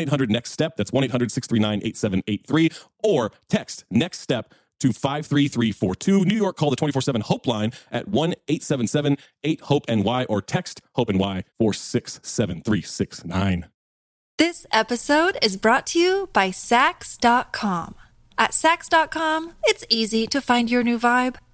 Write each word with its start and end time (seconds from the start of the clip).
800 0.00 0.30
Next 0.30 0.52
Step. 0.52 0.76
That's 0.76 0.92
1 0.92 1.04
800 1.04 1.30
639 1.30 1.80
8783. 1.84 2.70
Or 3.02 3.32
text 3.48 3.84
Next 3.90 4.20
Step 4.20 4.52
to 4.80 4.92
53342. 4.92 6.24
New 6.24 6.36
York, 6.36 6.56
call 6.56 6.70
the 6.70 6.76
24 6.76 7.02
7 7.02 7.20
Hope 7.22 7.46
line 7.46 7.72
at 7.90 8.08
1 8.08 8.34
877 8.48 9.16
8 9.44 9.60
Hope 9.62 9.88
NY 9.88 10.24
or 10.24 10.42
text 10.42 10.80
Hope 10.94 11.10
NY 11.10 11.44
467369. 11.58 13.66
This 14.38 14.66
episode 14.70 15.38
is 15.40 15.56
brought 15.56 15.86
to 15.88 15.98
you 15.98 16.28
by 16.34 16.50
Saks.com. 16.50 17.94
At 18.38 18.50
Saks.com, 18.50 19.54
it's 19.64 19.84
easy 19.88 20.26
to 20.26 20.42
find 20.42 20.70
your 20.70 20.82
new 20.82 20.98
vibe. 20.98 21.36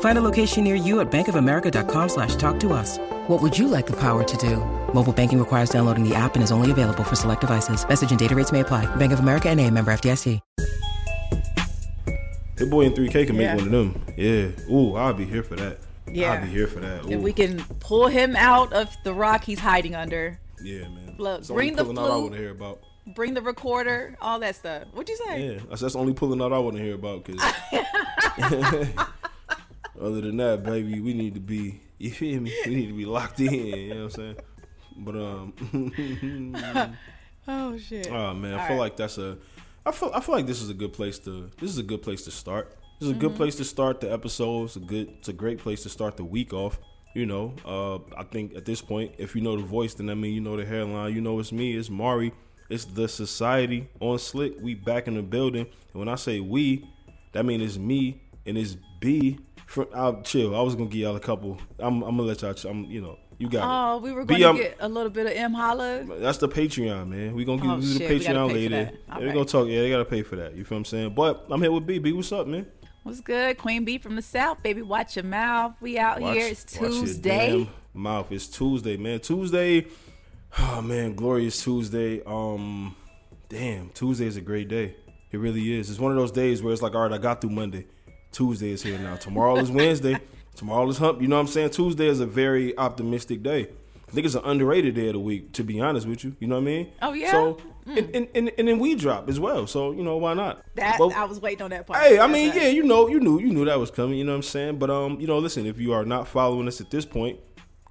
Find 0.00 0.16
a 0.18 0.20
location 0.20 0.64
near 0.64 0.74
you 0.74 0.98
at 1.00 1.10
bankofamerica.com 1.10 2.08
slash 2.08 2.34
talk 2.36 2.58
to 2.60 2.72
us. 2.72 2.98
What 3.28 3.40
would 3.42 3.56
you 3.56 3.68
like 3.68 3.86
the 3.86 3.96
power 3.96 4.24
to 4.24 4.36
do? 4.38 4.56
Mobile 4.92 5.12
banking 5.12 5.38
requires 5.38 5.70
downloading 5.70 6.02
the 6.08 6.14
app 6.16 6.34
and 6.34 6.42
is 6.42 6.50
only 6.50 6.70
available 6.72 7.04
for 7.04 7.14
select 7.14 7.42
devices. 7.42 7.86
Message 7.88 8.10
and 8.10 8.18
data 8.18 8.34
rates 8.34 8.50
may 8.52 8.60
apply. 8.60 8.86
Bank 8.96 9.12
of 9.12 9.20
America 9.20 9.48
and 9.48 9.60
a 9.60 9.70
member 9.70 9.92
FDIC. 9.92 10.40
Hit 12.58 12.70
boy 12.70 12.82
in 12.86 12.92
3K 12.92 13.24
can 13.26 13.36
make 13.36 13.44
Yeah. 13.44 13.54
one 13.56 13.66
of 13.66 13.70
them. 13.70 14.02
Yeah. 14.16 14.48
Ooh, 14.74 14.96
I'll 14.96 15.14
be 15.14 15.24
here 15.24 15.44
for 15.44 15.54
that. 15.56 15.78
Yeah. 16.10 16.32
I'll 16.32 16.40
be 16.42 16.48
here 16.48 16.66
for 16.66 16.80
that. 16.80 17.04
Ooh. 17.04 17.10
If 17.10 17.20
we 17.20 17.32
can 17.32 17.62
pull 17.78 18.08
him 18.08 18.34
out 18.34 18.72
of 18.72 18.88
the 19.04 19.12
rock 19.14 19.44
he's 19.44 19.60
hiding 19.60 19.94
under, 19.94 20.40
yeah, 20.60 20.82
man. 20.88 21.14
Look, 21.18 21.40
It's 21.40 21.50
only 21.50 21.66
bring 21.70 21.76
the 21.76 21.84
pulling 21.84 21.98
out 21.98 22.10
I 22.10 22.16
want 22.16 22.32
to 22.32 22.38
hear 22.38 22.50
about. 22.50 22.80
bring 23.14 23.34
the 23.34 23.42
recorder, 23.42 24.16
all 24.20 24.40
that 24.40 24.56
stuff. 24.56 24.84
What'd 24.92 25.08
you 25.08 25.16
say? 25.28 25.46
Yeah, 25.54 25.60
that's, 25.68 25.82
that's 25.82 25.92
the 25.94 26.00
only 26.00 26.14
pulling 26.14 26.42
out 26.42 26.52
I 26.52 26.58
want 26.58 26.76
to 26.76 26.82
hear 26.82 26.94
about. 26.94 27.24
Cause 27.24 27.36
other 30.00 30.20
than 30.20 30.36
that, 30.38 30.62
baby, 30.64 31.00
we 31.00 31.14
need 31.14 31.34
to 31.34 31.40
be. 31.40 31.80
You 32.00 32.12
feel 32.12 32.40
me? 32.40 32.54
We 32.64 32.74
need 32.76 32.86
to 32.86 32.96
be 32.96 33.04
locked 33.06 33.40
in. 33.40 33.52
You 33.52 33.88
know 33.94 34.04
what 34.04 34.04
I'm 34.04 34.10
saying? 34.10 34.36
But 34.98 35.16
um, 35.16 36.96
Oh 37.48 37.76
shit. 37.78 38.08
oh 38.10 38.34
man, 38.34 38.54
I 38.54 38.60
All 38.60 38.66
feel 38.68 38.76
right. 38.76 38.82
like 38.82 38.96
that's 38.96 39.18
a. 39.18 39.38
I 39.86 39.90
feel 39.90 40.12
I 40.14 40.20
feel 40.20 40.34
like 40.36 40.46
this 40.46 40.60
is 40.62 40.70
a 40.70 40.74
good 40.74 40.92
place 40.92 41.18
to. 41.20 41.50
This 41.58 41.70
is 41.70 41.78
a 41.78 41.82
good 41.82 42.02
place 42.02 42.22
to 42.26 42.30
start. 42.30 42.76
This 43.00 43.06
is 43.06 43.10
a 43.10 43.12
Mm-hmm. 43.14 43.20
good 43.20 43.34
place 43.36 43.56
to 43.56 43.64
start 43.64 44.00
the 44.00 44.12
episode. 44.12 44.64
It's 44.66 44.76
a 44.76 44.80
good. 44.80 45.08
It's 45.18 45.28
a 45.28 45.32
great 45.32 45.58
place 45.58 45.82
to 45.84 45.88
start 45.88 46.16
the 46.16 46.24
week 46.24 46.52
off. 46.52 46.78
You 47.14 47.26
know, 47.26 47.54
uh, 47.64 47.96
I 48.16 48.22
think 48.22 48.54
at 48.54 48.64
this 48.64 48.80
point, 48.82 49.14
if 49.18 49.34
you 49.34 49.40
know 49.42 49.56
the 49.56 49.62
voice, 49.64 49.94
then 49.94 50.08
I 50.10 50.14
mean 50.14 50.34
you 50.34 50.40
know 50.40 50.56
the 50.56 50.64
hairline. 50.64 51.14
You 51.14 51.20
know 51.20 51.38
it's 51.40 51.50
me. 51.52 51.74
It's 51.76 51.90
Mari. 51.90 52.32
It's 52.68 52.84
the 52.84 53.08
society 53.08 53.88
on 53.98 54.18
Slick. 54.18 54.54
We 54.60 54.74
back 54.74 55.08
in 55.08 55.14
the 55.14 55.22
building. 55.22 55.66
And 55.92 55.94
when 55.94 56.08
I 56.08 56.14
say 56.16 56.38
we, 56.38 56.86
that 57.32 57.44
means 57.46 57.62
it's 57.64 57.78
me 57.78 58.20
and 58.46 58.56
it's 58.58 58.76
B. 59.00 59.38
For, 59.66 59.86
I'll 59.94 60.22
chill. 60.22 60.56
I 60.56 60.62
was 60.62 60.74
gonna 60.74 60.88
give 60.88 61.00
y'all 61.00 61.16
a 61.16 61.20
couple. 61.20 61.58
I'm, 61.78 62.02
I'm 62.02 62.16
gonna 62.16 62.22
let 62.22 62.40
y'all. 62.42 62.54
I'm, 62.70 62.84
you 62.86 63.00
know, 63.02 63.18
you 63.38 63.48
got 63.50 63.64
Oh, 63.68 63.96
it. 63.98 64.02
we 64.02 64.12
were 64.12 64.24
going 64.24 64.40
to 64.40 64.46
I'm- 64.46 64.56
get 64.56 64.76
a 64.80 64.88
little 64.88 65.10
bit 65.10 65.26
of 65.26 65.32
M 65.32 65.52
holla. 65.52 66.04
that's 66.18 66.38
the 66.38 66.48
Patreon, 66.48 67.08
man. 67.08 67.34
We 67.34 67.44
gonna 67.44 67.60
give 67.60 67.70
Oh, 67.70 67.76
you 67.76 67.80
the 67.82 67.98
shit, 67.98 68.10
we 68.10 68.18
gotta 68.24 68.38
Patreon 68.38 68.52
later. 68.54 68.90
Yeah, 69.08 69.14
All 69.14 69.20
we 69.20 69.26
gonna 69.28 69.44
talk. 69.44 69.68
Yeah, 69.68 69.80
they 69.82 69.90
gotta 69.90 70.04
pay 70.06 70.22
for 70.22 70.36
that. 70.36 70.54
You 70.56 70.64
feel 70.64 70.76
what 70.76 70.80
I'm 70.80 70.84
saying? 70.86 71.14
But 71.14 71.46
I'm 71.50 71.60
here 71.60 71.70
with 71.70 71.86
B. 71.86 71.98
B, 71.98 72.12
what's 72.12 72.32
up, 72.32 72.46
man? 72.46 72.66
What's 73.02 73.20
good? 73.20 73.58
Queen 73.58 73.84
Bee 73.84 73.98
from 73.98 74.16
the 74.16 74.22
South, 74.22 74.62
baby. 74.62 74.82
Watch 74.82 75.16
your 75.16 75.24
mouth. 75.24 75.74
We 75.80 75.98
out 75.98 76.20
Watch- 76.20 76.36
here. 76.36 76.46
It's 76.48 76.64
Tuesday. 76.64 77.68
Mouth. 77.94 78.30
It's 78.32 78.46
Tuesday, 78.48 78.96
man. 78.96 79.20
Tuesday. 79.20 79.86
Oh 80.58 80.80
man, 80.80 81.14
glorious 81.14 81.62
Tuesday. 81.62 82.22
Um, 82.24 82.96
damn, 83.50 83.90
Tuesday 83.90 84.26
is 84.26 84.36
a 84.36 84.40
great 84.40 84.68
day. 84.68 84.96
It 85.30 85.36
really 85.38 85.74
is. 85.78 85.90
It's 85.90 85.98
one 86.00 86.10
of 86.10 86.16
those 86.16 86.32
days 86.32 86.62
where 86.62 86.72
it's 86.72 86.80
like, 86.80 86.94
all 86.94 87.02
right, 87.02 87.12
I 87.12 87.18
got 87.18 87.40
through 87.42 87.50
Monday. 87.50 87.86
Tuesday 88.32 88.70
is 88.72 88.82
here 88.82 88.98
now. 88.98 89.16
Tomorrow 89.16 89.56
is 89.56 89.70
Wednesday. 89.70 90.18
Tomorrow 90.54 90.88
is 90.88 90.98
hump. 90.98 91.20
You 91.22 91.28
know 91.28 91.36
what 91.36 91.42
I'm 91.42 91.46
saying? 91.48 91.70
Tuesday 91.70 92.06
is 92.08 92.20
a 92.20 92.26
very 92.26 92.76
optimistic 92.76 93.42
day. 93.42 93.68
I 94.08 94.10
think 94.10 94.24
it's 94.24 94.34
an 94.34 94.44
underrated 94.44 94.94
day 94.94 95.08
of 95.08 95.12
the 95.14 95.20
week, 95.20 95.52
to 95.52 95.62
be 95.62 95.80
honest 95.80 96.06
with 96.06 96.24
you. 96.24 96.34
You 96.40 96.46
know 96.46 96.54
what 96.56 96.62
I 96.62 96.64
mean? 96.64 96.92
Oh, 97.02 97.12
yeah? 97.12 97.30
So, 97.30 97.58
and, 97.86 98.10
and, 98.14 98.28
and, 98.34 98.50
and 98.56 98.66
then 98.68 98.78
we 98.78 98.94
drop 98.94 99.28
as 99.28 99.38
well. 99.38 99.66
So, 99.66 99.92
you 99.92 100.02
know, 100.02 100.16
why 100.16 100.32
not? 100.34 100.64
That 100.76 100.96
But- 100.98 101.14
I 101.14 101.24
was 101.24 101.40
waiting 101.40 101.62
on 101.62 101.70
that 101.70 101.86
part. 101.86 102.02
Hey, 102.02 102.18
I 102.18 102.26
mean, 102.26 102.52
yeah, 102.54 102.68
you 102.68 102.82
know, 102.84 103.08
you 103.08 103.20
knew, 103.20 103.38
you 103.38 103.52
knew 103.52 103.66
that 103.66 103.78
was 103.78 103.90
coming. 103.90 104.18
You 104.18 104.24
know 104.24 104.32
what 104.32 104.36
I'm 104.36 104.42
saying? 104.44 104.78
But 104.78 104.90
um, 104.90 105.20
you 105.20 105.26
know, 105.26 105.38
listen, 105.38 105.66
if 105.66 105.78
you 105.78 105.92
are 105.92 106.04
not 106.04 106.26
following 106.26 106.66
us 106.68 106.80
at 106.80 106.90
this 106.90 107.04
point, 107.04 107.38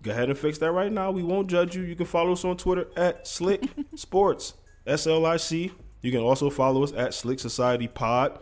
go 0.02 0.12
ahead 0.12 0.30
and 0.30 0.38
fix 0.38 0.58
that 0.58 0.72
right 0.72 0.92
now. 0.92 1.12
We 1.12 1.22
won't 1.24 1.50
judge 1.50 1.76
you. 1.76 1.84
You 1.84 1.96
can 1.96 2.06
follow 2.08 2.32
us 2.32 2.44
on 2.44 2.58
Twitter 2.58 2.88
at 2.96 3.28
Slick 3.28 3.64
Sports, 3.96 4.56
S 4.88 5.06
L 5.08 5.26
I 5.26 5.38
C 5.38 5.72
You 6.02 6.12
can 6.12 6.22
also 6.22 6.50
follow 6.50 6.84
us 6.84 6.94
at 6.94 7.14
Slick 7.14 7.40
Society 7.40 7.88
Pod. 7.88 8.40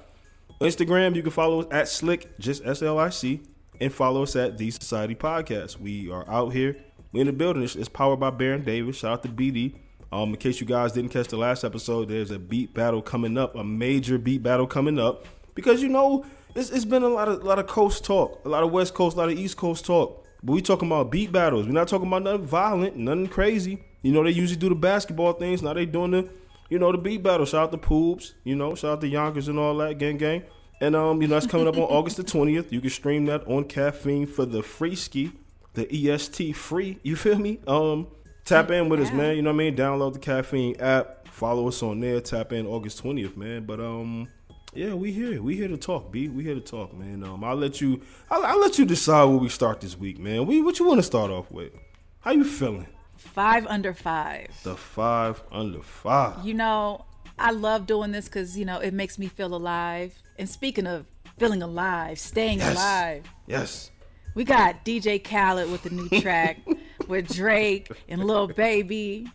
Instagram, 0.62 1.16
you 1.16 1.22
can 1.22 1.32
follow 1.32 1.62
us 1.62 1.68
at 1.72 1.88
Slick, 1.90 2.38
just 2.40 2.66
S 2.66 2.82
L 2.82 2.98
I 2.98 3.10
C, 3.10 3.42
and 3.82 3.94
follow 3.94 4.24
us 4.24 4.36
at 4.36 4.58
The 4.58 4.72
Society 4.72 5.14
Podcast. 5.14 5.80
We 5.80 6.10
are 6.10 6.28
out 6.30 6.54
here. 6.54 6.78
We 7.12 7.20
in 7.20 7.28
the 7.28 7.34
building. 7.34 7.64
It's, 7.64 7.76
it's 7.76 7.90
powered 7.90 8.22
by 8.22 8.30
Baron 8.30 8.64
Davis. 8.64 8.98
Shout 8.98 9.12
out 9.12 9.24
to 9.24 9.30
BD. 9.30 9.76
Um, 10.14 10.30
in 10.30 10.38
case 10.38 10.62
you 10.62 10.68
guys 10.68 10.94
didn't 10.94 11.10
catch 11.12 11.28
the 11.28 11.38
last 11.38 11.66
episode, 11.66 12.08
there's 12.08 12.32
a 12.32 12.40
beat 12.40 12.74
battle 12.74 13.02
coming 13.02 13.38
up, 13.38 13.56
a 13.56 13.64
major 13.66 14.18
beat 14.18 14.44
battle 14.44 14.66
coming 14.66 14.98
up, 14.98 15.26
because 15.56 15.82
you 15.82 15.90
know 15.90 16.26
it's, 16.56 16.70
it's 16.70 16.86
been 16.86 17.04
a 17.04 17.10
lot 17.10 17.28
of 17.28 17.42
a 17.42 17.46
lot 17.46 17.60
of 17.60 17.68
coast 17.68 18.06
talk, 18.06 18.40
a 18.46 18.50
lot 18.50 18.64
of 18.64 18.72
West 18.72 18.94
Coast, 18.94 19.18
a 19.18 19.20
lot 19.20 19.30
of 19.30 19.38
East 19.38 19.58
Coast 19.58 19.86
talk. 19.86 20.26
But 20.42 20.54
we 20.54 20.62
talking 20.62 20.88
about 20.88 21.12
beat 21.12 21.34
battles. 21.34 21.66
We're 21.66 21.74
not 21.74 21.90
talking 21.90 22.08
about 22.08 22.24
nothing 22.24 22.46
violent, 22.46 22.96
nothing 22.96 23.28
crazy. 23.28 23.84
You 24.04 24.14
know, 24.14 24.24
they 24.24 24.30
usually 24.30 24.60
do 24.60 24.70
the 24.70 24.76
basketball 24.76 25.34
things. 25.34 25.62
Now 25.62 25.74
they 25.74 25.86
doing 25.86 26.12
the, 26.12 26.30
you 26.70 26.80
know, 26.80 26.92
the 26.92 26.98
beat 26.98 27.24
battle. 27.24 27.46
Shout 27.46 27.64
out 27.64 27.72
to 27.72 27.78
Poops. 27.78 28.34
You 28.44 28.56
know, 28.56 28.76
shout 28.76 28.94
out 28.94 29.02
to 29.02 29.08
Yonkers 29.08 29.48
and 29.48 29.60
all 29.60 29.76
that, 29.78 29.98
gang 29.98 30.18
gang. 30.18 30.44
And 30.82 30.96
um, 30.96 31.22
you 31.22 31.28
know, 31.28 31.36
that's 31.36 31.48
coming 31.48 31.68
up 31.68 31.76
on 31.76 31.84
August 31.84 32.18
the 32.18 32.24
twentieth. 32.24 32.72
You 32.72 32.82
can 32.82 32.90
stream 32.90 33.26
that 33.26 33.48
on 33.48 33.66
Caffeine 33.66 34.28
for 34.28 34.46
the 34.46 34.62
free 34.62 34.96
ski, 34.96 35.32
the 35.74 36.12
EST 36.12 36.56
free. 36.56 37.00
You 37.04 37.16
feel 37.16 37.38
me? 37.38 37.60
Um, 37.68 38.08
tap 38.44 38.72
in 38.72 38.90
with 38.90 39.00
us, 39.00 39.12
man. 39.12 39.36
You 39.36 39.42
know 39.42 39.52
what 39.52 39.62
I 39.62 39.70
mean? 39.70 39.76
Download 39.76 40.14
the 40.14 40.20
Caffeine 40.20 40.80
app. 40.80 41.28
Follow 41.28 41.68
us 41.68 41.82
on 41.84 42.00
there. 42.00 42.20
Tap 42.22 42.52
in 42.52 42.66
August 42.66 43.00
twentieth, 43.00 43.38
man. 43.38 43.66
But 43.66 43.80
um, 43.80 44.28
yeah, 44.74 44.94
we 44.94 45.12
here. 45.12 45.42
We 45.42 45.56
here 45.56 45.70
to 45.70 45.78
talk, 45.78 46.12
B. 46.12 46.28
We 46.28 46.44
here 46.44 46.56
to 46.56 46.62
talk, 46.62 46.94
man. 46.94 47.24
Um, 47.24 47.44
I'll 47.44 47.56
let 47.56 47.80
you. 47.80 48.02
I'll, 48.30 48.44
I'll 48.46 48.60
let 48.60 48.78
you 48.78 48.86
decide 48.86 49.26
where 49.26 49.38
we 49.38 49.50
start 49.50 49.82
this 49.82 49.98
week, 49.98 50.20
man. 50.20 50.46
We 50.46 50.62
what 50.62 50.80
you 50.80 50.86
want 50.86 51.00
to 51.00 51.04
start 51.04 51.32
off 51.32 51.50
with? 51.52 51.72
How 52.20 52.32
you 52.32 52.44
feeling? 52.44 52.88
Five 53.34 53.66
under 53.68 53.94
five. 53.94 54.48
The 54.64 54.76
five 54.78 55.42
under 55.52 55.82
five. 55.82 56.46
You 56.46 56.54
know, 56.54 57.06
I 57.38 57.52
love 57.52 57.86
doing 57.86 58.12
this 58.12 58.26
because, 58.26 58.58
you 58.58 58.64
know, 58.66 58.80
it 58.80 58.94
makes 58.94 59.20
me 59.20 59.28
feel 59.28 59.54
alive. 59.54 60.14
And 60.40 60.48
speaking 60.50 60.88
of 60.88 61.06
feeling 61.38 61.62
alive, 61.62 62.18
staying 62.20 62.60
Yes. 62.60 62.74
alive, 62.76 63.26
Yes. 63.48 63.92
we 64.36 64.46
got 64.46 64.86
DJ 64.86 65.20
Khaled 65.22 65.70
with 65.70 65.84
the 65.84 65.90
new 65.90 66.08
track 66.22 66.60
with 67.08 67.28
Drake 67.34 67.92
and 68.08 68.24
Lil 68.24 68.48
Baby. 68.48 69.28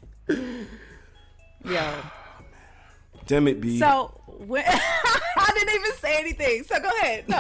Yo. 1.65 1.93
Damn 3.27 3.49
it, 3.49 3.61
B. 3.61 3.79
So, 3.79 4.19
when, 4.27 4.65
I 4.67 5.51
didn't 5.55 5.75
even 5.75 5.93
say 5.99 6.17
anything. 6.19 6.65
So 6.65 6.81
go 6.81 6.89
ahead. 7.03 7.29
No. 7.29 7.37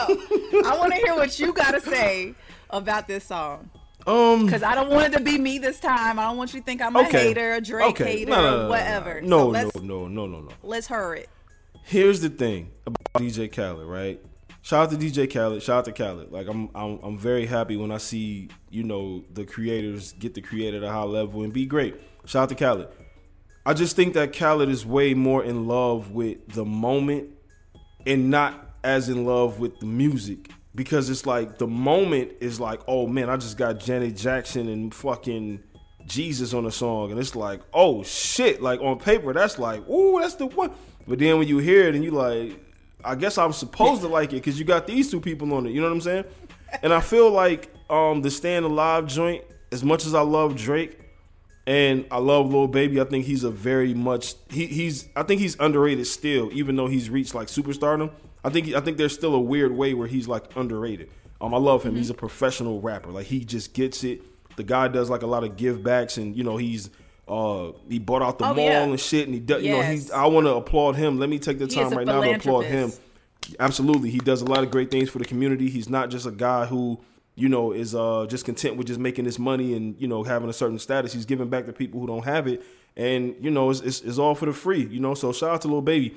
I 0.66 0.76
want 0.78 0.92
to 0.92 0.98
hear 0.98 1.14
what 1.14 1.38
you 1.38 1.52
got 1.54 1.70
to 1.72 1.80
say 1.80 2.34
about 2.68 3.08
this 3.08 3.24
song. 3.24 3.70
Um. 4.06 4.46
Because 4.46 4.62
I 4.62 4.74
don't 4.74 4.90
want 4.90 5.12
it 5.12 5.18
to 5.18 5.24
be 5.24 5.38
me 5.38 5.58
this 5.58 5.80
time. 5.80 6.18
I 6.18 6.24
don't 6.24 6.36
want 6.36 6.52
you 6.54 6.60
to 6.60 6.66
think 6.66 6.82
I'm 6.82 6.96
a 6.96 7.00
Okay. 7.00 7.28
hater, 7.28 7.54
a 7.54 7.60
Drake 7.60 7.90
okay. 7.90 8.18
hater, 8.18 8.30
No, 8.30 8.42
no, 8.42 8.62
no, 8.62 8.68
whatever. 8.68 9.20
No, 9.20 9.52
so 9.52 9.70
no, 9.80 10.06
no, 10.06 10.06
no, 10.08 10.26
no, 10.26 10.40
no. 10.40 10.50
Let's 10.62 10.86
hurry. 10.86 11.26
Here's 11.84 12.20
the 12.20 12.28
thing 12.30 12.70
about 12.86 12.98
DJ 13.14 13.50
Khaled, 13.52 13.86
right? 13.86 14.20
Shout 14.62 14.92
out 14.92 14.98
to 14.98 15.04
DJ 15.06 15.32
Khaled. 15.32 15.62
Shout 15.62 15.78
out 15.78 15.84
to 15.86 15.92
Khaled. 15.92 16.30
Like 16.30 16.46
I'm, 16.46 16.68
I'm, 16.74 16.98
I'm 17.02 17.18
very 17.18 17.46
happy 17.46 17.76
when 17.76 17.90
I 17.90 17.96
see 17.98 18.48
you 18.70 18.82
know 18.82 19.24
the 19.32 19.44
creators 19.44 20.12
get 20.12 20.34
the 20.34 20.42
creator 20.42 20.76
at 20.76 20.82
a 20.82 20.90
high 20.92 21.02
level 21.02 21.42
and 21.42 21.52
be 21.52 21.66
great. 21.66 21.96
Shout 22.26 22.44
out 22.44 22.48
to 22.50 22.54
Khaled. 22.54 22.88
I 23.64 23.74
just 23.74 23.96
think 23.96 24.14
that 24.14 24.32
Khaled 24.36 24.68
is 24.68 24.84
way 24.86 25.14
more 25.14 25.42
in 25.44 25.66
love 25.66 26.10
with 26.12 26.46
the 26.48 26.64
moment 26.64 27.30
and 28.06 28.30
not 28.30 28.76
as 28.82 29.08
in 29.08 29.24
love 29.24 29.58
with 29.58 29.78
the 29.80 29.86
music 29.86 30.50
because 30.80 31.10
it's 31.10 31.26
like 31.26 31.58
the 31.58 31.66
moment 31.66 32.32
is 32.40 32.58
like, 32.58 32.80
oh 32.88 33.06
man, 33.06 33.28
I 33.28 33.36
just 33.36 33.58
got 33.58 33.80
Janet 33.80 34.16
Jackson 34.16 34.66
and 34.66 34.94
fucking 34.94 35.62
Jesus 36.06 36.54
on 36.54 36.64
a 36.64 36.70
song, 36.70 37.10
and 37.10 37.20
it's 37.20 37.36
like, 37.36 37.60
oh 37.74 38.02
shit, 38.02 38.62
like 38.62 38.80
on 38.80 38.98
paper, 38.98 39.34
that's 39.34 39.58
like, 39.58 39.86
ooh, 39.90 40.18
that's 40.22 40.36
the 40.36 40.46
one. 40.46 40.70
But 41.06 41.18
then 41.18 41.36
when 41.36 41.48
you 41.48 41.58
hear 41.58 41.86
it 41.86 41.94
and 41.94 42.02
you 42.02 42.12
like, 42.12 42.58
I 43.04 43.14
guess 43.14 43.36
I'm 43.36 43.52
supposed 43.52 44.00
to 44.00 44.08
like 44.08 44.30
it 44.30 44.36
because 44.36 44.58
you 44.58 44.64
got 44.64 44.86
these 44.86 45.10
two 45.10 45.20
people 45.20 45.52
on 45.52 45.66
it. 45.66 45.72
You 45.72 45.82
know 45.82 45.88
what 45.88 45.92
I'm 45.92 46.00
saying? 46.00 46.24
And 46.82 46.94
I 46.94 47.02
feel 47.02 47.30
like 47.30 47.70
um 47.90 48.22
the 48.22 48.30
Stand 48.30 48.64
Alive 48.64 49.04
joint, 49.04 49.44
as 49.72 49.84
much 49.84 50.06
as 50.06 50.14
I 50.14 50.22
love 50.22 50.56
Drake, 50.56 50.98
and 51.66 52.06
I 52.10 52.16
love 52.16 52.50
Lil 52.50 52.68
Baby. 52.68 53.02
I 53.02 53.04
think 53.04 53.26
he's 53.26 53.44
a 53.44 53.50
very 53.50 53.92
much 53.92 54.32
he, 54.48 54.64
he's 54.64 55.10
I 55.14 55.24
think 55.24 55.42
he's 55.42 55.60
underrated 55.60 56.06
still, 56.06 56.48
even 56.54 56.74
though 56.74 56.86
he's 56.86 57.10
reached 57.10 57.34
like 57.34 57.48
superstardom. 57.48 58.12
I 58.44 58.50
think 58.50 58.72
I 58.74 58.80
think 58.80 58.96
there's 58.96 59.14
still 59.14 59.34
a 59.34 59.40
weird 59.40 59.72
way 59.72 59.94
where 59.94 60.08
he's 60.08 60.26
like 60.28 60.44
underrated. 60.56 61.10
Um, 61.40 61.54
I 61.54 61.58
love 61.58 61.82
him. 61.82 61.96
He's 61.96 62.10
a 62.10 62.14
professional 62.14 62.80
rapper. 62.80 63.10
Like 63.10 63.26
he 63.26 63.44
just 63.44 63.72
gets 63.74 64.04
it. 64.04 64.22
The 64.56 64.62
guy 64.64 64.88
does 64.88 65.08
like 65.10 65.22
a 65.22 65.26
lot 65.26 65.44
of 65.44 65.56
give 65.56 65.82
backs, 65.82 66.16
and 66.18 66.36
you 66.36 66.44
know 66.44 66.56
he's 66.56 66.90
uh 67.28 67.72
he 67.88 67.98
bought 67.98 68.22
out 68.22 68.38
the 68.38 68.44
Oh, 68.46 68.54
mall 68.54 68.64
yeah. 68.64 68.82
and 68.82 68.98
shit, 69.00 69.26
and 69.26 69.34
he 69.34 69.40
does. 69.40 69.62
You 69.62 69.72
know 69.72 69.82
he's. 69.82 70.10
I 70.10 70.26
want 70.26 70.46
to 70.46 70.54
applaud 70.54 70.96
him. 70.96 71.18
Let 71.18 71.28
me 71.28 71.38
take 71.38 71.58
the 71.58 71.66
time 71.66 71.90
right 71.90 72.06
now 72.06 72.20
to 72.22 72.34
applaud 72.34 72.64
him. 72.64 72.92
Absolutely, 73.58 74.10
he 74.10 74.18
does 74.18 74.42
a 74.42 74.44
lot 74.44 74.62
of 74.62 74.70
great 74.70 74.90
things 74.90 75.08
for 75.10 75.18
the 75.18 75.24
community. 75.24 75.68
He's 75.70 75.88
not 75.88 76.10
just 76.10 76.26
a 76.26 76.30
guy 76.30 76.66
who 76.66 77.00
you 77.36 77.48
know 77.48 77.72
is 77.72 77.94
uh 77.94 78.26
just 78.28 78.44
content 78.44 78.76
with 78.76 78.86
just 78.86 79.00
making 79.00 79.24
this 79.24 79.38
money 79.38 79.74
and 79.74 79.98
you 80.00 80.06
know 80.08 80.22
having 80.22 80.48
a 80.50 80.52
certain 80.52 80.78
status. 80.78 81.12
He's 81.12 81.24
giving 81.24 81.48
back 81.48 81.66
to 81.66 81.72
people 81.72 82.00
who 82.00 82.06
don't 82.06 82.24
have 82.24 82.46
it, 82.46 82.62
and 82.96 83.34
you 83.40 83.50
know 83.50 83.70
it's, 83.70 83.80
it's, 83.80 84.00
it's 84.02 84.18
all 84.18 84.34
for 84.34 84.46
the 84.46 84.52
free. 84.52 84.84
You 84.86 85.00
know, 85.00 85.14
so 85.14 85.32
shout 85.32 85.50
out 85.50 85.62
to 85.62 85.68
Lil 85.68 85.80
Baby. 85.82 86.16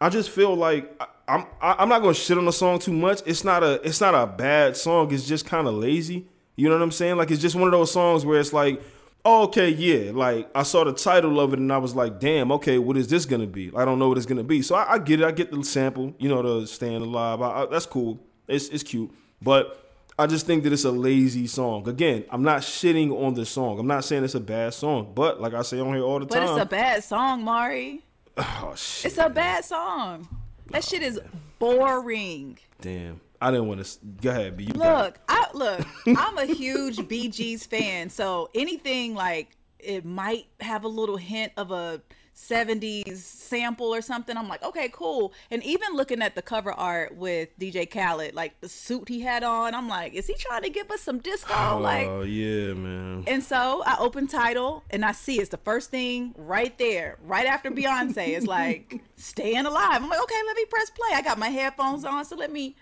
I 0.00 0.08
just 0.08 0.30
feel 0.30 0.54
like 0.56 1.00
I'm 1.28 1.46
I, 1.60 1.76
I'm 1.78 1.88
not 1.88 2.02
gonna 2.02 2.14
shit 2.14 2.38
on 2.38 2.44
the 2.44 2.52
song 2.52 2.78
too 2.78 2.92
much. 2.92 3.22
It's 3.26 3.44
not 3.44 3.62
a 3.62 3.80
it's 3.86 4.00
not 4.00 4.14
a 4.14 4.26
bad 4.26 4.76
song. 4.76 5.12
It's 5.12 5.26
just 5.26 5.46
kind 5.46 5.66
of 5.66 5.74
lazy. 5.74 6.26
You 6.56 6.68
know 6.68 6.74
what 6.76 6.82
I'm 6.82 6.90
saying? 6.90 7.16
Like 7.16 7.30
it's 7.30 7.40
just 7.40 7.54
one 7.56 7.64
of 7.64 7.72
those 7.72 7.90
songs 7.90 8.26
where 8.26 8.38
it's 8.38 8.52
like, 8.52 8.82
oh, 9.24 9.44
okay, 9.44 9.68
yeah. 9.70 10.12
Like 10.12 10.50
I 10.54 10.62
saw 10.64 10.84
the 10.84 10.92
title 10.92 11.40
of 11.40 11.52
it 11.52 11.58
and 11.58 11.72
I 11.72 11.78
was 11.78 11.94
like, 11.94 12.20
damn, 12.20 12.52
okay, 12.52 12.78
what 12.78 12.96
is 12.96 13.08
this 13.08 13.24
gonna 13.24 13.46
be? 13.46 13.70
I 13.76 13.84
don't 13.84 13.98
know 13.98 14.08
what 14.08 14.18
it's 14.18 14.26
gonna 14.26 14.44
be. 14.44 14.62
So 14.62 14.74
I, 14.74 14.94
I 14.94 14.98
get 14.98 15.20
it. 15.20 15.26
I 15.26 15.30
get 15.32 15.50
the 15.50 15.62
sample. 15.64 16.14
You 16.18 16.28
know, 16.28 16.60
the 16.60 16.66
stand 16.66 17.02
alive. 17.02 17.40
I, 17.40 17.62
I, 17.62 17.66
that's 17.66 17.86
cool. 17.86 18.20
It's 18.48 18.68
it's 18.68 18.82
cute, 18.82 19.10
but. 19.40 19.78
I 20.18 20.26
just 20.26 20.44
think 20.44 20.62
that 20.64 20.74
it's 20.74 20.84
a 20.84 20.90
lazy 20.90 21.46
song. 21.46 21.88
Again, 21.88 22.24
I'm 22.30 22.42
not 22.42 22.60
shitting 22.60 23.10
on 23.18 23.32
the 23.32 23.46
song. 23.46 23.80
I'm 23.80 23.86
not 23.86 24.04
saying 24.04 24.22
it's 24.22 24.34
a 24.34 24.40
bad 24.40 24.74
song, 24.74 25.10
but 25.14 25.40
like 25.40 25.54
I 25.54 25.62
say 25.62 25.80
on 25.80 25.94
here 25.94 26.02
all 26.02 26.20
the 26.20 26.26
But 26.26 26.34
time, 26.34 26.46
but 26.48 26.52
it's 26.52 26.62
a 26.62 26.68
bad 26.68 27.02
song, 27.02 27.42
Mari. 27.44 28.02
oh 28.36 28.74
shit, 28.76 29.06
It's 29.10 29.18
a 29.18 29.30
bad 29.30 29.64
song. 29.64 30.28
That 30.70 30.84
shit 30.84 31.02
is 31.02 31.20
boring. 31.58 32.58
damn. 32.80 33.20
I 33.40 33.50
didn't 33.50 33.66
want 33.66 33.84
to. 33.84 33.98
Go 34.20 34.30
ahead, 34.30 34.56
B. 34.56 34.66
Look, 34.66 35.18
I 35.28 35.46
look. 35.52 35.84
I'm 36.06 36.38
a 36.38 36.44
huge 36.44 37.08
Bee 37.08 37.28
Gees 37.28 37.66
fan, 37.66 38.08
so 38.08 38.50
anything 38.54 39.14
like 39.16 39.56
it 39.80 40.04
might 40.04 40.46
have 40.60 40.84
a 40.84 40.88
little 40.88 41.16
hint 41.16 41.52
of 41.56 41.72
a 41.72 42.00
70s 42.34 43.16
sample 43.18 43.94
or 43.94 44.00
something. 44.00 44.36
I'm 44.36 44.48
like, 44.48 44.62
okay, 44.62 44.88
cool. 44.92 45.32
And 45.50 45.62
even 45.64 45.94
looking 45.94 46.22
at 46.22 46.34
the 46.34 46.42
cover 46.42 46.72
art 46.72 47.14
with 47.16 47.56
DJ 47.58 47.88
Khaled, 47.90 48.34
like 48.34 48.60
the 48.60 48.68
suit 48.68 49.08
he 49.08 49.20
had 49.20 49.42
on, 49.42 49.74
I'm 49.74 49.88
like, 49.88 50.14
is 50.14 50.26
he 50.26 50.34
trying 50.34 50.62
to 50.62 50.70
give 50.70 50.90
us 50.90 51.00
some 51.02 51.18
disco? 51.18 51.52
Oh, 51.54 51.78
like, 51.78 52.06
Oh 52.08 52.22
yeah, 52.22 52.72
man. 52.72 53.24
and 53.26 53.42
so 53.42 53.82
I 53.86 53.96
open 53.98 54.26
Tidal 54.26 54.82
and 54.90 55.04
I 55.04 55.12
see 55.12 55.38
it's 55.40 55.50
the 55.50 55.58
first 55.58 55.90
thing 55.90 56.34
right 56.36 56.76
there, 56.78 57.18
right 57.24 57.46
after 57.46 57.70
Beyonce. 57.70 58.28
It's 58.28 58.46
like 58.46 59.02
staying 59.16 59.66
alive. 59.66 60.02
I'm 60.02 60.08
like, 60.08 60.22
okay, 60.22 60.40
let 60.46 60.56
me 60.56 60.64
press 60.66 60.90
play. 60.90 61.10
I 61.14 61.22
got 61.22 61.38
my 61.38 61.48
headphones 61.48 62.04
on, 62.04 62.24
so 62.24 62.36
let 62.36 62.50
me 62.50 62.76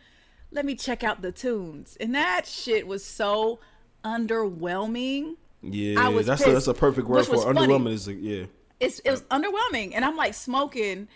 let 0.52 0.64
me 0.64 0.74
check 0.74 1.04
out 1.04 1.22
the 1.22 1.32
tunes. 1.32 1.96
And 2.00 2.14
that 2.14 2.46
shit 2.46 2.86
was 2.86 3.04
so 3.04 3.60
underwhelming. 4.04 5.36
Yeah, 5.62 6.08
was 6.08 6.26
that's 6.26 6.46
a, 6.46 6.52
that's 6.52 6.68
a 6.68 6.74
perfect 6.74 7.06
word 7.08 7.26
for 7.26 7.32
was 7.32 7.42
it. 7.42 7.54
funny. 7.54 7.60
underwhelming. 7.60 7.92
Is 7.92 8.08
a, 8.08 8.14
yeah. 8.14 8.44
It's 8.80 8.98
it 9.00 9.10
was 9.10 9.22
underwhelming, 9.22 9.92
and 9.94 10.04
I'm 10.04 10.16
like 10.16 10.34
smoking. 10.34 11.06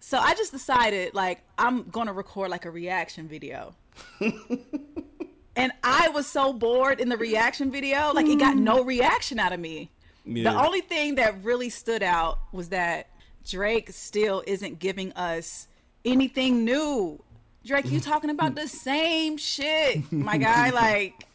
So 0.00 0.18
I 0.18 0.34
just 0.34 0.52
decided 0.52 1.14
like 1.14 1.40
I'm 1.58 1.84
gonna 1.90 2.12
record 2.12 2.50
like 2.50 2.64
a 2.66 2.70
reaction 2.70 3.26
video. 3.28 3.74
and 5.56 5.72
I 5.82 6.08
was 6.10 6.26
so 6.26 6.52
bored 6.52 7.00
in 7.00 7.08
the 7.08 7.16
reaction 7.16 7.70
video, 7.70 8.12
like 8.12 8.26
it 8.26 8.38
got 8.38 8.56
no 8.56 8.84
reaction 8.84 9.38
out 9.38 9.52
of 9.52 9.60
me. 9.60 9.90
The 10.26 10.48
only 10.54 10.80
thing 10.82 11.16
that 11.16 11.42
really 11.42 11.70
stood 11.70 12.02
out 12.02 12.38
was 12.52 12.68
that 12.68 13.08
Drake 13.48 13.90
still 13.90 14.42
isn't 14.46 14.78
giving 14.78 15.12
us 15.14 15.66
anything 16.04 16.64
new. 16.64 17.22
Drake, 17.64 17.90
you 17.90 18.00
talking 18.00 18.30
about 18.30 18.54
the 18.54 18.68
same 18.68 19.36
shit, 19.36 20.10
my 20.12 20.38
guy. 20.38 20.70
Like, 20.74 21.26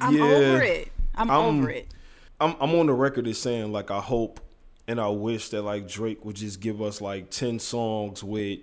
I'm 0.00 0.16
Yeah. 0.16 0.24
over 0.24 0.62
it. 0.62 0.92
I'm, 1.14 1.30
I'm- 1.30 1.40
over 1.58 1.70
it. 1.70 1.88
I'm 2.40 2.56
I'm 2.60 2.74
on 2.74 2.86
the 2.86 2.92
record 2.92 3.26
as 3.26 3.38
saying 3.38 3.72
like 3.72 3.90
I 3.90 4.00
hope 4.00 4.40
and 4.88 5.00
I 5.00 5.08
wish 5.08 5.48
that 5.50 5.62
like 5.62 5.88
Drake 5.88 6.24
would 6.24 6.36
just 6.36 6.60
give 6.60 6.80
us 6.80 7.00
like 7.00 7.30
ten 7.30 7.58
songs 7.58 8.22
with 8.22 8.60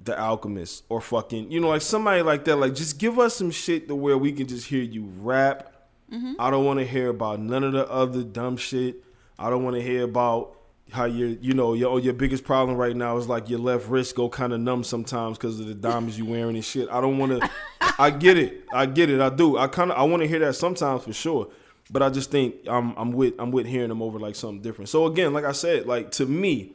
the 0.00 0.18
Alchemist 0.18 0.84
or 0.88 1.00
fucking 1.00 1.50
you 1.50 1.60
know 1.60 1.68
like 1.68 1.82
somebody 1.82 2.22
like 2.22 2.44
that 2.44 2.56
like 2.56 2.74
just 2.74 2.98
give 2.98 3.18
us 3.18 3.34
some 3.36 3.50
shit 3.50 3.88
to 3.88 3.94
where 3.94 4.18
we 4.18 4.32
can 4.32 4.46
just 4.46 4.66
hear 4.68 4.82
you 4.82 5.10
rap. 5.20 5.72
Mm-hmm. 6.12 6.34
I 6.38 6.50
don't 6.50 6.64
want 6.64 6.78
to 6.78 6.86
hear 6.86 7.08
about 7.08 7.40
none 7.40 7.64
of 7.64 7.72
the 7.72 7.90
other 7.90 8.22
dumb 8.22 8.56
shit. 8.56 9.02
I 9.38 9.50
don't 9.50 9.64
want 9.64 9.74
to 9.76 9.82
hear 9.82 10.04
about 10.04 10.56
how 10.92 11.04
your 11.04 11.28
you 11.28 11.52
know 11.52 11.74
your 11.74 11.90
oh, 11.90 11.96
your 11.96 12.14
biggest 12.14 12.44
problem 12.44 12.76
right 12.78 12.94
now 12.94 13.16
is 13.16 13.26
like 13.28 13.48
your 13.48 13.58
left 13.58 13.88
wrist 13.88 14.14
go 14.14 14.28
kind 14.28 14.52
of 14.52 14.60
numb 14.60 14.84
sometimes 14.84 15.36
because 15.36 15.58
of 15.58 15.66
the 15.66 15.74
diamonds 15.74 16.16
you 16.16 16.24
wearing 16.24 16.54
and 16.54 16.64
shit. 16.64 16.88
I 16.90 17.00
don't 17.00 17.18
want 17.18 17.40
to. 17.40 17.50
I 17.98 18.10
get 18.10 18.36
it. 18.36 18.64
I 18.72 18.86
get 18.86 19.10
it. 19.10 19.20
I 19.20 19.30
do. 19.30 19.58
I 19.58 19.66
kind 19.66 19.90
of 19.90 19.98
I 19.98 20.02
want 20.04 20.22
to 20.22 20.28
hear 20.28 20.38
that 20.40 20.54
sometimes 20.54 21.04
for 21.04 21.12
sure. 21.12 21.48
But 21.90 22.02
I 22.02 22.10
just 22.10 22.30
think 22.30 22.56
I'm 22.66 22.94
I'm 22.96 23.12
with 23.12 23.34
I'm 23.38 23.50
with 23.52 23.66
hearing 23.66 23.88
them 23.90 24.02
over 24.02 24.18
like 24.18 24.34
something 24.34 24.60
different. 24.60 24.88
So 24.88 25.06
again, 25.06 25.32
like 25.32 25.44
I 25.44 25.52
said, 25.52 25.86
like 25.86 26.10
to 26.12 26.26
me, 26.26 26.72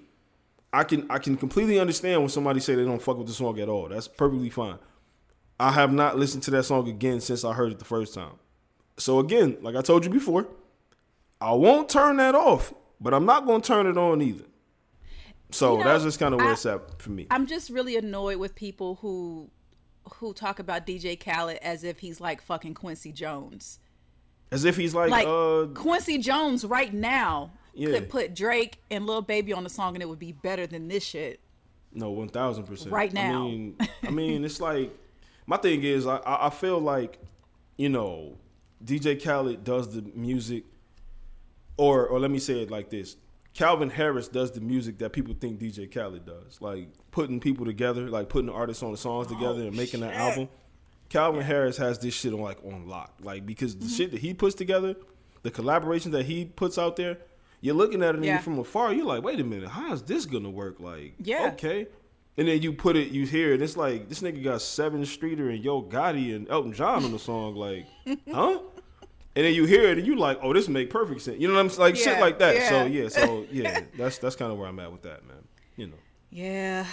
I 0.72 0.84
can 0.86 1.06
I 1.12 1.20
can 1.20 1.36
completely 1.36 1.80
understand 1.80 2.22
when 2.22 2.30
somebody 2.30 2.60
say 2.62 2.76
they 2.76 2.86
don't 2.86 3.02
fuck 3.02 3.18
with 3.18 3.28
the 3.28 3.34
song 3.34 3.60
at 3.60 3.68
all. 3.68 3.90
That's 3.90 4.08
perfectly 4.08 4.50
fine. 4.50 4.78
I 5.60 5.72
have 5.74 5.92
not 5.92 6.18
listened 6.18 6.44
to 6.44 6.52
that 6.52 6.64
song 6.64 6.88
again 6.88 7.20
since 7.22 7.44
I 7.44 7.54
heard 7.54 7.72
it 7.72 7.80
the 7.80 7.86
first 7.86 8.14
time. 8.14 8.34
So 8.98 9.20
again, 9.20 9.58
like 9.62 9.76
I 9.76 9.82
told 9.82 10.06
you 10.06 10.12
before, 10.12 10.48
I 11.42 11.54
won't 11.54 11.90
turn 11.90 12.18
that 12.18 12.34
off, 12.34 12.74
but 13.00 13.14
I'm 13.14 13.26
not 13.26 13.46
going 13.46 13.62
to 13.62 13.68
turn 13.68 13.88
it 13.88 13.98
on 13.98 14.22
either. 14.22 14.46
So 15.52 15.74
You 15.74 15.84
know, 15.84 15.90
that's 15.92 16.04
just 16.04 16.20
kind 16.20 16.34
of 16.34 16.40
where 16.40 16.50
I- 16.50 16.54
it's 16.54 16.66
at 16.66 17.02
for 17.02 17.10
me. 17.12 17.28
I'm 17.30 17.46
just 17.48 17.70
really 17.70 17.98
annoyed 17.98 18.38
with 18.38 18.56
people 18.56 18.96
who 19.02 19.50
who 20.16 20.34
talk 20.34 20.58
about 20.60 20.88
DJ 20.88 21.16
Khaled 21.20 21.58
as 21.62 21.84
if 21.84 22.00
he's 22.00 22.20
like 22.22 22.42
fucking 22.42 22.74
Quincy 22.74 23.12
Jones. 23.12 23.80
As 24.52 24.66
if 24.66 24.76
he's 24.76 24.94
like, 24.94 25.10
Like 25.12 25.28
uh, 25.28 25.68
Quincy 25.74 26.18
Jones 26.18 26.66
right 26.66 26.94
now 26.94 27.52
Yeah. 27.74 27.92
could 27.92 28.10
put 28.10 28.36
Drake 28.36 28.80
and 28.92 29.06
Lil 29.06 29.22
Baby 29.22 29.54
on 29.54 29.64
the 29.64 29.70
song 29.70 29.96
and 29.96 30.04
it 30.04 30.10
would 30.10 30.20
be 30.20 30.34
better 30.34 30.68
than 30.68 30.88
this 30.88 31.04
shit. 31.04 31.40
No, 31.94 32.12
one 32.12 32.30
thousand 32.30 32.64
percent. 32.66 32.92
Right 32.92 33.12
now, 33.12 33.40
I 33.40 33.44
mean, 33.44 33.78
I 34.08 34.10
mean, 34.12 34.46
it's 34.46 34.62
like 34.62 34.92
my 35.46 35.58
thing 35.58 35.84
is, 35.84 36.08
I 36.08 36.20
I 36.26 36.50
feel 36.50 36.80
like, 36.80 37.20
you 37.78 37.90
know, 37.90 38.38
DJ 38.84 39.22
Khaled 39.22 39.64
does 39.64 39.94
the 39.94 40.02
music, 40.16 40.64
or 41.78 42.08
or 42.08 42.20
let 42.20 42.32
me 42.32 42.40
say 42.40 42.62
it 42.62 42.72
like 42.72 42.90
this: 42.90 43.18
Calvin 43.54 43.90
Harris 43.90 44.28
does 44.30 44.52
the 44.52 44.62
music 44.62 45.00
that 45.00 45.12
people 45.12 45.34
think 45.38 45.60
DJ 45.60 45.94
Khaled 45.94 46.26
does, 46.26 46.62
like 46.62 46.88
putting 47.12 47.40
people 47.42 47.66
together, 47.66 48.08
like 48.10 48.30
putting 48.30 48.50
artists 48.50 48.84
on 48.84 48.92
the 48.92 48.98
songs 48.98 49.28
together 49.28 49.64
and 49.64 49.76
making 49.76 50.02
an 50.04 50.12
album. 50.12 50.48
Calvin 51.12 51.42
Harris 51.44 51.78
has 51.78 52.00
this 52.00 52.14
shit 52.14 52.34
on 52.34 52.40
like 52.40 52.58
on 52.66 52.88
lock, 52.88 53.14
like 53.22 53.46
because 53.46 53.76
Mm-hmm. 53.76 53.84
the 53.86 53.90
shit 53.94 54.12
that 54.12 54.22
he 54.22 54.34
puts 54.34 54.56
together, 54.56 54.96
the 55.44 55.52
collaboration 55.52 56.12
that 56.12 56.26
he 56.26 56.46
puts 56.46 56.78
out 56.78 56.96
there, 56.96 57.18
you're 57.60 57.76
looking 57.76 58.02
at 58.02 58.16
it 58.16 58.24
Yeah. 58.24 58.40
from 58.40 58.58
afar, 58.58 58.94
you're 58.94 59.06
like, 59.06 59.22
wait 59.22 59.40
a 59.40 59.44
minute, 59.44 59.70
how 59.70 59.94
is 59.94 60.02
this 60.04 60.26
gonna 60.26 60.50
work? 60.50 60.80
Like, 60.80 61.14
Yeah. 61.20 61.50
okay. 61.54 61.88
And 62.38 62.48
then 62.48 62.62
you 62.62 62.72
put 62.72 62.96
it, 62.96 63.10
you 63.10 63.26
hear 63.28 63.54
it. 63.54 63.62
It's 63.62 63.76
like 63.76 64.08
this 64.08 64.22
nigga 64.22 64.42
got 64.42 64.62
Sevyn 64.62 65.06
Streeter 65.06 65.50
and 65.50 65.62
Yo 65.64 65.82
Gotti 65.84 66.34
and 66.34 66.50
Elton 66.50 66.72
John 66.74 67.04
on 67.04 67.12
the 67.12 67.20
song. 67.20 67.56
Like, 67.56 67.86
huh? 68.32 68.60
And 69.36 69.46
then 69.46 69.54
you 69.54 69.66
hear 69.66 69.84
it 69.92 69.98
and 69.98 70.08
you 70.08 70.16
like, 70.16 70.40
oh, 70.42 70.54
this 70.54 70.68
make 70.70 70.90
perfect 70.90 71.22
sense. 71.22 71.40
You 71.40 71.48
know 71.50 71.54
what 71.56 71.60
I'm 71.60 71.70
saying? 71.70 71.82
Like 71.82 71.96
shit 71.98 72.20
like 72.20 72.40
that. 72.40 72.70
So 72.70 72.86
yeah. 72.86 73.04
yeah, 73.04 73.08
so 73.10 73.46
yeah, 73.52 73.82
that's 73.98 74.18
that's 74.18 74.36
kind 74.38 74.52
of 74.52 74.58
where 74.58 74.68
I'm 74.68 74.80
at 74.80 74.92
with 74.92 75.02
that, 75.04 75.26
man. 75.28 75.44
You 75.76 75.88
know. 75.88 76.00
Yeah. 76.30 76.86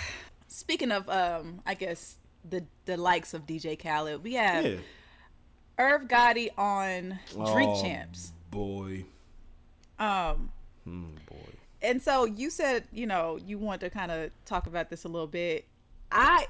Speaking 0.48 0.90
of 0.90 1.08
um 1.08 1.60
I 1.64 1.74
guess 1.74 2.16
the 2.48 2.64
the 2.84 2.96
likes 2.96 3.34
of 3.34 3.46
DJ 3.46 3.78
Khaled, 3.78 4.22
we 4.22 4.34
have 4.34 4.64
Yeah. 4.64 4.76
Irv 5.78 6.08
Gotti 6.08 6.48
on 6.58 7.18
Drink 7.32 7.70
Oh, 7.70 7.82
Champs. 7.82 8.32
Boy. 8.50 9.04
Um 9.98 10.50
Hmm, 10.84 11.14
boy. 11.28 11.36
and 11.82 12.00
so 12.00 12.24
you 12.24 12.50
said, 12.50 12.84
you 12.92 13.06
know, 13.06 13.38
you 13.44 13.58
want 13.58 13.80
to 13.82 13.90
kind 13.90 14.10
of 14.10 14.30
talk 14.46 14.66
about 14.66 14.88
this 14.90 15.04
a 15.04 15.08
little 15.08 15.26
bit. 15.26 15.66
I 16.10 16.46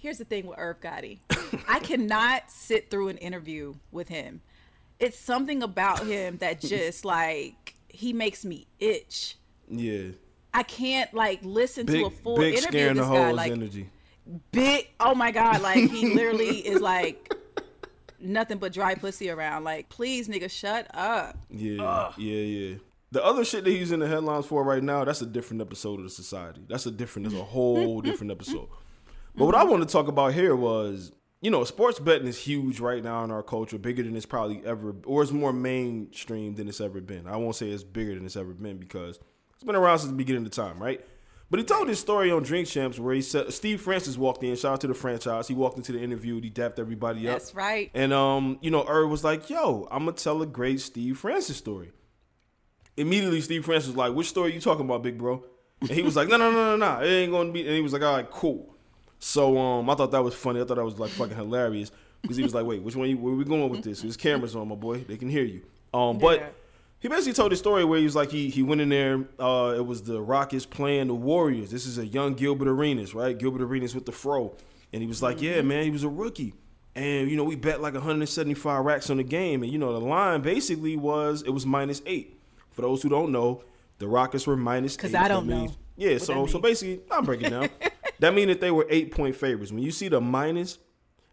here's 0.00 0.18
the 0.18 0.24
thing 0.24 0.46
with 0.46 0.58
Irv 0.58 0.80
Gotti. 0.80 1.18
I 1.68 1.78
cannot 1.80 2.50
sit 2.50 2.90
through 2.90 3.08
an 3.08 3.18
interview 3.18 3.74
with 3.92 4.08
him. 4.08 4.40
It's 4.98 5.18
something 5.18 5.62
about 5.62 6.06
him 6.06 6.38
that 6.38 6.60
just 6.62 7.04
like 7.04 7.74
he 7.88 8.12
makes 8.12 8.44
me 8.44 8.66
itch. 8.80 9.36
Yeah. 9.70 10.08
I 10.52 10.62
can't 10.62 11.12
like 11.14 11.40
listen 11.42 11.86
Big 11.86 12.00
to 12.00 12.06
a 12.06 12.10
full 12.10 12.36
big 12.36 12.54
interview 12.54 12.70
scaring 12.80 12.98
of 12.98 13.06
the 13.06 13.12
this 13.12 13.18
guy. 13.20 13.26
hoes 13.28 13.36
Like 13.36 13.52
energy. 13.52 13.88
Big 14.52 14.88
oh 15.00 15.14
my 15.14 15.30
god, 15.30 15.62
like 15.62 15.90
he 15.90 16.14
literally 16.14 16.58
is 16.58 16.80
like 16.80 17.34
nothing 18.20 18.58
but 18.58 18.72
dry 18.72 18.94
pussy 18.94 19.30
around. 19.30 19.64
Like, 19.64 19.88
please 19.88 20.28
nigga, 20.28 20.50
shut 20.50 20.86
up. 20.94 21.36
Yeah, 21.50 22.12
yeah, 22.16 22.40
yeah. 22.40 22.76
The 23.10 23.24
other 23.24 23.44
shit 23.44 23.64
that 23.64 23.70
he's 23.70 23.90
in 23.90 24.00
the 24.00 24.06
headlines 24.06 24.46
for 24.46 24.62
right 24.62 24.82
now, 24.82 25.04
that's 25.04 25.22
a 25.22 25.26
different 25.26 25.62
episode 25.62 25.98
of 25.98 26.04
the 26.04 26.10
society. 26.10 26.62
That's 26.68 26.84
a 26.84 26.90
different, 26.90 27.30
that's 27.30 27.40
a 27.40 27.44
whole 27.44 28.00
different 28.02 28.30
episode. 28.32 28.68
But 29.34 29.46
what 29.46 29.54
I 29.54 29.60
mm-hmm. 29.60 29.70
want 29.70 29.88
to 29.88 29.92
talk 29.92 30.08
about 30.08 30.34
here 30.34 30.54
was, 30.54 31.12
you 31.40 31.50
know, 31.50 31.64
sports 31.64 31.98
betting 31.98 32.26
is 32.26 32.36
huge 32.36 32.80
right 32.80 33.02
now 33.02 33.24
in 33.24 33.30
our 33.30 33.42
culture, 33.42 33.78
bigger 33.78 34.02
than 34.02 34.14
it's 34.14 34.26
probably 34.26 34.62
ever, 34.66 34.94
or 35.06 35.22
it's 35.22 35.32
more 35.32 35.52
mainstream 35.52 36.54
than 36.54 36.68
it's 36.68 36.80
ever 36.80 37.00
been. 37.00 37.26
I 37.26 37.36
won't 37.36 37.56
say 37.56 37.70
it's 37.70 37.84
bigger 37.84 38.14
than 38.14 38.26
it's 38.26 38.36
ever 38.36 38.52
been 38.52 38.76
because 38.76 39.18
it's 39.54 39.64
been 39.64 39.76
around 39.76 40.00
since 40.00 40.10
the 40.10 40.16
beginning 40.16 40.44
of 40.44 40.50
time, 40.50 40.78
right? 40.78 41.00
But 41.50 41.60
he 41.60 41.64
told 41.64 41.88
this 41.88 41.98
story 41.98 42.30
on 42.30 42.42
Drink 42.42 42.68
Champs 42.68 42.98
where 42.98 43.14
he 43.14 43.22
said 43.22 43.52
Steve 43.54 43.80
Francis 43.80 44.18
walked 44.18 44.42
in. 44.44 44.54
Shout 44.54 44.74
out 44.74 44.80
to 44.82 44.86
the 44.86 44.94
franchise. 44.94 45.48
He 45.48 45.54
walked 45.54 45.78
into 45.78 45.92
the 45.92 46.00
interview. 46.00 46.40
He 46.42 46.50
dapped 46.50 46.78
everybody 46.78 47.26
up. 47.26 47.38
That's 47.38 47.54
right. 47.54 47.90
And 47.94 48.12
um, 48.12 48.58
you 48.60 48.70
know, 48.70 48.84
Irv 48.86 49.08
was 49.08 49.24
like, 49.24 49.48
"Yo, 49.48 49.88
I'm 49.90 50.04
gonna 50.04 50.12
tell 50.12 50.42
a 50.42 50.46
great 50.46 50.80
Steve 50.80 51.16
Francis 51.18 51.56
story." 51.56 51.92
Immediately, 52.96 53.40
Steve 53.40 53.64
Francis 53.64 53.88
was 53.88 53.96
like, 53.96 54.12
"Which 54.12 54.28
story 54.28 54.52
you 54.52 54.60
talking 54.60 54.84
about, 54.84 55.02
big 55.02 55.16
bro?" 55.18 55.42
And 55.80 55.90
he 55.90 56.02
was 56.02 56.16
like, 56.16 56.28
"No, 56.28 56.36
no, 56.36 56.50
no, 56.50 56.76
no, 56.76 56.96
no, 56.96 57.02
it 57.02 57.08
ain't 57.08 57.32
gonna 57.32 57.52
be." 57.52 57.60
And 57.66 57.74
he 57.76 57.80
was 57.80 57.92
like, 57.92 58.02
"All 58.02 58.14
right, 58.16 58.30
cool." 58.30 58.74
So 59.18 59.56
um, 59.58 59.88
I 59.88 59.94
thought 59.94 60.10
that 60.10 60.22
was 60.22 60.34
funny. 60.34 60.60
I 60.60 60.64
thought 60.64 60.76
that 60.76 60.84
was 60.84 60.98
like 60.98 61.10
fucking 61.12 61.36
hilarious 61.36 61.92
because 62.20 62.36
he 62.36 62.42
was 62.42 62.54
like, 62.54 62.66
"Wait, 62.66 62.82
which 62.82 62.94
one? 62.96 63.08
You, 63.08 63.16
where 63.16 63.32
we 63.32 63.44
going 63.44 63.70
with 63.70 63.84
this? 63.84 64.02
There's 64.02 64.16
cameras 64.16 64.54
on, 64.54 64.68
my 64.68 64.74
boy. 64.74 64.98
They 64.98 65.16
can 65.16 65.28
hear 65.30 65.44
you." 65.44 65.62
Um, 65.94 66.18
but 66.18 66.40
Yeah. 66.40 66.48
He 67.00 67.08
basically 67.08 67.32
told 67.34 67.52
his 67.52 67.60
story 67.60 67.84
where 67.84 67.98
he 67.98 68.04
was 68.04 68.16
like, 68.16 68.30
he 68.30 68.50
he 68.50 68.62
went 68.62 68.80
in 68.80 68.88
there. 68.88 69.24
Uh, 69.38 69.74
it 69.76 69.86
was 69.86 70.02
the 70.02 70.20
Rockets 70.20 70.66
playing 70.66 71.08
the 71.08 71.14
Warriors. 71.14 71.70
This 71.70 71.86
is 71.86 71.98
a 71.98 72.06
young 72.06 72.34
Gilbert 72.34 72.68
Arenas, 72.68 73.14
right? 73.14 73.38
Gilbert 73.38 73.62
Arenas 73.62 73.94
with 73.94 74.06
the 74.06 74.12
fro, 74.12 74.56
and 74.92 75.00
he 75.00 75.06
was 75.06 75.22
like, 75.22 75.40
"Yeah, 75.40 75.62
man, 75.62 75.84
he 75.84 75.90
was 75.90 76.04
a 76.04 76.08
rookie." 76.08 76.54
And 76.94 77.30
you 77.30 77.36
know, 77.36 77.44
we 77.44 77.54
bet 77.54 77.80
like 77.80 77.94
175 77.94 78.84
racks 78.84 79.10
on 79.10 79.18
the 79.18 79.22
game, 79.22 79.62
and 79.62 79.70
you 79.70 79.78
know, 79.78 79.92
the 79.92 80.04
line 80.04 80.40
basically 80.40 80.96
was 80.96 81.42
it 81.42 81.50
was 81.50 81.64
minus 81.64 82.02
eight. 82.06 82.40
For 82.72 82.82
those 82.82 83.02
who 83.02 83.08
don't 83.08 83.30
know, 83.30 83.62
the 83.98 84.08
Rockets 84.08 84.46
were 84.46 84.56
minus 84.56 84.96
eight. 85.04 85.14
I 85.14 85.28
don't 85.28 85.46
know 85.46 85.72
Yeah, 85.96 86.18
so 86.18 86.46
so 86.46 86.58
basically, 86.58 87.00
I'll 87.10 87.22
break 87.22 87.42
it 87.42 87.50
down. 87.50 87.68
that 88.18 88.34
means 88.34 88.48
that 88.48 88.60
they 88.60 88.72
were 88.72 88.86
eight 88.90 89.12
point 89.12 89.36
favorites. 89.36 89.70
When 89.70 89.82
you 89.82 89.92
see 89.92 90.08
the 90.08 90.20
minus, 90.20 90.78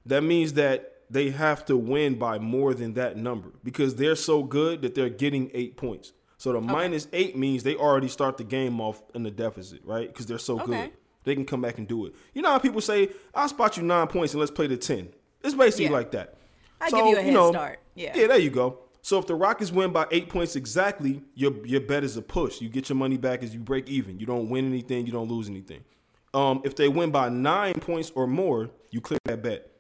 that 0.06 0.22
means 0.22 0.54
that 0.54 0.95
they 1.10 1.30
have 1.30 1.66
to 1.66 1.78
win 1.78 2.16
by 2.16 2.40
more 2.40 2.74
than 2.74 2.94
that 2.96 3.18
number 3.18 3.52
because 3.64 3.96
they're 3.96 4.16
so 4.16 4.44
good 4.44 4.82
that 4.82 4.96
they're 4.96 5.10
getting 5.10 5.52
eight 5.54 5.78
points. 5.78 6.14
So 6.38 6.52
the 6.54 6.62
minus 6.62 7.08
eight 7.14 7.38
means 7.38 7.64
they 7.64 7.76
already 7.76 8.08
start 8.08 8.38
the 8.38 8.44
game 8.44 8.82
off 8.82 9.02
in 9.14 9.24
the 9.24 9.32
deficit, 9.32 9.82
right? 9.86 10.08
Because 10.08 10.26
they're 10.26 10.38
so 10.38 10.60
Okay. 10.60 10.66
good. 10.66 10.92
They 11.24 11.34
can 11.36 11.46
come 11.46 11.62
back 11.62 11.78
and 11.78 11.88
do 11.88 12.06
it. 12.06 12.14
You 12.34 12.42
know 12.42 12.50
how 12.52 12.60
people 12.60 12.82
say, 12.82 13.10
I'll 13.34 13.48
spot 13.50 13.78
you 13.78 13.84
nine 13.84 14.08
points 14.08 14.34
and 14.34 14.40
let's 14.40 14.52
play 14.52 14.68
the 14.68 14.78
10. 14.78 15.10
It's 15.44 15.56
basically 15.56 15.86
Yeah. 15.86 15.92
like 15.92 16.12
that. 16.12 16.36
I 16.82 16.90
give 16.90 17.06
you 17.06 17.18
a 17.18 17.22
head 17.22 17.34
start. 17.34 17.80
Yeah. 17.96 18.18
Yeah, 18.18 18.28
there 18.28 18.38
you 18.38 18.50
go. 18.50 18.80
So 19.02 19.20
if 19.20 19.28
the 19.28 19.36
Rockets 19.36 19.72
win 19.72 19.92
by 19.92 20.08
eight 20.12 20.30
points 20.30 20.56
exactly, 20.56 21.22
your 21.36 21.54
your 21.66 21.82
bet 21.82 22.04
is 22.04 22.18
a 22.18 22.22
push. 22.22 22.60
You 22.60 22.70
get 22.70 22.90
your 22.90 22.96
money 22.96 23.18
back 23.18 23.44
as 23.44 23.54
you 23.54 23.60
break 23.60 23.88
even. 23.88 24.20
You 24.20 24.26
don't 24.26 24.50
win 24.50 24.66
anything, 24.66 25.06
you 25.06 25.12
don't 25.12 25.30
lose 25.30 25.48
anything. 25.48 25.84
Um, 26.34 26.62
if 26.66 26.76
they 26.76 26.90
win 26.90 27.12
by 27.12 27.30
nine 27.30 27.76
points 27.76 28.12
or 28.16 28.28
more, 28.28 28.70
you 28.92 29.00
clear 29.02 29.20
that 29.26 29.42
bet. 29.42 29.72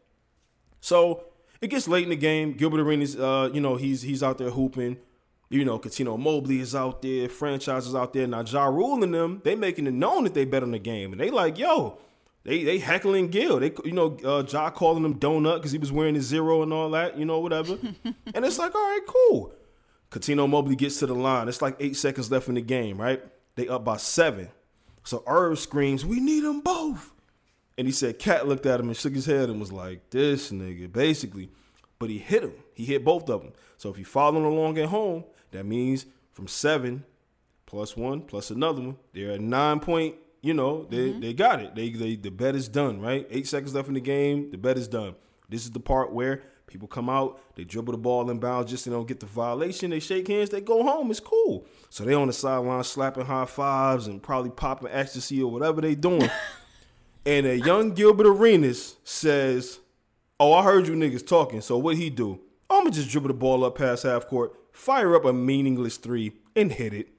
So 0.86 1.24
it 1.62 1.70
gets 1.70 1.88
late 1.88 2.04
in 2.04 2.10
the 2.12 2.16
game. 2.16 2.54
Gilbert 2.54 2.80
Arenas, 2.80 3.16
uh, 3.16 3.50
you 3.52 3.60
know, 3.60 3.76
he's 3.76 4.04
he's 4.04 4.22
out 4.22 4.38
there 4.38 4.52
hooping. 4.52 4.98
You 5.50 5.66
know, 5.66 5.80
Cuttino 5.80 6.18
Mobley 6.18 6.60
is 6.60 6.76
out 6.76 7.02
there, 7.02 7.28
franchise 7.28 7.88
is 7.88 7.96
out 7.96 8.14
there. 8.14 8.28
Now 8.28 8.42
Ja 8.42 8.66
Rule 8.66 9.04
and 9.04 9.12
them, 9.12 9.42
they 9.44 9.56
making 9.56 9.88
it 9.88 9.94
known 9.96 10.26
that 10.26 10.36
they 10.36 10.46
bet 10.46 10.62
on 10.62 10.70
the 10.72 10.80
game. 10.80 11.12
And 11.12 11.20
they 11.20 11.32
like, 11.32 11.58
yo, 11.58 11.98
they 12.44 12.64
they 12.64 12.78
heckling 12.78 13.30
Gil. 13.30 13.60
They 13.60 13.72
you 13.84 13.94
know, 13.94 14.16
uh 14.24 14.44
Ja 14.48 14.70
calling 14.70 15.04
him 15.04 15.20
donut 15.20 15.56
because 15.56 15.72
he 15.72 15.80
was 15.80 15.92
wearing 15.92 16.14
his 16.14 16.26
zero 16.26 16.62
and 16.62 16.72
all 16.72 16.92
that, 16.92 17.18
you 17.18 17.26
know, 17.26 17.40
whatever. 17.40 17.80
and 18.04 18.46
it's 18.46 18.60
like, 18.60 18.76
all 18.76 18.82
right, 18.82 19.06
cool. 19.08 19.54
Cuttino 20.12 20.48
Mobley 20.48 20.76
gets 20.76 21.00
to 21.00 21.08
the 21.08 21.16
line. 21.16 21.48
It's 21.48 21.64
like 21.64 21.78
eight 21.80 21.98
seconds 21.98 22.30
left 22.30 22.48
in 22.48 22.54
the 22.54 22.62
game, 22.62 23.02
right? 23.02 23.24
They 23.56 23.68
up 23.68 23.84
by 23.84 23.98
seven. 23.98 24.50
So 25.04 25.24
Irv 25.26 25.58
screams, 25.58 26.06
We 26.06 26.20
need 26.20 26.44
them 26.44 26.62
both. 26.62 27.12
And 27.78 27.88
he 27.88 27.92
said, 27.92 28.20
Cat 28.20 28.48
looked 28.48 28.66
at 28.66 28.80
him 28.80 28.88
and 28.88 28.96
shook 28.96 29.14
his 29.14 29.26
head 29.26 29.50
and 29.50 29.60
was 29.60 29.72
like, 29.72 30.10
This 30.10 30.52
nigga, 30.52 30.92
basically. 30.92 31.50
But 32.00 32.10
he 32.10 32.18
hit 32.18 32.44
him. 32.44 32.54
He 32.74 32.86
hit 32.86 33.06
both 33.06 33.30
of 33.30 33.42
them. 33.42 33.54
So 33.78 33.90
if 33.90 33.98
you're 33.98 34.06
following 34.06 34.46
along 34.46 34.78
at 34.78 34.90
home, 34.90 35.24
that 35.52 35.66
means 35.66 36.06
from 36.34 36.48
seven 36.48 37.06
plus 37.66 37.96
one 37.96 38.22
plus 38.22 38.52
another 38.52 38.82
one, 38.82 38.98
they're 39.14 39.32
at 39.32 39.42
nine 39.42 39.80
point, 39.80 40.16
you 40.42 40.54
know, 40.54 40.86
they, 40.90 41.10
mm-hmm. 41.10 41.20
they 41.22 41.34
got 41.34 41.62
it. 41.62 41.76
They, 41.76 41.90
they 41.90 42.16
the 42.16 42.32
bet 42.32 42.56
is 42.56 42.68
done, 42.68 43.02
right? 43.02 43.26
Eight 43.30 43.48
seconds 43.48 43.74
left 43.74 43.88
in 43.88 43.94
the 43.94 44.02
game, 44.02 44.52
the 44.52 44.58
bet 44.58 44.78
is 44.78 44.88
done. 44.88 45.16
This 45.50 45.64
is 45.64 45.72
the 45.72 45.80
part 45.80 46.12
where 46.12 46.44
people 46.68 46.88
come 46.88 47.10
out, 47.10 47.40
they 47.56 47.64
dribble 47.64 47.94
the 47.94 47.98
ball 47.98 48.30
in 48.30 48.40
bounds 48.40 48.70
just 48.70 48.84
so 48.84 48.90
they 48.90 48.96
don't 48.96 49.08
get 49.08 49.20
the 49.20 49.26
violation, 49.26 49.92
they 49.92 50.00
shake 50.00 50.28
hands, 50.28 50.50
they 50.50 50.62
go 50.62 50.84
home, 50.84 51.10
it's 51.12 51.20
cool. 51.20 51.66
So 51.90 52.04
they 52.04 52.14
on 52.14 52.28
the 52.28 52.34
sideline 52.34 52.84
slapping 52.84 53.26
high 53.26 53.46
fives 53.46 54.08
and 54.08 54.22
probably 54.22 54.52
popping 54.52 54.90
ecstasy 54.92 55.42
or 55.42 55.52
whatever 55.52 55.82
they 55.82 55.96
doing. 55.96 56.30
And 57.26 57.46
a 57.46 57.58
young 57.58 57.92
Gilbert 57.92 58.28
Arenas 58.28 58.98
says, 59.04 59.80
Oh, 60.40 60.54
I 60.54 60.64
heard 60.64 60.88
you 60.88 60.94
niggas 60.94 61.26
talking. 61.26 61.62
So 61.62 61.78
what 61.78 61.96
he 61.96 62.10
do? 62.10 62.40
I'm 62.70 62.82
gonna 62.84 62.92
just 62.92 63.10
dribble 63.10 63.30
the 63.30 63.34
ball 63.34 63.64
up 63.64 63.78
past 63.78 64.04
half 64.04 64.28
court, 64.28 64.54
fire 64.72 65.16
up 65.16 65.26
a 65.26 65.34
meaningless 65.34 65.98
three, 65.98 66.34
and 66.56 66.72
hit 66.72 66.94
it. 66.94 67.10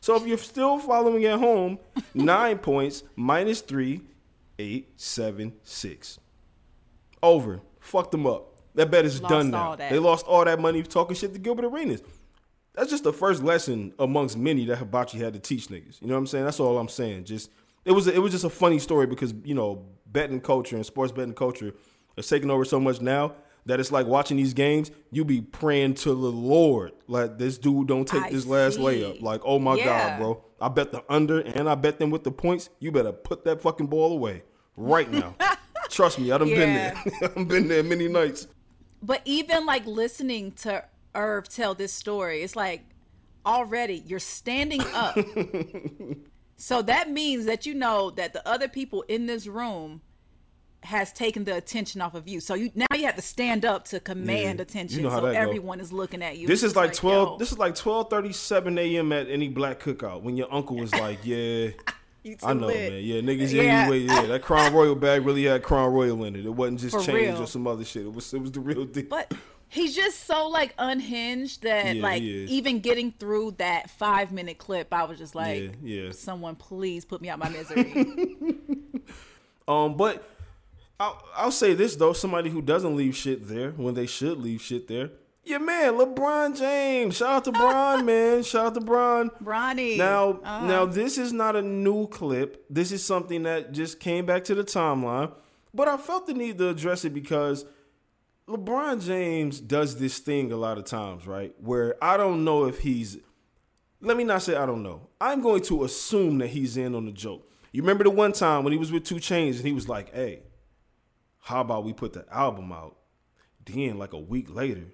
So 0.00 0.16
if 0.16 0.26
you're 0.26 0.38
still 0.38 0.78
following 0.78 1.24
at 1.24 1.38
home, 1.38 1.78
nine 2.14 2.58
points 2.58 3.02
minus 3.16 3.60
three, 3.60 4.02
eight, 4.58 4.88
seven, 4.96 5.54
six. 5.62 6.18
Over. 7.22 7.60
Fucked 7.80 8.12
them 8.12 8.26
up. 8.26 8.54
That 8.74 8.90
bet 8.90 9.04
is 9.04 9.20
Lost 9.22 9.30
done 9.30 9.50
now. 9.50 9.74
They 9.74 9.98
lost 9.98 10.26
all 10.26 10.44
that 10.44 10.60
money 10.60 10.82
talking 10.82 11.16
shit 11.16 11.32
to 11.32 11.38
Gilbert 11.38 11.64
Arenas. 11.64 12.02
That's 12.74 12.90
just 12.90 13.02
the 13.02 13.12
first 13.12 13.42
lesson 13.42 13.92
amongst 13.98 14.36
many 14.36 14.66
that 14.66 14.76
Hibachi 14.76 15.18
had 15.18 15.32
to 15.32 15.40
teach 15.40 15.66
niggas. 15.66 16.00
You 16.00 16.06
know 16.06 16.14
what 16.14 16.20
I'm 16.20 16.26
saying? 16.28 16.44
That's 16.44 16.60
all 16.60 16.78
I'm 16.78 16.88
saying. 16.88 17.24
Just 17.24 17.50
it 17.88 17.92
was 17.92 18.06
it 18.06 18.18
was 18.22 18.32
just 18.32 18.44
a 18.44 18.50
funny 18.50 18.78
story 18.78 19.06
because 19.06 19.34
you 19.44 19.54
know 19.54 19.86
betting 20.06 20.40
culture 20.40 20.76
and 20.76 20.84
sports 20.86 21.12
betting 21.12 21.34
culture 21.34 21.72
is 22.16 22.28
taking 22.28 22.50
over 22.50 22.64
so 22.64 22.78
much 22.78 23.00
now 23.00 23.34
that 23.66 23.80
it's 23.80 23.92
like 23.92 24.06
watching 24.06 24.36
these 24.36 24.54
games. 24.54 24.90
You 25.10 25.24
be 25.24 25.40
praying 25.42 25.94
to 25.96 26.10
the 26.10 26.14
Lord 26.14 26.92
like 27.06 27.38
this 27.38 27.58
dude 27.58 27.88
don't 27.88 28.06
take 28.06 28.22
I 28.22 28.30
this 28.30 28.46
last 28.46 28.76
see. 28.76 28.80
layup. 28.82 29.20
Like 29.22 29.40
oh 29.44 29.58
my 29.58 29.74
Yeah. 29.76 29.84
god, 29.84 30.18
bro, 30.18 30.44
I 30.60 30.68
bet 30.68 30.92
the 30.92 31.02
under 31.08 31.40
and 31.40 31.68
I 31.68 31.74
bet 31.74 31.98
them 31.98 32.10
with 32.10 32.24
the 32.24 32.30
points. 32.30 32.70
You 32.78 32.92
better 32.92 33.12
put 33.12 33.44
that 33.44 33.60
fucking 33.60 33.86
ball 33.88 34.12
away 34.12 34.42
right 34.76 35.10
now. 35.10 35.34
Trust 35.90 36.18
me, 36.18 36.30
I 36.32 36.38
done 36.38 36.48
been 36.48 36.74
Yeah. 36.74 37.02
there. 37.20 37.30
I've 37.36 37.48
been 37.48 37.68
there 37.68 37.82
many 37.82 38.08
nights. 38.08 38.46
But 39.02 39.22
even 39.24 39.64
like 39.66 39.86
listening 39.86 40.52
to 40.62 40.84
Irv 41.14 41.48
tell 41.48 41.74
this 41.74 41.92
story, 41.92 42.42
it's 42.42 42.54
like 42.56 42.82
already 43.46 44.02
you're 44.06 44.18
standing 44.18 44.82
up. 44.94 45.16
so 46.58 46.82
that 46.82 47.10
means 47.10 47.46
that 47.46 47.64
you 47.64 47.72
know 47.74 48.10
that 48.10 48.32
the 48.34 48.46
other 48.46 48.68
people 48.68 49.02
in 49.08 49.24
this 49.26 49.46
room 49.46 50.02
has 50.84 51.12
taken 51.12 51.42
the 51.44 51.56
attention 51.56 52.00
off 52.00 52.14
of 52.14 52.28
you. 52.28 52.38
So 52.40 52.54
you 52.54 52.70
now 52.74 52.86
you 52.94 53.04
have 53.06 53.16
to 53.16 53.22
stand 53.22 53.64
up 53.64 53.84
to 53.86 53.98
command 54.00 54.58
Yeah, 54.58 54.62
attention. 54.62 54.98
you 54.98 55.04
know 55.04 55.10
how 55.10 55.20
so 55.20 55.26
that 55.26 55.32
go. 55.34 55.38
everyone 55.40 55.80
is 55.80 55.92
looking 55.92 56.22
at 56.22 56.36
you. 56.38 56.46
This 56.46 56.62
is 56.62 56.76
like 56.76 56.92
twelve. 56.92 57.30
yo, 57.30 57.36
This 57.38 57.50
is 57.50 57.58
like 57.58 57.74
twelve 57.74 58.10
thirty 58.10 58.32
seven 58.32 58.78
a.m. 58.78 59.10
at 59.12 59.28
any 59.28 59.48
black 59.48 59.80
cookout 59.80 60.22
when 60.22 60.36
your 60.36 60.52
uncle 60.52 60.76
was 60.76 60.92
like, 60.94 61.18
"Yeah, 61.24 61.70
you 62.22 62.36
too 62.36 62.46
I 62.46 62.52
know, 62.52 62.66
lit. 62.66 62.92
man. 62.92 63.02
Yeah, 63.02 63.20
niggas. 63.20 63.52
Yeah. 63.52 63.62
Yeah, 63.62 63.80
anyway, 63.82 63.98
yeah. 64.00 64.22
That 64.26 64.42
Crown 64.42 64.72
Royal 64.72 64.94
bag 64.94 65.24
really 65.24 65.44
had 65.44 65.62
Crown 65.62 65.92
Royal 65.92 66.24
in 66.24 66.36
it. 66.36 66.44
It 66.46 66.50
wasn't 66.50 66.80
just 66.80 66.96
For 66.96 67.02
change 67.02 67.34
real. 67.34 67.42
or 67.42 67.46
some 67.46 67.66
other 67.66 67.84
shit. 67.84 68.04
It 68.06 68.12
was 68.12 68.32
it 68.34 68.40
was 68.40 68.52
the 68.52 68.60
real 68.60 68.84
deal. 68.84 69.04
But 69.08 69.32
he's 69.68 69.94
just 69.94 70.24
so 70.26 70.48
like 70.48 70.74
unhinged 70.78 71.62
that 71.62 71.96
Yeah, 71.96 72.02
like 72.02 72.22
even 72.22 72.80
getting 72.80 73.12
through 73.12 73.52
that 73.58 73.90
five 73.90 74.32
minute 74.32 74.58
clip, 74.58 74.92
I 74.92 75.04
was 75.04 75.18
just 75.18 75.34
like, 75.34 75.74
Yeah, 75.82 76.04
yeah. 76.04 76.12
someone 76.12 76.56
please 76.56 77.04
put 77.04 77.20
me 77.22 77.28
out 77.28 77.38
my 77.38 77.48
misery. 77.48 78.56
Um, 79.66 79.98
but 79.98 80.26
I'll, 80.98 81.22
I'll 81.36 81.52
say 81.52 81.74
this 81.74 81.94
though: 81.96 82.14
somebody 82.14 82.48
who 82.48 82.62
doesn't 82.62 82.96
leave 82.96 83.14
shit 83.14 83.46
there 83.46 83.72
when 83.72 83.92
they 83.92 84.06
should 84.06 84.38
leave 84.38 84.62
shit 84.62 84.88
there. 84.88 85.10
Yeah, 85.48 85.58
man, 85.58 85.94
LeBron 85.94 86.58
James. 86.58 87.16
Shout 87.16 87.28
out 87.30 87.44
to 87.44 87.52
Bron, 87.52 88.04
man. 88.04 88.42
Shout 88.42 88.66
out 88.66 88.74
to 88.74 88.80
Bron. 88.82 89.30
Bronny. 89.42 89.96
Now, 89.96 90.40
Uh-huh. 90.44 90.66
now 90.66 90.84
this 90.84 91.16
is 91.16 91.32
not 91.32 91.56
a 91.56 91.62
new 91.62 92.06
clip. 92.08 92.66
This 92.68 92.92
is 92.92 93.02
something 93.02 93.44
that 93.44 93.72
just 93.72 93.98
came 93.98 94.26
back 94.26 94.44
to 94.44 94.54
the 94.54 94.62
timeline. 94.62 95.32
But 95.72 95.88
I 95.88 95.96
felt 95.96 96.26
the 96.26 96.34
need 96.34 96.58
to 96.58 96.68
address 96.68 97.06
it 97.06 97.14
because 97.14 97.64
LeBron 98.46 99.02
James 99.02 99.58
does 99.58 99.98
this 99.98 100.18
thing 100.18 100.52
a 100.52 100.56
lot 100.56 100.76
of 100.76 100.84
times, 100.84 101.26
right? 101.26 101.54
Where 101.58 101.96
I 102.04 102.18
don't 102.18 102.44
know 102.44 102.66
if 102.66 102.80
he's. 102.80 103.16
Let 104.02 104.18
me 104.18 104.24
not 104.24 104.42
say 104.42 104.54
I 104.54 104.66
don't 104.66 104.82
know. 104.82 105.08
I'm 105.18 105.40
going 105.40 105.62
to 105.62 105.84
assume 105.84 106.38
that 106.38 106.48
he's 106.48 106.76
in 106.76 106.94
on 106.94 107.06
the 107.06 107.12
joke. 107.12 107.50
You 107.72 107.80
remember 107.82 108.04
the 108.04 108.10
one 108.10 108.32
time 108.32 108.64
when 108.64 108.72
he 108.74 108.78
was 108.78 108.92
with 108.92 109.04
2 109.04 109.14
Chainz 109.16 109.56
and 109.56 109.64
he 109.66 109.72
was 109.72 109.88
like, 109.88 110.14
"Hey, 110.14 110.42
how 111.40 111.62
about 111.62 111.84
we 111.84 111.94
put 111.94 112.12
the 112.12 112.26
album 112.30 112.70
out? 112.70 112.96
Then, 113.64 113.98
like 113.98 114.12
a 114.12 114.18
week 114.18 114.54
later, 114.54 114.84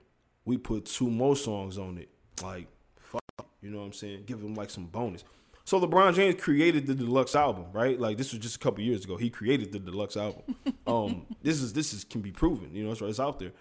we 0.44 0.58
put 0.58 0.86
two 0.86 1.10
more 1.10 1.36
songs 1.36 1.78
on 1.78 1.98
it. 1.98 2.08
Like, 2.42 2.66
fuck, 2.98 3.22
it, 3.38 3.46
you 3.62 3.70
know 3.70 3.78
what 3.78 3.86
I'm 3.86 3.92
saying? 3.92 4.24
Give 4.26 4.40
him 4.40 4.54
like 4.54 4.70
some 4.70 4.86
bonus. 4.86 5.24
So 5.66 5.80
LeBron 5.80 6.14
James 6.14 6.40
created 6.40 6.86
the 6.86 6.94
deluxe 6.94 7.34
album, 7.34 7.66
right? 7.72 7.98
Like 7.98 8.18
this 8.18 8.32
was 8.32 8.42
just 8.42 8.56
a 8.56 8.58
couple 8.58 8.84
years 8.84 9.04
ago. 9.04 9.16
He 9.16 9.30
created 9.30 9.72
the 9.72 9.78
deluxe 9.78 10.16
album. 10.16 10.42
um, 10.86 11.26
this 11.42 11.62
is 11.62 11.72
this 11.72 11.94
is 11.94 12.04
can 12.04 12.20
be 12.20 12.30
proven. 12.30 12.74
You 12.74 12.84
know, 12.84 12.92
it's, 12.92 13.00
it's 13.00 13.20
out 13.20 13.38
there. 13.38 13.52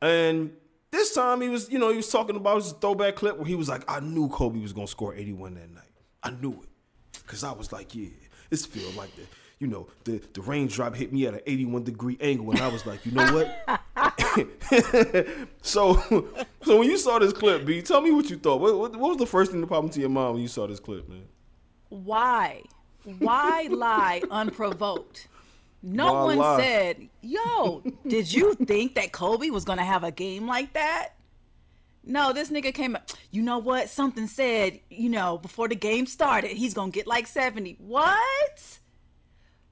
And 0.00 0.52
this 0.92 1.12
time 1.14 1.40
he 1.40 1.48
was, 1.48 1.68
you 1.68 1.78
know, 1.78 1.90
he 1.90 1.96
was 1.96 2.10
talking 2.10 2.36
about 2.36 2.62
his 2.62 2.72
throwback 2.72 3.16
clip 3.16 3.36
where 3.36 3.46
he 3.46 3.56
was 3.56 3.68
like, 3.68 3.82
"I 3.90 3.98
knew 3.98 4.28
Kobe 4.28 4.60
was 4.60 4.72
gonna 4.72 4.86
score 4.86 5.14
81 5.14 5.54
that 5.54 5.70
night. 5.74 5.84
I 6.22 6.30
knew 6.30 6.52
it, 6.52 7.26
cause 7.26 7.42
I 7.42 7.52
was 7.52 7.72
like, 7.72 7.94
yeah, 7.94 8.08
this 8.50 8.64
feel 8.64 8.90
like 8.92 9.14
the." 9.16 9.22
You 9.60 9.66
know, 9.66 9.88
the, 10.04 10.22
the 10.34 10.40
raindrop 10.40 10.94
hit 10.94 11.12
me 11.12 11.26
at 11.26 11.34
an 11.34 11.40
81 11.44 11.82
degree 11.82 12.16
angle, 12.20 12.52
and 12.52 12.60
I 12.60 12.68
was 12.68 12.86
like, 12.86 13.04
you 13.04 13.10
know 13.10 13.34
what? 13.34 13.80
so, 15.62 15.94
so 16.62 16.78
when 16.78 16.88
you 16.90 16.98
saw 16.98 17.18
this 17.18 17.32
clip, 17.32 17.64
B, 17.64 17.82
tell 17.82 18.00
me 18.00 18.10
what 18.10 18.28
you 18.30 18.36
thought. 18.36 18.60
What, 18.60 18.78
what, 18.78 18.96
what 18.96 19.08
was 19.10 19.16
the 19.18 19.26
first 19.26 19.50
thing 19.50 19.60
that 19.60 19.66
popped 19.66 19.86
into 19.86 20.00
your 20.00 20.08
mind 20.08 20.34
when 20.34 20.42
you 20.42 20.48
saw 20.48 20.66
this 20.66 20.80
clip, 20.80 21.08
man? 21.08 21.24
Why? 21.88 22.62
Why 23.18 23.68
lie 23.70 24.22
unprovoked? 24.30 25.28
No 25.82 26.12
Why 26.12 26.24
one 26.24 26.38
lie? 26.38 26.60
said, 26.60 27.08
yo, 27.22 27.82
did 28.06 28.32
you 28.32 28.54
think 28.54 28.96
that 28.96 29.12
Kobe 29.12 29.50
was 29.50 29.64
going 29.64 29.78
to 29.78 29.84
have 29.84 30.04
a 30.04 30.10
game 30.10 30.46
like 30.46 30.72
that? 30.72 31.10
No, 32.04 32.32
this 32.32 32.50
nigga 32.50 32.72
came 32.72 32.96
up. 32.96 33.10
You 33.30 33.42
know 33.42 33.58
what? 33.58 33.88
Something 33.88 34.26
said, 34.26 34.80
you 34.90 35.08
know, 35.08 35.38
before 35.38 35.68
the 35.68 35.74
game 35.76 36.06
started, 36.06 36.52
he's 36.52 36.74
going 36.74 36.90
to 36.90 36.94
get 36.94 37.06
like 37.06 37.26
70. 37.26 37.76
What? 37.78 38.78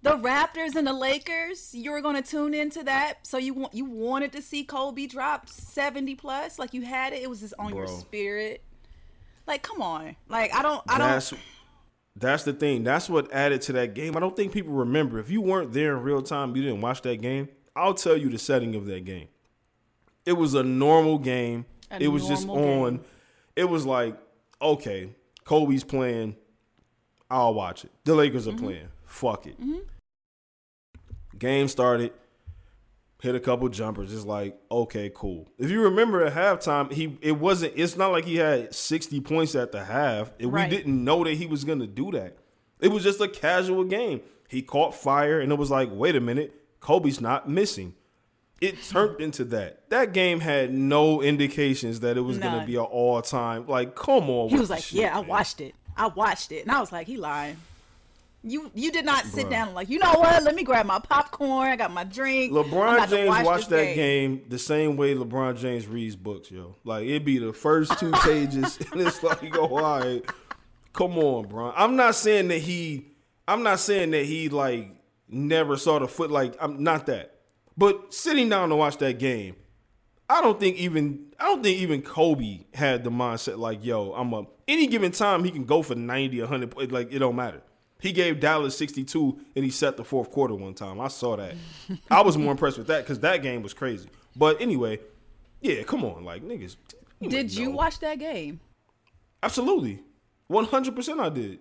The 0.07 0.17
Raptors 0.19 0.75
and 0.77 0.87
the 0.87 0.93
Lakers, 0.93 1.75
you 1.75 1.91
were 1.91 2.01
going 2.01 2.21
to 2.21 2.29
tune 2.29 2.55
into 2.55 2.83
that. 2.85 3.27
So 3.27 3.39
you 3.39 3.55
want 3.55 3.75
you 3.75 3.85
wanted 3.85 4.33
to 4.33 4.43
see 4.43 4.65
Kobe 4.65 5.07
drop 5.07 5.49
70 5.49 6.15
plus 6.17 6.59
like 6.59 6.73
you 6.75 6.83
had 6.83 7.13
it. 7.13 7.23
It 7.23 7.31
was 7.31 7.41
just 7.41 7.55
on 7.59 7.75
your 7.75 7.87
spirit. 7.89 8.63
Like 9.47 9.63
come 9.63 9.83
on. 9.83 10.17
Like 10.29 10.55
I 10.55 10.63
don't 10.63 10.83
I 10.89 10.99
don't 10.99 11.09
That's 11.09 11.35
that's 12.19 12.45
the 12.45 12.53
thing. 12.53 12.83
That's 12.85 13.11
what 13.11 13.31
added 13.33 13.61
to 13.63 13.73
that 13.75 13.95
game. 13.95 14.17
I 14.17 14.21
don't 14.21 14.35
think 14.35 14.53
people 14.53 14.73
remember. 14.73 15.19
If 15.19 15.31
you 15.31 15.41
weren't 15.43 15.73
there 15.73 15.97
in 15.97 16.03
real 16.03 16.23
time, 16.23 16.57
you 16.57 16.63
didn't 16.63 16.81
watch 16.81 17.03
that 17.03 17.21
game. 17.21 17.49
I'll 17.75 17.95
tell 17.95 18.17
you 18.17 18.31
the 18.31 18.39
setting 18.39 18.75
of 18.75 18.87
that 18.87 19.05
game. 19.05 19.29
It 20.25 20.33
was 20.33 20.55
a 20.55 20.63
normal 20.63 21.19
game. 21.19 21.67
A 21.91 22.03
it 22.03 22.09
was 22.09 22.27
just 22.27 22.47
normal 22.47 22.85
on. 22.85 23.01
It 23.55 23.65
was 23.65 23.85
like, 23.87 24.17
okay, 24.63 25.11
Kobe's 25.45 25.85
playing. 25.85 26.37
I'll 27.31 27.55
watch 27.55 27.85
it. 27.85 27.91
The 28.05 28.15
Lakers 28.15 28.49
are 28.49 28.53
Mm-hmm. 28.53 28.65
playing. 28.65 28.89
Fuck 29.05 29.47
it. 29.47 29.57
Game 31.39 31.69
started. 31.69 32.13
Hit 33.23 33.35
a 33.35 33.41
couple 33.41 33.69
jumpers. 33.71 34.13
It's 34.13 34.27
like, 34.27 34.59
okay, 34.71 35.11
cool. 35.15 35.49
If 35.59 35.71
you 35.71 35.81
remember 35.83 36.23
at 36.25 36.35
halftime, 36.35 36.93
he 36.93 37.19
it 37.23 37.33
wasn't. 37.33 37.73
It's 37.75 37.97
not 37.97 38.13
like 38.13 38.25
he 38.25 38.37
had 38.37 38.75
sixty 38.75 39.21
points 39.21 39.55
at 39.55 39.73
the 39.73 39.85
half. 39.85 40.33
And 40.39 40.53
Right. 40.53 40.71
We 40.71 40.77
didn't 40.77 41.03
know 41.03 41.25
that 41.25 41.35
he 41.35 41.47
was 41.47 41.65
gonna 41.65 41.87
do 41.87 42.13
that. 42.13 42.37
It 42.79 42.89
was 42.89 43.03
just 43.03 43.21
a 43.21 43.29
casual 43.29 43.85
game. 43.85 44.21
He 44.49 44.61
caught 44.63 44.95
fire, 44.95 45.41
and 45.41 45.51
it 45.51 45.57
was 45.57 45.71
like, 45.71 45.89
wait 45.91 46.15
a 46.15 46.21
minute, 46.21 46.55
Kobe's 46.81 47.21
not 47.21 47.49
missing. 47.49 47.95
It 48.61 48.83
turned 48.85 49.21
into 49.21 49.45
that. 49.47 49.89
That 49.91 50.13
game 50.13 50.41
had 50.41 50.73
no 50.73 51.21
indications 51.23 52.01
that 52.01 52.17
it 52.17 52.23
was 52.23 52.39
gonna 52.39 52.67
be 52.67 52.77
an 52.77 52.83
all 52.83 53.21
time. 53.23 53.67
Like, 53.67 53.95
come 53.95 54.31
on. 54.31 54.51
He 54.51 54.57
was 54.59 54.71
like, 54.71 54.83
shit, 54.83 55.01
"Yeah, 55.01 55.17
I 55.17 55.21
watched 55.21 55.61
it. 55.61 55.75
I 55.97 56.07
watched 56.09 56.53
it," 56.53 56.63
and 56.63 56.71
I 56.71 56.81
was 56.81 56.93
like, 56.93 57.07
"He 57.07 57.17
lying." 57.17 57.57
You 58.49 58.71
you 58.75 58.93
did 58.93 59.05
not 59.05 59.25
sit 59.25 59.47
Bruh. 59.47 59.51
down 59.51 59.75
like, 59.75 59.89
you 59.89 59.99
know 59.99 60.13
what? 60.13 60.41
Let 60.45 60.55
me 60.55 60.63
grab 60.63 60.87
my 60.87 61.01
popcorn. 61.01 61.67
I 61.69 61.75
got 61.75 61.93
my 61.93 62.05
drink. 62.05 62.53
LeBron 62.53 63.09
James 63.11 63.29
watch 63.29 63.45
watched 63.45 63.71
that 63.71 63.97
game. 63.97 64.43
the 64.49 64.59
same 64.59 64.97
way 64.97 65.17
LeBron 65.17 65.59
James 65.59 65.89
reads 65.89 66.15
books, 66.15 66.49
yo. 66.49 66.77
Like 66.85 67.07
it'd 67.07 67.25
be 67.25 67.39
the 67.39 67.53
first 67.53 67.99
two 67.99 68.13
pages, 68.13 68.79
and 68.93 69.01
it's 69.01 69.21
like, 69.25 69.57
oh, 69.57 69.77
all 69.77 70.01
right, 70.01 70.25
come 70.93 71.19
on, 71.19 71.49
bro. 71.49 71.73
I'm 71.75 71.97
not 71.97 72.15
saying 72.15 72.47
that 72.49 72.59
he, 72.59 73.09
I'm 73.49 73.65
not 73.65 73.81
saying 73.81 74.13
that 74.13 74.25
he 74.25 74.49
like 74.49 74.91
never 75.29 75.77
saw 75.77 75.99
the 75.99 76.07
foot. 76.07 76.31
Like 76.31 76.55
I'm 76.61 76.85
not 76.85 77.07
that, 77.07 77.41
but 77.77 78.15
sitting 78.15 78.49
down 78.49 78.69
to 78.69 78.77
watch 78.77 78.99
that 78.99 79.19
game, 79.19 79.57
I 80.31 80.41
don't 80.41 80.61
think 80.61 80.77
even 80.77 81.33
I 81.41 81.47
don't 81.47 81.65
think 81.65 81.79
even 81.79 82.01
Kobe 82.01 82.61
had 82.75 83.03
the 83.03 83.11
mindset 83.11 83.59
like, 83.59 83.85
yo, 83.85 84.13
I'm 84.13 84.33
a 84.33 84.47
any 84.69 84.87
given 84.87 85.11
time 85.11 85.43
he 85.43 85.51
can 85.51 85.65
go 85.65 85.83
for 85.83 85.97
90, 85.97 86.41
100, 86.41 86.93
like 86.93 87.13
it 87.13 87.19
don't 87.19 87.35
matter. 87.35 87.63
He 87.99 88.13
gave 88.13 88.41
Dallas 88.41 88.77
62 88.77 89.41
and 89.55 89.65
he 89.65 89.71
set 89.71 89.97
the 89.97 90.05
fourth 90.05 90.31
quarter 90.31 90.55
one 90.55 90.75
time. 90.75 91.01
I 91.01 91.09
saw 91.09 91.37
that. 91.37 91.55
I 92.11 92.21
was 92.21 92.37
more 92.37 92.53
impressed 92.53 92.79
with 92.79 92.89
that 92.89 93.05
because 93.05 93.21
that 93.21 93.43
game 93.43 93.63
was 93.63 93.73
crazy. 93.73 94.09
But 94.37 94.61
anyway, 94.61 95.01
yeah, 95.61 95.83
come 95.83 96.05
on, 96.05 96.25
like 96.25 96.43
niggas. 96.43 96.77
Did 97.23 97.55
you 97.55 97.71
know. 97.71 97.77
watch 97.77 98.01
that 98.01 98.19
game? 98.19 98.61
Absolutely, 99.43 100.03
one 100.49 100.67
hundred 100.67 100.95
percent. 100.95 101.21
I 101.21 101.31
did. 101.31 101.61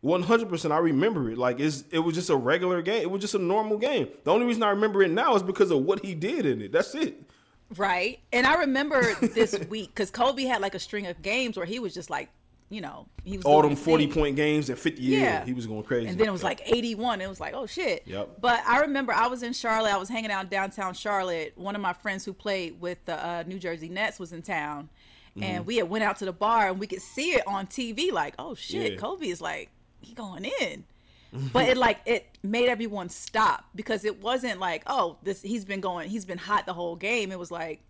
One 0.00 0.22
hundred 0.22 0.48
percent. 0.48 0.72
I 0.72 0.78
remember 0.78 1.30
it. 1.30 1.38
Like 1.38 1.58
it's 1.58 1.84
it 1.90 1.98
was 1.98 2.14
just 2.14 2.30
a 2.30 2.36
regular 2.36 2.80
game. 2.82 3.02
It 3.02 3.10
was 3.10 3.20
just 3.20 3.34
a 3.34 3.38
normal 3.38 3.78
game. 3.78 4.08
The 4.22 4.32
only 4.32 4.46
reason 4.46 4.62
I 4.62 4.70
remember 4.70 5.02
it 5.02 5.10
now 5.10 5.34
is 5.34 5.42
because 5.42 5.70
of 5.72 5.82
what 5.82 6.04
he 6.04 6.14
did 6.14 6.46
in 6.46 6.62
it. 6.62 6.70
That's 6.70 6.94
it. 6.94 7.22
Right. 7.76 8.20
And 8.32 8.46
I 8.46 8.60
remember 8.60 9.14
this 9.14 9.58
week 9.68 9.88
because 9.88 10.10
Kobe 10.10 10.44
had 10.44 10.60
like 10.60 10.74
a 10.74 10.78
string 10.78 11.06
of 11.06 11.22
games 11.22 11.56
where 11.56 11.66
he 11.66 11.80
was 11.80 11.92
just 11.94 12.10
like, 12.10 12.28
you 12.68 12.80
know, 12.80 13.06
he 13.24 13.36
was 13.36 13.46
All 13.46 13.62
them 13.62 13.76
forty 13.76 14.06
thing. 14.06 14.14
point 14.14 14.36
games 14.36 14.68
and 14.68 14.78
fifty. 14.78 15.02
Yeah, 15.02 15.18
Yeah. 15.20 15.44
he 15.44 15.52
was 15.52 15.66
going 15.66 15.82
crazy. 15.84 16.08
And 16.08 16.18
then 16.18 16.26
it 16.26 16.32
was 16.32 16.42
like 16.42 16.62
81. 16.66 17.20
It 17.20 17.28
was 17.28 17.38
like, 17.40 17.54
oh 17.54 17.66
shit. 17.66 18.02
Yep. 18.06 18.38
But 18.40 18.60
I 18.66 18.80
remember 18.80 19.12
I 19.12 19.28
was 19.28 19.42
in 19.42 19.52
Charlotte. 19.52 19.92
I 19.94 19.98
was 19.98 20.08
hanging 20.08 20.30
out 20.32 20.44
in 20.44 20.50
downtown 20.50 20.94
Charlotte. 20.94 21.52
One 21.56 21.74
of 21.76 21.80
my 21.80 21.92
friends 21.92 22.24
who 22.24 22.32
played 22.32 22.80
with 22.80 23.04
the 23.04 23.24
uh, 23.24 23.44
New 23.46 23.58
Jersey 23.58 23.88
Nets 23.88 24.18
was 24.18 24.32
in 24.32 24.42
town. 24.42 24.88
Mm-hmm. 25.30 25.42
And 25.42 25.66
we 25.66 25.76
had 25.76 25.88
went 25.88 26.02
out 26.02 26.16
to 26.18 26.24
the 26.24 26.32
bar 26.32 26.68
and 26.68 26.78
we 26.80 26.86
could 26.86 27.02
see 27.02 27.32
it 27.32 27.46
on 27.46 27.66
TV. 27.66 28.10
Like, 28.10 28.34
oh 28.38 28.54
shit, 28.54 28.92
Yeah. 28.94 28.98
Kobe 28.98 29.28
is 29.28 29.40
like, 29.40 29.70
he 30.00 30.12
going 30.14 30.44
in. 30.60 30.84
but 31.52 31.68
it 31.68 31.76
like 31.76 31.98
it 32.06 32.26
made 32.42 32.68
everyone 32.68 33.08
stop 33.10 33.64
because 33.74 34.04
it 34.04 34.22
wasn't 34.22 34.58
like, 34.58 34.82
oh, 34.86 35.18
this 35.22 35.42
he's 35.42 35.64
been 35.64 35.80
going, 35.80 36.08
he's 36.08 36.24
been 36.24 36.38
hot 36.38 36.64
the 36.66 36.72
whole 36.72 36.96
game. 36.96 37.30
It 37.30 37.38
was 37.38 37.50
like 37.50 37.80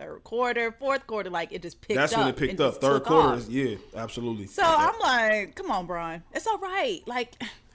third 0.00 0.24
quarter, 0.24 0.72
fourth 0.72 1.06
quarter, 1.06 1.30
like 1.30 1.52
it 1.52 1.62
just 1.62 1.80
picked 1.80 1.96
That's 1.98 2.12
up. 2.12 2.20
when 2.20 2.28
it 2.28 2.36
picked 2.36 2.60
up. 2.60 2.80
Third 2.80 3.04
quarter 3.04 3.34
off. 3.36 3.48
yeah, 3.48 3.76
absolutely. 3.94 4.46
So 4.46 4.62
I'm 4.64 4.98
like, 5.00 5.54
come 5.54 5.70
on, 5.70 5.86
Brian. 5.86 6.22
It's 6.32 6.46
all 6.46 6.58
right. 6.58 7.02
Like, 7.06 7.34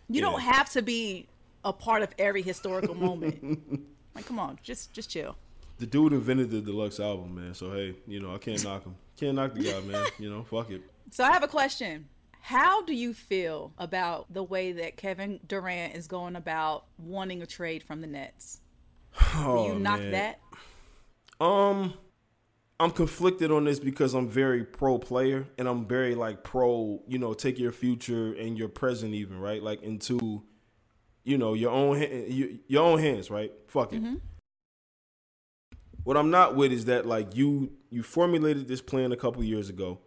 You 0.10 0.22
don't 0.22 0.40
have 0.42 0.70
to 0.72 0.82
be 0.82 1.28
a 1.64 1.74
part 1.74 2.02
of 2.04 2.10
every 2.20 2.42
historical 2.42 2.96
moment. 2.96 3.84
like, 4.16 4.26
come 4.26 4.40
on, 4.40 4.60
just 4.64 4.94
just 4.94 5.10
chill. 5.10 5.36
The 5.78 5.86
dude 5.86 6.14
invented 6.14 6.52
the 6.52 6.62
deluxe 6.62 7.00
album, 7.00 7.36
man. 7.36 7.54
So 7.54 7.72
hey, 7.72 7.96
you 8.08 8.20
know 8.22 8.34
I 8.34 8.38
can't 8.38 8.64
knock 8.64 8.84
him. 8.86 8.96
Can't 9.18 9.36
knock 9.36 9.54
the 9.54 9.64
guy, 9.64 9.80
man. 9.82 10.06
You 10.20 10.30
know, 10.30 10.44
fuck 10.44 10.70
it. 10.72 10.82
So 11.12 11.24
I 11.24 11.32
have 11.32 11.44
a 11.44 11.48
question. 11.48 12.08
How 12.42 12.84
do 12.84 12.94
you 12.94 13.14
feel 13.16 13.74
about 13.80 14.32
the 14.32 14.44
way 14.44 14.72
that 14.74 14.98
Kevin 14.98 15.40
Durant 15.48 15.96
is 15.96 16.08
going 16.08 16.36
about 16.36 16.86
wanting 17.00 17.42
a 17.42 17.46
trade 17.48 17.82
from 17.84 18.02
the 18.02 18.08
Nets? 18.08 18.60
Do 19.18 19.24
Oh, 19.38 19.68
you 19.74 19.80
knock 19.80 20.00
man. 20.00 20.12
that? 20.12 20.40
Um, 21.44 21.94
I'm 22.80 22.92
conflicted 22.92 23.52
on 23.52 23.64
this 23.64 23.80
because 23.80 24.14
I'm 24.14 24.28
very 24.28 24.66
pro 24.66 24.98
player 24.98 25.48
and 25.58 25.68
I'm 25.68 25.86
very 25.88 26.14
like 26.14 26.44
pro, 26.44 27.02
you 27.08 27.18
know, 27.18 27.34
take 27.34 27.58
your 27.58 27.72
future 27.72 28.34
and 28.34 28.58
your 28.58 28.68
present 28.68 29.14
even 29.14 29.40
right, 29.40 29.64
like 29.64 29.82
into, 29.82 30.44
you 31.24 31.38
know, 31.38 31.54
your 31.54 31.72
own 31.72 32.60
your, 32.68 32.84
own 32.84 33.00
hands, 33.00 33.30
right? 33.30 33.52
Fuck 33.68 33.94
it. 33.94 34.04
Mm-hmm. 34.04 34.16
What 36.04 36.18
I'm 36.18 36.30
not 36.30 36.56
with 36.56 36.72
is 36.72 36.86
that 36.86 37.06
like 37.06 37.36
you 37.36 37.72
you 37.90 38.04
formulated 38.04 38.68
this 38.68 38.82
plan 38.82 39.14
a 39.14 39.18
couple 39.18 39.42
years 39.44 39.70
ago. 39.70 40.00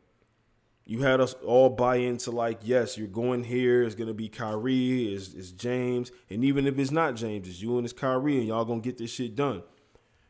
You 0.85 1.03
had 1.03 1.21
us 1.21 1.35
all 1.45 1.71
buy 1.71 1.97
into 1.97 2.31
like, 2.31 2.61
yes, 2.63 2.97
you're 2.97 3.09
going 3.09 3.45
here. 3.45 3.83
It's 3.83 3.95
gonna 3.95 4.15
be 4.15 4.29
Kyrie, 4.29 5.15
is 5.15 5.35
is 5.35 5.53
James, 5.53 6.13
and 6.29 6.45
even 6.45 6.67
if 6.67 6.79
it's 6.79 6.91
not 6.91 7.15
James, 7.15 7.49
it's 7.49 7.63
you 7.63 7.79
and 7.79 7.87
it's 7.87 7.95
Kyrie, 7.95 8.39
and 8.39 8.47
y'all 8.47 8.67
gonna 8.67 8.81
get 8.81 8.99
this 8.99 9.11
shit 9.11 9.35
done. 9.35 9.63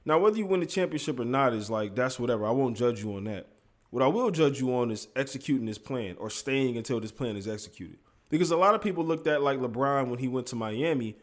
Now, 0.08 0.18
whether 0.18 0.38
you 0.38 0.46
win 0.46 0.60
the 0.60 0.66
championship 0.66 1.20
or 1.20 1.26
not 1.26 1.52
is 1.52 1.68
like 1.68 1.94
that's 1.94 2.18
whatever. 2.18 2.46
I 2.46 2.50
won't 2.50 2.78
judge 2.78 3.02
you 3.02 3.14
on 3.16 3.24
that. 3.24 3.46
What 3.90 4.02
I 4.02 4.06
will 4.06 4.30
judge 4.30 4.58
you 4.58 4.74
on 4.74 4.90
is 4.90 5.06
executing 5.14 5.66
this 5.66 5.76
plan 5.76 6.16
or 6.18 6.30
staying 6.30 6.78
until 6.78 6.98
this 6.98 7.12
plan 7.12 7.36
is 7.36 7.46
executed. 7.46 7.98
Because 8.30 8.50
a 8.50 8.56
lot 8.56 8.74
of 8.74 8.80
people 8.80 9.04
looked 9.04 9.26
at 9.26 9.42
like 9.42 9.58
LeBron 9.58 10.08
when 10.08 10.18
he 10.18 10.26
went 10.26 10.46
to 10.46 10.56
Miami, 10.56 11.18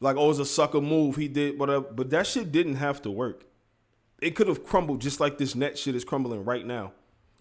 like 0.00 0.18
oh, 0.18 0.26
it 0.26 0.28
was 0.28 0.40
a 0.40 0.44
sucker 0.44 0.82
move 0.82 1.16
he 1.16 1.26
did, 1.26 1.58
whatever. 1.58 1.86
But 1.90 2.10
that 2.10 2.26
shit 2.26 2.52
didn't 2.52 2.74
have 2.74 3.00
to 3.02 3.10
work. 3.10 3.46
It 4.20 4.32
could 4.32 4.48
have 4.48 4.62
crumbled 4.62 5.00
just 5.00 5.20
like 5.20 5.38
this 5.38 5.54
net 5.54 5.78
shit 5.78 5.94
is 5.94 6.04
crumbling 6.04 6.44
right 6.44 6.66
now. 6.66 6.92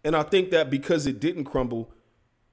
And 0.06 0.16
I 0.16 0.24
think 0.24 0.52
that 0.52 0.70
because 0.70 1.06
it 1.06 1.20
didn't 1.20 1.44
crumble, 1.44 1.92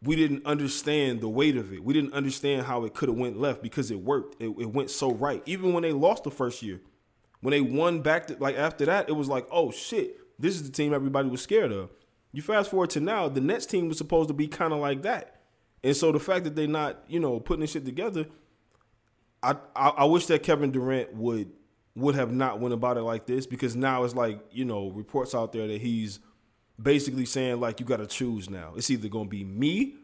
we 0.02 0.16
didn't 0.16 0.44
understand 0.44 1.20
the 1.20 1.28
weight 1.28 1.56
of 1.56 1.72
it. 1.72 1.84
We 1.84 1.94
didn't 1.94 2.14
understand 2.14 2.66
how 2.66 2.82
it 2.82 2.94
could 2.94 3.08
have 3.08 3.18
went 3.18 3.38
left 3.38 3.62
because 3.62 3.92
it 3.92 4.00
worked. 4.00 4.42
It, 4.42 4.48
it 4.58 4.72
went 4.72 4.90
so 4.90 5.12
right. 5.12 5.40
Even 5.46 5.72
when 5.72 5.84
they 5.84 5.92
lost 5.92 6.24
the 6.24 6.32
first 6.32 6.64
year, 6.64 6.80
when 7.44 7.52
they 7.52 7.60
won 7.60 8.00
back, 8.00 8.28
to, 8.28 8.36
like 8.40 8.56
after 8.56 8.86
that, 8.86 9.10
it 9.10 9.12
was 9.12 9.28
like, 9.28 9.46
oh 9.50 9.70
shit, 9.70 10.16
this 10.38 10.54
is 10.54 10.62
the 10.62 10.72
team 10.72 10.94
everybody 10.94 11.28
was 11.28 11.42
scared 11.42 11.72
of. 11.72 11.90
You 12.32 12.40
fast 12.40 12.70
forward 12.70 12.88
to 12.90 13.00
now, 13.00 13.28
the 13.28 13.42
Nets 13.42 13.66
team 13.66 13.86
was 13.86 13.98
supposed 13.98 14.28
to 14.28 14.34
be 14.34 14.48
kind 14.48 14.72
of 14.72 14.78
like 14.78 15.02
that, 15.02 15.42
and 15.82 15.94
so 15.94 16.10
the 16.10 16.18
fact 16.18 16.44
that 16.44 16.56
they're 16.56 16.66
not, 16.66 17.04
you 17.06 17.20
know, 17.20 17.38
putting 17.40 17.60
this 17.60 17.72
shit 17.72 17.84
together, 17.84 18.24
I, 19.42 19.56
I 19.76 19.88
I 19.88 20.04
wish 20.06 20.24
that 20.28 20.42
Kevin 20.42 20.72
Durant 20.72 21.14
would 21.14 21.52
would 21.94 22.14
have 22.14 22.32
not 22.32 22.60
went 22.60 22.72
about 22.72 22.96
it 22.96 23.02
like 23.02 23.26
this 23.26 23.44
because 23.46 23.76
now 23.76 24.04
it's 24.04 24.14
like 24.14 24.40
you 24.50 24.64
know 24.64 24.88
reports 24.88 25.34
out 25.34 25.52
there 25.52 25.66
that 25.66 25.82
he's 25.82 26.20
basically 26.80 27.26
saying 27.26 27.60
like 27.60 27.78
you 27.78 27.84
got 27.84 27.98
to 27.98 28.06
choose 28.06 28.48
now. 28.48 28.72
It's 28.74 28.88
either 28.88 29.08
gonna 29.08 29.28
be 29.28 29.44
me 29.44 29.96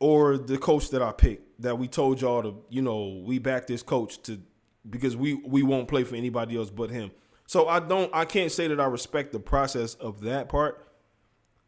or 0.00 0.38
the 0.38 0.56
coach 0.56 0.88
that 0.88 1.02
I 1.02 1.12
picked 1.12 1.60
that 1.60 1.78
we 1.78 1.86
told 1.86 2.22
y'all 2.22 2.42
to, 2.42 2.54
you 2.70 2.80
know, 2.80 3.22
we 3.26 3.38
back 3.38 3.66
this 3.66 3.82
coach 3.82 4.22
to 4.22 4.40
because 4.88 5.16
we 5.16 5.34
we 5.34 5.62
won't 5.62 5.88
play 5.88 6.04
for 6.04 6.16
anybody 6.16 6.56
else 6.56 6.70
but 6.70 6.90
him. 6.90 7.10
So 7.46 7.68
I 7.68 7.80
don't 7.80 8.10
I 8.14 8.24
can't 8.24 8.50
say 8.50 8.68
that 8.68 8.80
I 8.80 8.86
respect 8.86 9.32
the 9.32 9.40
process 9.40 9.94
of 9.94 10.22
that 10.22 10.48
part. 10.48 10.86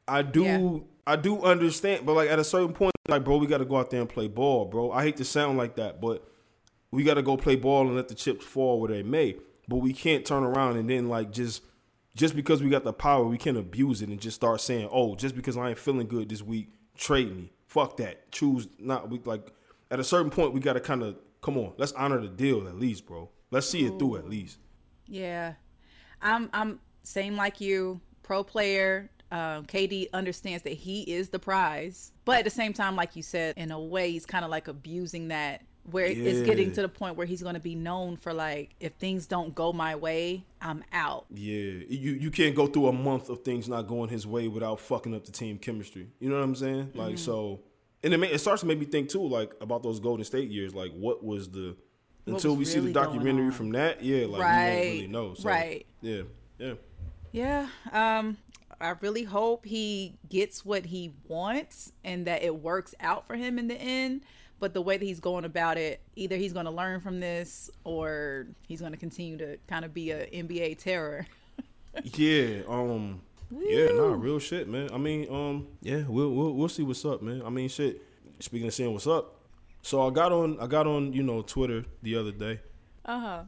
I 0.07 0.23
do 0.23 0.45
Yeah. 0.45 0.79
I 1.07 1.17
do 1.17 1.43
understand, 1.43 2.05
but 2.05 2.15
like 2.15 2.29
at 2.29 2.39
a 2.39 2.45
certain 2.45 2.75
point, 2.75 2.93
like 3.09 3.25
bro, 3.25 3.39
we 3.39 3.47
got 3.47 3.59
to 3.59 3.65
go 3.65 3.79
out 3.79 3.91
there 3.91 4.01
and 4.01 4.09
play 4.09 4.29
ball, 4.29 4.67
bro. 4.67 4.93
I 4.93 5.03
hate 5.03 5.17
to 5.17 5.25
sound 5.25 5.57
like 5.57 5.77
that, 5.77 6.03
but 6.03 6.29
we 6.91 7.03
got 7.03 7.15
to 7.15 7.23
go 7.23 7.37
play 7.37 7.57
ball 7.57 7.87
and 7.87 7.97
let 7.97 8.09
the 8.09 8.15
chips 8.15 8.45
fall 8.45 8.81
where 8.81 8.91
they 8.91 9.03
may. 9.03 9.37
But 9.69 9.77
we 9.77 9.93
can't 9.93 10.25
turn 10.25 10.43
around 10.45 10.77
and 10.77 10.89
then 10.89 11.09
like 11.09 11.31
just 11.33 11.63
just 12.15 12.35
because 12.35 12.63
we 12.63 12.69
got 12.69 12.85
the 12.85 12.93
power, 12.93 13.25
we 13.25 13.39
can't 13.39 13.57
abuse 13.57 14.03
it 14.03 14.09
and 14.09 14.21
just 14.21 14.35
start 14.35 14.61
saying, 14.61 14.89
"Oh, 14.93 15.15
just 15.15 15.35
because 15.35 15.57
I 15.57 15.71
ain't 15.71 15.79
feeling 15.79 16.09
good 16.09 16.29
this 16.29 16.43
week, 16.43 16.69
trade 16.97 17.35
me." 17.35 17.53
Fuck 17.67 17.99
that. 17.99 18.33
Choose 18.33 18.67
not. 18.79 19.09
We 19.09 19.21
like 19.25 19.53
at 19.91 20.01
a 20.01 20.05
certain 20.05 20.31
point, 20.31 20.53
we 20.53 20.61
got 20.61 20.75
to 20.75 20.81
kind 20.81 21.03
of 21.03 21.17
come 21.41 21.57
on. 21.57 21.73
Let's 21.77 21.93
honor 21.93 22.21
the 22.21 22.29
deal 22.29 22.67
at 22.69 22.79
least, 22.79 23.07
bro. 23.07 23.31
Let's 23.51 23.69
see 23.69 23.87
it 23.87 23.99
through 23.99 24.17
at 24.17 24.29
least. 24.29 24.59
Yeah, 25.07 25.55
I'm 26.21 26.51
I'm 26.53 26.81
same 27.03 27.37
like 27.37 27.61
you, 27.61 28.01
pro 28.23 28.45
player. 28.45 29.11
Um, 29.31 29.67
KD 29.67 30.09
understands 30.15 30.63
that 30.63 30.73
he 30.73 31.03
is 31.03 31.29
the 31.29 31.39
prize, 31.39 32.13
but 32.25 32.39
at 32.39 32.45
the 32.45 32.51
same 32.51 32.73
time, 32.73 32.97
like 32.97 33.15
you 33.15 33.23
said, 33.23 33.55
in 33.59 33.71
a 33.71 33.81
way, 33.81 34.11
he's 34.11 34.25
kind 34.25 34.45
of 34.45 34.51
like 34.51 34.69
abusing 34.69 35.29
that. 35.29 35.63
Where 35.91 36.05
it's 36.05 36.47
getting 36.47 36.71
to 36.73 36.83
the 36.83 36.89
point 36.89 37.17
where 37.17 37.27
he's 37.27 37.41
going 37.41 37.55
to 37.55 37.61
be 37.61 37.75
known 37.75 38.19
for 38.19 38.35
like, 38.35 38.75
if 38.79 38.93
things 38.97 39.27
don't 39.27 39.55
go 39.55 39.73
my 39.73 39.97
way, 39.97 40.45
I'm 40.61 40.85
out. 40.93 41.25
Yeah, 41.31 41.63
you 41.89 42.13
you 42.13 42.31
can't 42.31 42.55
go 42.55 42.67
through 42.67 42.89
a 42.89 42.93
month 42.93 43.31
of 43.31 43.43
things 43.43 43.71
not 43.71 43.87
going 43.87 44.11
his 44.11 44.27
way 44.27 44.49
without 44.49 44.81
fucking 44.81 45.15
up 45.15 45.25
the 45.25 45.33
team 45.33 45.57
chemistry. 45.57 46.09
You 46.21 46.29
know 46.29 46.35
what 46.35 46.45
I'm 46.45 46.55
saying? 46.55 46.91
Like 46.95 47.17
so, 47.17 47.61
and 48.03 48.15
it, 48.15 48.19
ma- 48.19 48.27
it 48.27 48.39
starts 48.39 48.61
to 48.61 48.67
make 48.67 48.79
me 48.79 48.87
think 48.87 49.09
too, 49.09 49.27
like 49.27 49.53
about 49.61 49.83
those 49.83 50.01
Golden 50.01 50.25
State 50.25 50.51
years. 50.51 50.75
Like, 50.75 50.93
what 50.93 51.25
was 51.25 51.51
the 51.51 51.77
until 52.27 52.51
was 52.51 52.59
we 52.59 52.65
see 52.65 52.81
the 52.81 52.93
documentary 52.93 53.51
from 53.51 53.71
that? 53.73 54.03
Yeah, 54.03 54.27
like 54.27 54.39
we 54.39 54.39
Right, 54.41 54.67
won't 54.67 54.87
really 54.87 55.07
know. 55.07 55.35
So, 55.35 55.49
right. 55.49 55.87
Yeah, 56.01 56.23
yeah. 56.59 56.75
Yeah. 57.33 57.69
Um, 57.93 58.37
I 58.81 58.95
really 59.01 59.25
hope 59.25 59.65
he 59.65 60.15
gets 60.29 60.65
what 60.65 60.87
he 60.87 61.13
wants 61.27 61.93
and 62.05 62.27
that 62.27 62.43
it 62.43 62.55
works 62.55 62.95
out 63.01 63.27
for 63.27 63.35
him 63.35 63.59
in 63.59 63.69
the 63.69 63.75
end. 63.75 64.23
But 64.61 64.75
the 64.75 64.83
way 64.83 64.97
that 64.97 65.05
he's 65.05 65.21
going 65.21 65.45
about 65.45 65.79
it, 65.79 66.01
either 66.17 66.37
he's 66.37 66.53
going 66.53 66.65
to 66.65 66.71
learn 66.73 67.01
from 67.01 67.21
this 67.21 67.71
or 67.85 68.47
he's 68.67 68.81
going 68.81 68.93
to 68.93 68.99
continue 68.99 69.37
to 69.39 69.57
kind 69.69 69.85
of 69.85 69.95
be 69.95 70.11
a 70.11 70.27
NBA 70.31 70.79
terror. 70.79 71.27
Yeah, 72.15 72.61
um, 72.69 73.23
yeah, 73.51 73.87
nah, 73.93 74.15
real 74.15 74.39
shit, 74.39 74.69
man. 74.69 74.91
I 74.93 74.99
mean, 74.99 75.27
um, 75.33 75.67
yeah, 75.83 76.03
we'll 76.09 76.31
we'll 76.31 76.53
we'll 76.55 76.69
see 76.69 76.83
what's 76.83 77.05
up, 77.05 77.23
man. 77.23 77.43
I 77.45 77.51
mean, 77.51 77.69
shit. 77.69 78.03
Speaking 78.41 78.69
of 78.69 78.75
seeing 78.75 78.93
what's 78.93 79.07
up, 79.07 79.41
so 79.83 80.07
I 80.07 80.11
got 80.11 80.31
on 80.33 80.59
I 80.61 80.67
got 80.67 80.87
on 80.87 81.13
you 81.13 81.23
know 81.23 81.43
Twitter 81.43 81.85
the 82.03 82.17
other 82.17 82.31
day, 82.33 82.61
Uh 83.05 83.21
huh. 83.21 83.43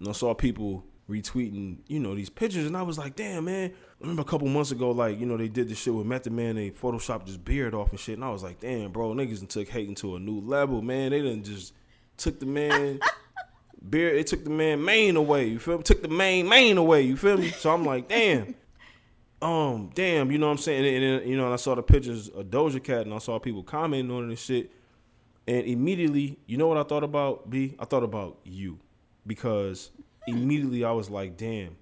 and 0.00 0.08
I 0.08 0.12
saw 0.12 0.34
people 0.34 0.84
retweeting 1.08 1.78
you 1.86 1.98
know 2.00 2.14
these 2.14 2.30
pictures, 2.30 2.66
and 2.66 2.76
I 2.76 2.82
was 2.82 2.98
like, 2.98 3.16
damn, 3.16 3.44
man. 3.46 3.70
I 3.70 4.06
remember 4.06 4.22
a 4.22 4.26
couple 4.26 4.48
months 4.48 4.70
ago, 4.70 4.90
like 4.90 5.18
you 5.18 5.24
know 5.24 5.36
they 5.38 5.48
did 5.48 5.68
this 5.68 5.78
shit 5.78 5.94
with 5.94 6.04
Method 6.06 6.32
Man, 6.32 6.56
they 6.56 6.70
photoshopped 6.70 7.26
his 7.26 7.38
beard 7.38 7.74
off 7.74 7.90
and 7.90 7.98
shit, 7.98 8.16
and 8.16 8.24
I 8.24 8.30
was 8.30 8.42
like, 8.42 8.60
damn, 8.60 8.90
bro, 8.90 9.14
niggas 9.14 9.48
took 9.48 9.68
hating 9.68 9.94
to 9.96 10.16
a 10.16 10.18
new 10.18 10.40
level, 10.40 10.82
man. 10.82 11.12
They 11.12 11.22
didn't 11.22 11.44
just 11.44 11.72
took 12.16 12.38
the 12.40 12.46
man. 12.46 13.00
Beard, 13.90 14.16
they 14.16 14.22
took 14.22 14.44
the 14.44 14.50
man 14.50 14.82
mane 14.82 15.14
away. 15.16 15.46
You 15.48 15.58
feel 15.58 15.76
me? 15.76 15.82
Took 15.82 16.00
the 16.00 16.08
main 16.08 16.48
mane 16.48 16.78
away. 16.78 17.02
You 17.02 17.18
feel 17.18 17.36
me? 17.36 17.50
So 17.50 17.70
I'm 17.70 17.84
like, 17.84 18.08
damn 18.08 18.54
um, 19.44 19.90
damn, 19.94 20.30
you 20.32 20.38
know 20.38 20.46
what 20.46 20.52
I'm 20.52 20.58
saying? 20.58 20.94
And, 20.94 21.20
then, 21.20 21.28
you 21.28 21.36
know, 21.36 21.44
and 21.44 21.52
I 21.52 21.56
saw 21.56 21.74
the 21.74 21.82
pictures 21.82 22.28
of 22.28 22.46
Doja 22.46 22.82
Cat 22.82 23.02
and 23.02 23.12
I 23.12 23.18
saw 23.18 23.38
people 23.38 23.62
commenting 23.62 24.10
on 24.10 24.24
it 24.24 24.28
and 24.28 24.38
shit. 24.38 24.72
And 25.46 25.66
immediately, 25.66 26.38
you 26.46 26.56
know 26.56 26.66
what 26.66 26.78
I 26.78 26.82
thought 26.82 27.04
about, 27.04 27.50
B? 27.50 27.76
I 27.78 27.84
thought 27.84 28.02
about 28.02 28.38
you. 28.44 28.78
Because 29.26 29.90
immediately 30.26 30.84
I 30.84 30.92
was 30.92 31.10
like, 31.10 31.36
damn, 31.36 31.76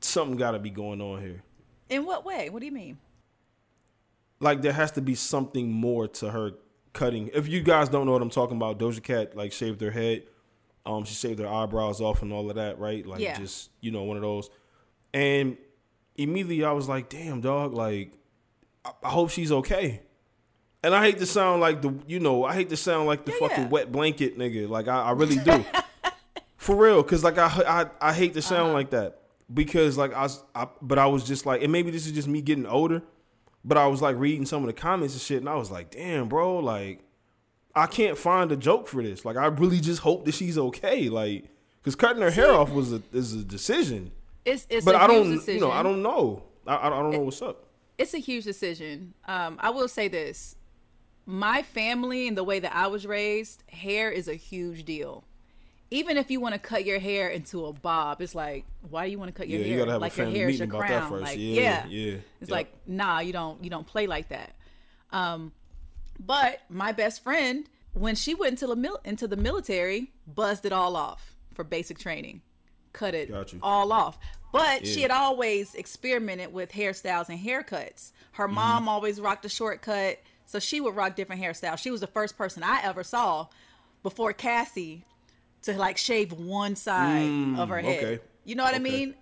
something 0.00 0.36
got 0.36 0.52
to 0.52 0.60
be 0.60 0.70
going 0.70 1.00
on 1.00 1.20
here. 1.20 1.42
In 1.88 2.06
what 2.06 2.24
way? 2.24 2.50
What 2.50 2.60
do 2.60 2.66
you 2.66 2.72
mean? 2.72 2.98
Like, 4.38 4.62
there 4.62 4.72
has 4.72 4.92
to 4.92 5.00
be 5.00 5.16
something 5.16 5.72
more 5.72 6.06
to 6.06 6.30
her 6.30 6.52
cutting. 6.92 7.30
If 7.34 7.48
you 7.48 7.60
guys 7.62 7.88
don't 7.88 8.06
know 8.06 8.12
what 8.12 8.22
I'm 8.22 8.30
talking 8.30 8.56
about, 8.56 8.78
Doja 8.78 9.02
Cat, 9.02 9.36
like, 9.36 9.50
shaved 9.50 9.80
her 9.80 9.90
head. 9.90 10.22
Um, 10.86 11.04
she 11.04 11.14
shaved 11.14 11.40
her 11.40 11.48
eyebrows 11.48 12.00
off 12.00 12.22
and 12.22 12.32
all 12.32 12.48
of 12.48 12.54
that, 12.56 12.78
right? 12.78 13.04
Like, 13.04 13.20
Yeah. 13.20 13.36
just, 13.36 13.70
you 13.80 13.90
know, 13.90 14.04
one 14.04 14.16
of 14.16 14.22
those. 14.22 14.48
And 15.12 15.56
immediately 16.18 16.64
I 16.64 16.72
was 16.72 16.88
like, 16.88 17.08
damn, 17.08 17.40
dog, 17.40 17.72
like, 17.72 18.12
I, 18.84 18.90
I 19.02 19.08
hope 19.08 19.30
she's 19.30 19.50
okay. 19.52 20.02
And 20.82 20.94
I 20.94 21.04
hate 21.04 21.18
to 21.18 21.26
sound 21.26 21.60
like 21.60 21.82
the, 21.82 21.94
you 22.06 22.20
know, 22.20 22.44
I 22.44 22.54
hate 22.54 22.68
to 22.68 22.76
sound 22.76 23.06
like 23.06 23.24
the 23.24 23.32
Yeah, 23.32 23.38
fucking 23.48 23.64
yeah. 23.64 23.68
wet 23.70 23.90
blanket 23.90 24.38
nigga. 24.38 24.68
Like, 24.68 24.86
I, 24.88 25.02
I 25.04 25.10
really 25.12 25.36
do. 25.44 25.64
For 26.56 26.76
real, 26.76 27.02
because, 27.02 27.24
like, 27.24 27.38
I, 27.38 27.46
I, 27.46 28.10
I 28.10 28.12
hate 28.12 28.34
to 28.34 28.40
Uh-huh. 28.40 28.48
sound 28.48 28.72
like 28.74 28.90
that. 28.90 29.22
Because, 29.52 29.96
like, 29.96 30.12
I 30.12 30.22
was, 30.22 30.42
I, 30.54 30.66
but 30.82 30.98
I 30.98 31.06
was 31.06 31.24
just 31.24 31.46
like, 31.46 31.62
and 31.62 31.72
maybe 31.72 31.90
this 31.90 32.06
is 32.06 32.12
just 32.12 32.28
me 32.28 32.42
getting 32.42 32.66
older, 32.66 33.02
but 33.64 33.78
I 33.78 33.86
was, 33.86 34.02
like, 34.02 34.16
reading 34.18 34.44
some 34.44 34.62
of 34.62 34.66
the 34.66 34.72
comments 34.74 35.14
and 35.14 35.22
shit, 35.22 35.38
and 35.38 35.48
I 35.48 35.54
was 35.56 35.70
like, 35.70 35.90
damn, 35.90 36.28
bro, 36.28 36.58
like, 36.58 37.00
I 37.74 37.86
can't 37.86 38.18
find 38.18 38.52
a 38.52 38.56
joke 38.56 38.86
for 38.88 39.02
this. 39.02 39.24
Like, 39.24 39.36
I 39.36 39.46
really 39.46 39.80
just 39.80 40.00
hope 40.02 40.24
that 40.26 40.34
she's 40.34 40.58
okay. 40.58 41.08
Like, 41.08 41.46
because 41.80 41.94
cutting 41.96 42.22
her 42.22 42.30
hair 42.30 42.52
off 42.52 42.70
was 42.70 42.92
a, 42.92 43.02
is 43.12 43.34
a 43.34 43.44
decision 43.44 44.10
It's 44.44 44.66
it's 44.70 44.84
but 44.84 44.94
a 44.94 44.98
I 44.98 45.06
huge 45.06 45.10
don't, 45.24 45.30
decision. 45.36 45.54
you 45.54 45.60
know, 45.60 45.70
I 45.72 45.82
don't 45.82 46.02
know. 46.02 46.42
I, 46.66 46.86
I 46.86 46.90
don't 46.90 47.10
know 47.12 47.20
what's 47.20 47.42
up. 47.42 47.64
it's 47.98 48.14
a 48.14 48.18
huge 48.18 48.44
decision. 48.44 49.14
Um, 49.26 49.56
I 49.60 49.70
will 49.70 49.88
say 49.88 50.08
this: 50.08 50.56
my 51.26 51.62
family 51.62 52.28
and 52.28 52.36
the 52.36 52.44
way 52.44 52.58
that 52.60 52.74
I 52.74 52.86
was 52.86 53.06
raised, 53.06 53.64
hair 53.68 54.10
is 54.10 54.28
a 54.28 54.34
huge 54.34 54.84
deal. 54.84 55.24
Even 55.90 56.18
if 56.18 56.30
you 56.30 56.38
want 56.38 56.54
to 56.54 56.58
cut 56.58 56.84
your 56.84 56.98
hair 56.98 57.28
into 57.30 57.64
a 57.64 57.72
bob, 57.72 58.20
it's 58.20 58.34
like, 58.34 58.66
why 58.90 59.06
do 59.06 59.10
you 59.10 59.18
want 59.18 59.28
to 59.28 59.32
cut 59.32 59.48
your 59.48 59.60
Yeah, 59.60 59.66
you 59.66 59.72
hair? 59.72 59.78
gotta 59.80 59.92
have 59.92 60.00
a 60.00 60.04
like 60.04 60.16
your 60.18 60.26
hair 60.26 60.48
is 60.50 60.58
your 60.58 60.66
meeting 60.66 60.68
about 60.68 60.80
that 60.88 60.98
crown. 60.98 61.10
first. 61.10 61.22
Like, 61.24 61.38
Yeah, 61.38 61.54
yeah, 61.62 61.86
yeah, 61.88 62.12
It's 62.42 62.50
yep. 62.50 62.50
like, 62.50 62.72
nah, 62.86 63.20
you 63.20 63.32
don't, 63.32 63.64
you 63.64 63.70
don't 63.70 63.86
play 63.86 64.06
like 64.06 64.28
that. 64.28 64.54
Um, 65.12 65.52
but 66.20 66.60
my 66.68 66.92
best 66.92 67.22
friend 67.24 67.66
when 67.94 68.14
she 68.16 68.34
went 68.34 68.50
into 68.52 68.66
the 68.66 68.76
mil- 68.76 69.00
into 69.04 69.26
the 69.26 69.36
military, 69.36 70.12
buzzed 70.26 70.66
it 70.66 70.72
all 70.72 70.94
off 70.94 71.36
for 71.54 71.64
basic 71.64 71.98
training, 71.98 72.42
cut 72.98 73.14
it 73.14 73.30
all 73.62 73.92
off. 73.92 74.18
But 74.52 74.86
she 74.86 75.02
had 75.02 75.10
always 75.10 75.74
experimented 75.74 76.52
with 76.52 76.72
hairstyles 76.72 77.28
and 77.28 77.38
haircuts. 77.38 78.12
Her 78.32 78.46
Mm-hmm. 78.46 78.54
mom 78.54 78.88
always 78.88 79.20
rocked 79.20 79.44
a 79.44 79.48
shortcut, 79.48 80.20
so 80.46 80.58
she 80.58 80.80
would 80.80 80.96
rock 80.96 81.16
different 81.16 81.42
hairstyles. 81.42 81.78
She 81.78 81.90
was 81.90 82.00
the 82.00 82.06
first 82.06 82.38
person 82.38 82.62
I 82.62 82.80
ever 82.82 83.02
saw 83.04 83.48
before 84.02 84.32
Cassie 84.32 85.04
to 85.62 85.76
like 85.76 85.98
shave 85.98 86.32
one 86.32 86.76
side 86.76 87.58
of 87.58 87.68
her 87.68 87.78
head. 87.80 88.02
Mm, 88.02 88.06
okay. 88.14 88.22
You 88.44 88.54
know 88.54 88.64
what 88.64 88.74
I 88.74 88.78
mean? 88.78 89.14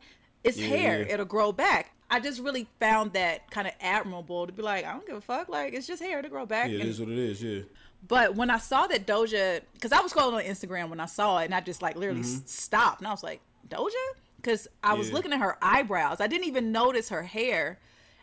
It's 0.44 0.58
Yeah, 0.58 0.68
hair. 0.68 1.00
yeah. 1.02 1.14
It'll 1.14 1.26
grow 1.26 1.50
back. 1.50 1.90
I 2.08 2.20
just 2.20 2.40
really 2.40 2.68
found 2.78 3.14
that 3.14 3.50
kind 3.50 3.66
of 3.66 3.72
admirable 3.80 4.46
to 4.46 4.52
be 4.52 4.62
like, 4.62 4.84
I 4.84 4.92
don't 4.92 5.04
give 5.06 5.16
a 5.16 5.20
fuck. 5.20 5.48
Like, 5.48 5.72
it's 5.74 5.88
just 5.88 6.00
hair 6.00 6.22
to 6.22 6.28
grow 6.28 6.46
back. 6.46 6.68
Yeah, 6.70 6.76
it 6.76 6.80
And- 6.82 6.90
is 6.90 7.00
what 7.00 7.08
it 7.08 7.18
is. 7.18 7.42
Yeah. 7.42 7.62
but 8.06 8.36
when 8.36 8.48
I 8.50 8.58
saw 8.58 8.86
that 8.86 9.06
Doja, 9.08 9.62
because 9.72 9.90
I 9.90 10.00
was 10.00 10.12
scrolling 10.12 10.34
on 10.34 10.42
Instagram 10.42 10.88
when 10.90 11.00
I 11.00 11.06
saw 11.06 11.38
it, 11.38 11.46
and 11.46 11.54
I 11.54 11.60
just 11.60 11.82
like 11.82 11.96
literally 11.96 12.20
s- 12.20 12.42
stopped, 12.46 13.00
and 13.00 13.08
I 13.08 13.10
was 13.10 13.24
like, 13.24 13.40
Doja, 13.68 13.92
because 14.37 14.68
I 14.83 14.94
was. 14.94 15.09
Yeah. 15.09 15.14
looking 15.14 15.33
at 15.33 15.40
her 15.40 15.57
eyebrows. 15.62 16.20
I 16.20 16.26
didn't 16.26 16.46
even 16.46 16.72
notice 16.72 17.09
her 17.09 17.22
hair. 17.22 17.79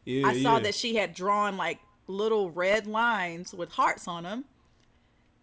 Yeah. 0.06 0.28
I 0.28 0.42
saw 0.42 0.58
yeah. 0.58 0.64
that 0.64 0.76
she 0.76 0.96
had 0.96 1.14
drawn 1.14 1.58
like 1.58 1.80
little 2.08 2.52
red 2.52 2.88
lines 2.88 3.54
with 3.54 3.72
hearts 3.72 4.08
on 4.08 4.24
them 4.24 4.46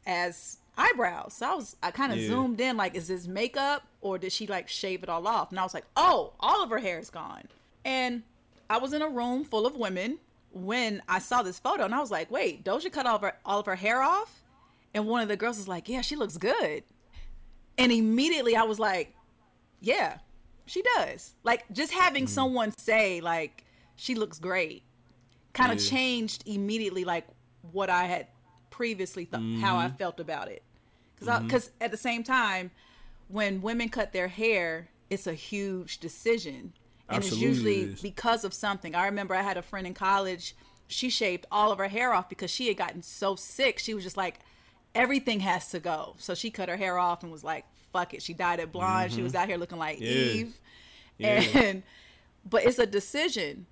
as 0.07 0.59
eyebrows. 0.77 1.35
So 1.35 1.51
I 1.51 1.55
was, 1.55 1.77
I 1.83 1.91
kind 1.91 2.13
of 2.13 2.21
zoomed 2.21 2.61
in, 2.61 2.77
like, 2.77 2.95
is 2.95 3.09
this 3.09 3.27
makeup 3.27 3.85
or 4.01 4.19
did 4.19 4.33
she 4.33 4.47
like 4.47 4.69
shave 4.69 5.03
it 5.03 5.09
all 5.09 5.27
off? 5.27 5.51
And 5.51 5.59
I 5.59 5.63
was 5.63 5.75
like, 5.75 5.87
oh, 5.97 6.35
all 6.41 6.63
of 6.63 6.71
her 6.71 6.79
hair 6.79 6.99
is 6.99 7.11
gone. 7.11 7.45
And 7.85 8.23
I 8.69 8.79
was 8.79 8.93
in 8.93 9.03
a 9.03 9.09
room 9.09 9.45
full 9.45 9.67
of 9.67 9.77
women 9.77 10.19
when 10.53 11.03
I 11.09 11.21
saw 11.21 11.43
this 11.43 11.59
photo, 11.59 11.85
and 11.85 11.95
I 11.95 12.01
was 12.01 12.11
like, 12.11 12.31
wait, 12.31 12.65
Doja 12.65 12.91
cut 12.91 13.07
all 13.07 13.17
of 13.17 13.23
her, 13.23 13.35
all 13.45 13.61
of 13.61 13.67
her 13.67 13.77
hair 13.77 14.03
off? 14.03 14.43
And 14.93 15.07
one 15.07 15.23
of 15.23 15.29
the 15.29 15.37
girls 15.37 15.59
was 15.59 15.69
like, 15.69 15.89
yeah, 15.89 16.01
she 16.01 16.17
looks 16.17 16.37
good. 16.37 16.83
And 17.79 17.93
immediately 17.93 18.57
I 18.57 18.65
was 18.65 18.79
like, 18.81 19.15
yeah, 19.81 20.19
she 20.67 20.83
does. 20.97 21.35
Like 21.43 21.65
just 21.73 21.93
having 21.93 22.27
mm. 22.27 22.29
someone 22.29 22.77
say 22.77 23.21
like 23.21 23.65
she 23.97 24.15
looks 24.15 24.39
great 24.39 24.85
kind 25.53 25.73
of 25.73 25.81
Yeah. 25.81 25.91
changed 25.91 26.45
immediately 26.47 27.05
like 27.05 27.27
what 27.73 27.91
I 27.91 28.05
had 28.05 28.29
previously 28.71 29.25
thought 29.25 29.43
how 29.61 29.77
I 29.77 29.87
mm-hmm. 29.87 29.97
felt 29.97 30.21
about 30.21 30.49
it. 30.49 30.63
Cuz 31.17 31.29
mm-hmm. 31.29 31.49
cuz 31.49 31.71
at 31.81 31.91
the 31.91 31.97
same 31.97 32.23
time 32.23 32.71
when 33.29 33.63
women 33.63 33.89
cut 33.89 34.13
their 34.13 34.29
hair, 34.29 34.91
it's 35.09 35.27
a 35.27 35.35
huge 35.35 35.99
decision. 35.99 36.73
And 37.09 37.19
Absolutely 37.19 37.47
it's 37.47 37.59
usually 37.59 38.11
because 38.11 38.45
of 38.45 38.55
something. 38.55 38.95
I 38.95 39.07
remember 39.07 39.35
I 39.35 39.43
had 39.43 39.57
a 39.57 39.63
friend 39.63 39.87
in 39.87 39.95
college, 39.95 40.55
she 40.87 41.11
shaved 41.11 41.47
all 41.51 41.73
of 41.73 41.79
her 41.79 41.89
hair 41.89 42.13
off 42.13 42.29
because 42.29 42.51
she 42.51 42.69
had 42.69 42.77
gotten 42.77 43.03
so 43.03 43.35
sick. 43.37 43.79
She 43.79 43.95
was 43.95 44.05
just 44.05 44.17
like 44.17 44.41
everything 44.95 45.41
has 45.41 45.69
to 45.69 45.81
go. 45.81 46.15
So 46.19 46.35
she 46.35 46.51
cut 46.51 46.69
her 46.69 46.77
hair 46.77 46.99
off 46.99 47.23
and 47.23 47.31
was 47.31 47.45
like, 47.45 47.65
fuck 47.93 48.15
it. 48.15 48.23
She 48.23 48.35
dyed 48.35 48.61
it 48.61 48.73
blonde. 48.73 49.13
She 49.13 49.23
was 49.23 49.35
out 49.35 49.49
here 49.49 49.57
looking 49.57 49.79
like 49.79 49.99
Mm-hmm. 49.99 50.05
Yeah. 50.05 50.33
Eve. 50.33 50.55
Yeah. 51.55 51.61
And 51.63 51.83
but 52.49 52.65
it's 52.65 52.79
a 52.79 52.87
decision. 52.87 53.67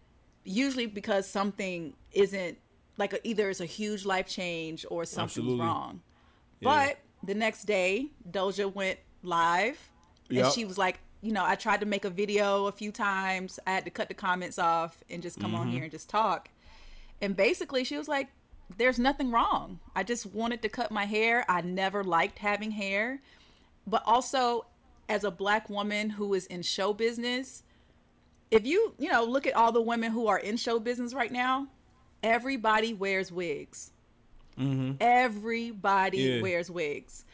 Usually 0.45 0.87
because 0.87 1.27
something 1.29 1.95
isn't 2.13 2.59
like 2.97 3.13
a, 3.13 3.27
either 3.29 3.49
it's 3.51 3.61
a 3.61 3.67
huge 3.67 4.05
life 4.05 4.27
change 4.29 4.85
or 4.91 5.05
something's 5.05 5.39
Absolutely. 5.39 5.65
wrong. 5.65 6.01
Yeah. 6.61 6.69
But 6.89 6.99
the 7.27 7.35
next 7.35 7.65
day, 7.65 8.09
Doja 8.31 8.73
went 8.73 8.99
live 9.23 9.79
and 10.29 10.39
Yep. 10.39 10.53
she 10.53 10.65
was 10.65 10.79
like, 10.79 10.99
you 11.21 11.33
know, 11.33 11.45
I 11.45 11.55
tried 11.55 11.81
to 11.81 11.87
make 11.87 12.05
a 12.05 12.11
video 12.11 12.67
a 12.67 12.73
few 12.73 12.93
times. 12.93 13.59
I 13.67 13.73
had 13.73 13.85
to 13.85 13.91
cut 13.91 14.09
the 14.09 14.15
comments 14.15 14.59
off 14.59 15.03
and 15.11 15.23
just 15.23 15.41
come 15.41 15.53
Mm-hmm. 15.53 15.61
on 15.61 15.69
here 15.71 15.83
and 15.83 15.91
just 15.93 16.09
talk. 16.09 16.49
And 17.21 17.37
basically, 17.37 17.83
she 17.85 17.97
was 17.97 18.07
like, 18.09 18.29
there's 18.77 18.99
nothing 18.99 19.31
wrong. 19.31 19.81
I 19.97 20.03
just 20.05 20.27
wanted 20.27 20.63
to 20.63 20.69
cut 20.69 20.91
my 20.93 21.05
hair. 21.07 21.45
I 21.49 21.63
never 21.63 22.05
liked 22.05 22.39
having 22.39 22.71
hair. 22.71 23.21
But 23.89 24.03
also, 24.07 24.67
as 25.09 25.25
a 25.25 25.31
black 25.31 25.69
woman 25.71 26.11
who 26.11 26.35
is 26.35 26.47
in 26.47 26.63
show 26.63 26.93
business, 26.93 27.63
if 28.51 28.67
you, 28.67 28.95
you 28.99 29.11
know, 29.11 29.25
look 29.25 29.47
at 29.47 29.55
all 29.55 29.73
the 29.73 29.83
women 29.83 30.13
who 30.13 30.27
are 30.27 30.39
in 30.39 30.57
show 30.57 30.79
business 30.79 31.15
right 31.15 31.33
now, 31.33 31.69
everybody 32.23 32.93
wears 32.95 33.31
wigs. 33.33 33.93
Mm-hmm. 34.59 34.93
Everybody 35.01 36.19
Yeah. 36.19 36.43
wears 36.43 36.71
wigs. 36.71 37.25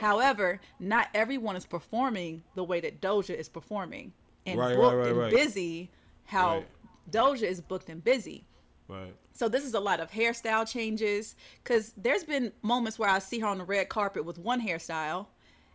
However, 0.00 0.60
not 0.78 1.08
everyone 1.14 1.56
is 1.56 1.66
performing 1.66 2.44
the 2.54 2.62
way 2.62 2.80
that 2.80 3.00
Doja 3.00 3.34
is 3.34 3.48
performing 3.48 4.12
and 4.44 4.58
Right, 4.60 4.76
booked 4.76 4.96
right, 4.96 5.08
and 5.08 5.18
right. 5.18 5.32
busy 5.32 5.90
how. 6.26 6.64
Doja 7.10 7.42
is 7.44 7.60
booked 7.60 7.88
and 7.88 8.02
busy. 8.02 8.44
Right. 8.88 9.14
So 9.32 9.48
this 9.48 9.64
is 9.64 9.74
a 9.74 9.80
lot 9.80 10.00
of 10.00 10.10
hairstyle 10.10 10.68
changes 10.68 11.36
because 11.62 11.92
there's 11.96 12.24
been 12.24 12.52
moments 12.62 12.98
where 12.98 13.08
I 13.08 13.20
see 13.20 13.38
her 13.40 13.46
on 13.46 13.58
the 13.58 13.64
red 13.64 13.88
carpet 13.88 14.24
with 14.24 14.36
one 14.38 14.60
hairstyle, 14.60 15.26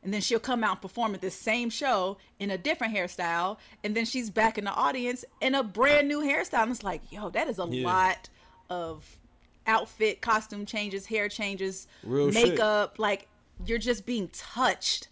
and 0.04 0.14
then 0.14 0.22
she'll 0.22 0.40
come 0.40 0.64
out 0.64 0.72
and 0.72 0.82
perform 0.82 1.14
at 1.14 1.22
this 1.22 1.36
same 1.36 1.70
show 1.70 2.18
in 2.40 2.50
a 2.52 2.58
different 2.58 2.94
hairstyle, 2.96 3.58
and 3.84 3.96
then 3.96 4.06
she's 4.06 4.30
back 4.30 4.58
in 4.58 4.66
the 4.66 4.72
audience 4.74 5.24
in 5.42 5.54
a 5.56 5.64
brand 5.64 6.08
new 6.08 6.22
hairstyle. 6.22 6.64
And 6.64 6.72
it's 6.72 6.84
like, 6.84 7.02
yo, 7.12 7.30
that 7.30 7.48
is 7.48 7.60
a 7.60 7.68
Yeah. 7.70 7.86
lot 7.86 8.30
of 8.70 9.18
outfit, 9.68 10.22
costume 10.22 10.66
changes, 10.66 11.06
hair 11.06 11.30
changes, 11.30 11.88
Real 12.04 12.32
shit. 12.32 12.50
makeup. 12.50 12.98
Like 12.98 13.28
you're 13.66 13.78
just 13.78 14.06
being 14.08 14.30
touched 14.30 15.08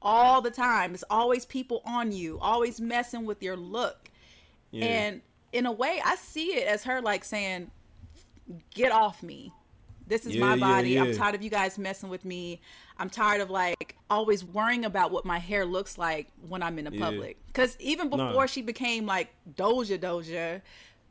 all 0.00 0.40
the 0.40 0.50
time. 0.50 0.92
It's 0.94 1.04
always 1.08 1.44
people 1.46 1.80
on 1.86 2.10
you, 2.10 2.38
always 2.40 2.80
messing 2.80 3.24
with 3.24 3.42
your 3.42 3.56
look. 3.56 4.10
Yeah. 4.72 4.84
And 4.86 5.22
in 5.52 5.66
a 5.66 5.72
way, 5.72 6.00
I 6.04 6.16
see 6.16 6.54
it 6.56 6.66
as 6.66 6.82
her 6.84 7.00
like 7.00 7.22
saying, 7.24 7.70
"Get 8.74 8.90
off 8.90 9.22
me. 9.22 9.52
This 10.12 10.26
is 10.26 10.34
Yeah, 10.34 10.40
my 10.40 10.54
yeah, 10.56 10.60
body. 10.60 10.98
I'm 11.00 11.14
tired 11.16 11.34
of 11.34 11.40
you 11.42 11.48
guys 11.48 11.78
messing 11.78 12.10
with 12.10 12.26
me. 12.26 12.60
I'm 12.98 13.08
tired 13.08 13.40
of 13.40 13.48
like 13.48 13.96
always 14.10 14.44
worrying 14.44 14.84
about 14.84 15.10
what 15.10 15.24
my 15.24 15.38
hair 15.38 15.64
looks 15.64 15.96
like 15.96 16.28
when 16.46 16.62
I'm 16.62 16.78
in 16.78 16.84
the 16.84 16.92
Yeah. 16.92 17.00
public. 17.06 17.38
Because 17.46 17.78
even 17.80 18.10
before 18.10 18.26
Nah. 18.34 18.46
she 18.46 18.60
became 18.60 19.06
like 19.06 19.28
Doja 19.56 19.98
Doja." 19.98 20.60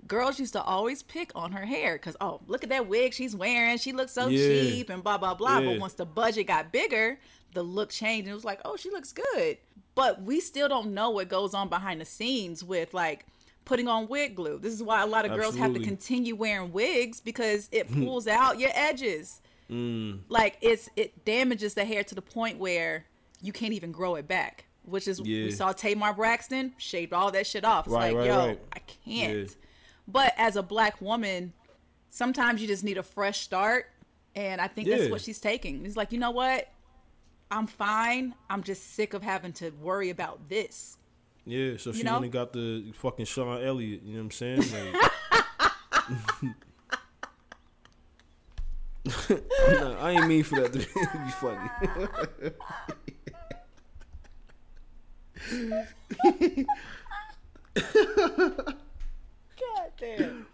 Girls 0.07 0.39
used 0.39 0.53
to 0.53 0.61
always 0.61 1.01
pick 1.01 1.31
on 1.35 1.51
her 1.51 1.65
hair 1.65 1.93
because, 1.93 2.15
oh, 2.21 2.41
look 2.47 2.63
at 2.63 2.69
that 2.69 2.87
wig 2.87 3.13
she's 3.13 3.35
wearing. 3.35 3.77
She 3.79 3.91
looks 3.91 4.11
so 4.11 4.27
Yeah. 4.27 4.47
cheap 4.47 4.89
and 4.91 5.03
blah, 5.03 5.17
blah, 5.17 5.33
blah. 5.35 5.61
But 5.61 5.79
once 5.79 5.93
the 5.93 6.05
budget 6.05 6.45
got 6.47 6.71
bigger, 6.71 7.19
the 7.53 7.63
look 7.63 7.89
changed 7.89 8.25
and 8.27 8.31
it 8.31 8.35
was 8.35 8.45
like, 8.45 8.61
oh, 8.65 8.75
she 8.77 8.89
looks 8.91 9.11
good. 9.13 9.57
But 9.95 10.21
we 10.21 10.39
still 10.41 10.67
don't 10.69 10.93
know 10.93 11.09
what 11.09 11.27
goes 11.27 11.53
on 11.55 11.69
behind 11.69 12.01
the 12.01 12.05
scenes 12.05 12.63
with 12.63 12.93
like 12.93 13.25
putting 13.65 13.87
on 13.87 14.07
wig 14.07 14.35
glue. 14.35 14.57
This 14.59 14.73
is 14.73 14.83
why 14.83 15.01
a 15.01 15.05
lot 15.05 15.25
of 15.25 15.31
girls 15.31 15.55
have 15.57 15.73
to 15.73 15.79
continue 15.79 16.35
wearing 16.35 16.71
wigs 16.71 17.19
because 17.21 17.69
it 17.71 17.91
pulls 17.91 18.27
out 18.27 18.59
your 18.59 18.71
edges. 18.73 19.41
Mm. 19.69 20.19
Like 20.27 20.57
it's 20.61 20.89
it 20.95 21.23
damages 21.23 21.73
the 21.75 21.85
hair 21.85 22.03
to 22.03 22.15
the 22.15 22.21
point 22.21 22.57
where 22.57 23.05
you 23.41 23.53
can't 23.53 23.73
even 23.73 23.91
grow 23.91 24.15
it 24.15 24.27
back. 24.27 24.65
Which 24.83 25.07
is 25.07 25.19
Yeah. 25.19 25.45
we 25.45 25.51
saw 25.51 25.71
Tamar 25.73 26.13
Braxton 26.13 26.73
shaved 26.77 27.13
all 27.13 27.31
that 27.31 27.45
shit 27.45 27.63
off. 27.63 27.85
It's 27.85 27.93
Right, 27.93 28.13
like, 28.13 28.17
right, 28.17 28.25
yo, 28.27 28.47
right. 28.47 28.59
I 28.73 28.79
can't. 28.79 29.37
Yeah. 29.47 29.53
But 30.07 30.33
as 30.37 30.55
a 30.55 30.63
black 30.63 30.99
woman, 30.99 31.53
sometimes 32.09 32.61
you 32.61 32.67
just 32.67 32.83
need 32.83 32.97
a 32.97 33.03
fresh 33.03 33.41
start. 33.41 33.85
And 34.35 34.59
I 34.59 34.67
think 34.67 34.87
Yeah. 34.87 34.97
that's 34.97 35.11
what 35.11 35.21
she's 35.21 35.39
taking. 35.39 35.85
It's 35.85 35.95
like, 35.95 36.11
you 36.11 36.17
know 36.17 36.31
what? 36.31 36.67
I'm 37.51 37.67
fine. 37.67 38.33
I'm 38.49 38.63
just 38.63 38.93
sick 38.95 39.13
of 39.13 39.21
having 39.23 39.53
to 39.53 39.69
worry 39.71 40.09
about 40.09 40.49
this. 40.49 40.97
Yeah, 41.45 41.77
so 41.77 41.91
she 41.91 42.03
know? 42.03 42.17
and 42.17 42.31
got 42.31 42.53
the 42.53 42.91
fucking 42.95 43.25
Sean 43.25 43.63
Elliott. 43.63 44.03
You 44.03 44.13
know 44.13 44.19
what 44.19 44.25
I'm 44.25 44.31
saying? 44.31 44.59
Like, 44.59 44.95
I 49.99 50.11
ain't 50.11 50.27
mean 50.27 50.43
for 50.43 50.61
that 50.61 50.73
to 50.73 50.79
be, 50.79 50.85
be 50.85 51.31
funny. 51.39 51.69
God 59.59 59.91
damn. 59.97 60.45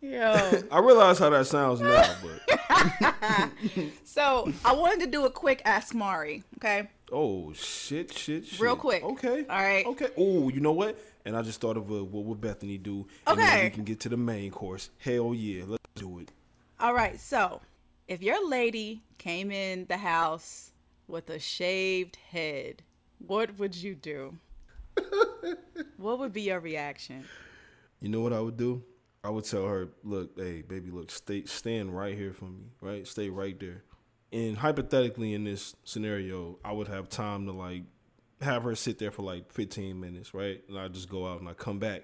Yo. 0.00 0.62
I 0.70 0.78
realize 0.78 1.18
how 1.18 1.30
that 1.30 1.46
sounds 1.46 1.80
now, 1.80 2.14
but 2.22 3.50
So 4.04 4.52
I 4.64 4.72
wanted 4.72 5.00
to 5.00 5.10
do 5.10 5.24
a 5.26 5.30
quick 5.30 5.60
Ask 5.64 5.94
Mari, 5.94 6.44
okay? 6.58 6.88
Oh 7.12 7.52
shit, 7.52 8.12
shit, 8.16 8.46
shit. 8.46 8.60
Real 8.60 8.76
quick. 8.76 9.02
Okay. 9.02 9.46
All 9.48 9.62
right. 9.62 9.86
Okay. 9.86 10.08
Oh, 10.16 10.48
you 10.48 10.60
know 10.60 10.72
what? 10.72 10.98
And 11.24 11.36
I 11.36 11.42
just 11.42 11.60
thought 11.60 11.76
of 11.76 11.90
uh, 11.90 12.04
what 12.04 12.24
would 12.24 12.40
Bethany 12.40 12.78
do, 12.78 13.06
and 13.26 13.38
then 13.38 13.64
we 13.64 13.70
can 13.70 13.84
get 13.84 14.00
to 14.00 14.08
the 14.08 14.16
main 14.16 14.50
course. 14.50 14.90
Hell 14.98 15.34
yeah, 15.34 15.64
let's 15.66 15.84
do 15.94 16.20
it. 16.20 16.32
All 16.80 16.94
right, 16.94 17.18
so 17.18 17.60
if 18.06 18.22
your 18.22 18.48
lady 18.48 19.02
came 19.18 19.50
in 19.50 19.86
the 19.88 19.96
house 19.96 20.70
with 21.06 21.28
a 21.28 21.38
shaved 21.38 22.16
head, 22.30 22.82
what 23.18 23.58
would 23.58 23.74
you 23.74 23.94
do? 23.94 24.38
what 25.96 26.18
would 26.18 26.32
be 26.32 26.42
your 26.42 26.60
reaction? 26.60 27.24
You 28.00 28.08
know 28.08 28.20
what 28.20 28.32
I 28.32 28.40
would 28.40 28.56
do? 28.56 28.82
I 29.24 29.30
would 29.30 29.44
tell 29.44 29.66
her, 29.66 29.88
"Look, 30.04 30.38
hey, 30.38 30.62
baby, 30.62 30.90
look, 30.90 31.10
stay, 31.10 31.44
stand 31.44 31.94
right 31.94 32.16
here 32.16 32.32
for 32.32 32.46
me, 32.46 32.70
right? 32.80 33.06
Stay 33.06 33.28
right 33.28 33.58
there." 33.58 33.82
And 34.32 34.56
hypothetically, 34.58 35.34
in 35.34 35.44
this 35.44 35.74
scenario, 35.84 36.58
I 36.64 36.72
would 36.72 36.88
have 36.88 37.08
time 37.08 37.46
to 37.46 37.52
like 37.52 37.82
have 38.42 38.62
her 38.64 38.74
sit 38.74 38.98
there 38.98 39.10
for 39.10 39.22
like 39.22 39.50
15 39.52 39.98
minutes, 39.98 40.34
right? 40.34 40.62
And 40.68 40.78
I 40.78 40.88
just 40.88 41.08
go 41.08 41.26
out 41.26 41.40
and 41.40 41.48
I 41.48 41.54
come 41.54 41.78
back. 41.78 42.02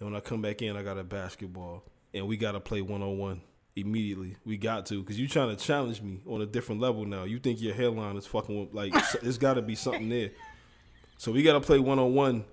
And 0.00 0.10
when 0.10 0.16
I 0.16 0.20
come 0.20 0.42
back 0.42 0.62
in, 0.62 0.76
I 0.76 0.82
got 0.82 0.98
a 0.98 1.04
basketball, 1.04 1.84
and 2.12 2.26
we 2.26 2.36
gotta 2.36 2.60
play 2.60 2.82
one 2.82 3.02
on 3.02 3.18
one. 3.18 3.40
immediately. 3.76 4.36
We 4.44 4.56
got 4.56 4.86
to 4.86 5.00
because 5.00 5.18
you 5.18 5.26
trying 5.28 5.54
to 5.54 5.62
challenge 5.62 6.00
me 6.00 6.20
on 6.28 6.40
a 6.42 6.46
different 6.46 6.80
level 6.80 7.04
now. 7.04 7.24
You 7.24 7.38
think 7.38 7.60
your 7.60 7.74
hairline 7.74 8.16
is 8.16 8.26
fucking 8.26 8.70
like 8.72 8.92
there's 9.22 9.38
got 9.38 9.54
to 9.54 9.62
be 9.62 9.74
something 9.74 10.08
there. 10.08 10.30
So 11.18 11.32
we 11.32 11.42
got 11.42 11.54
to 11.54 11.60
play 11.60 11.78
one 11.78 11.98
on 11.98 12.14
one, 12.14 12.44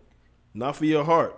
not 0.53 0.75
for 0.75 0.85
your 0.85 1.03
heart. 1.03 1.35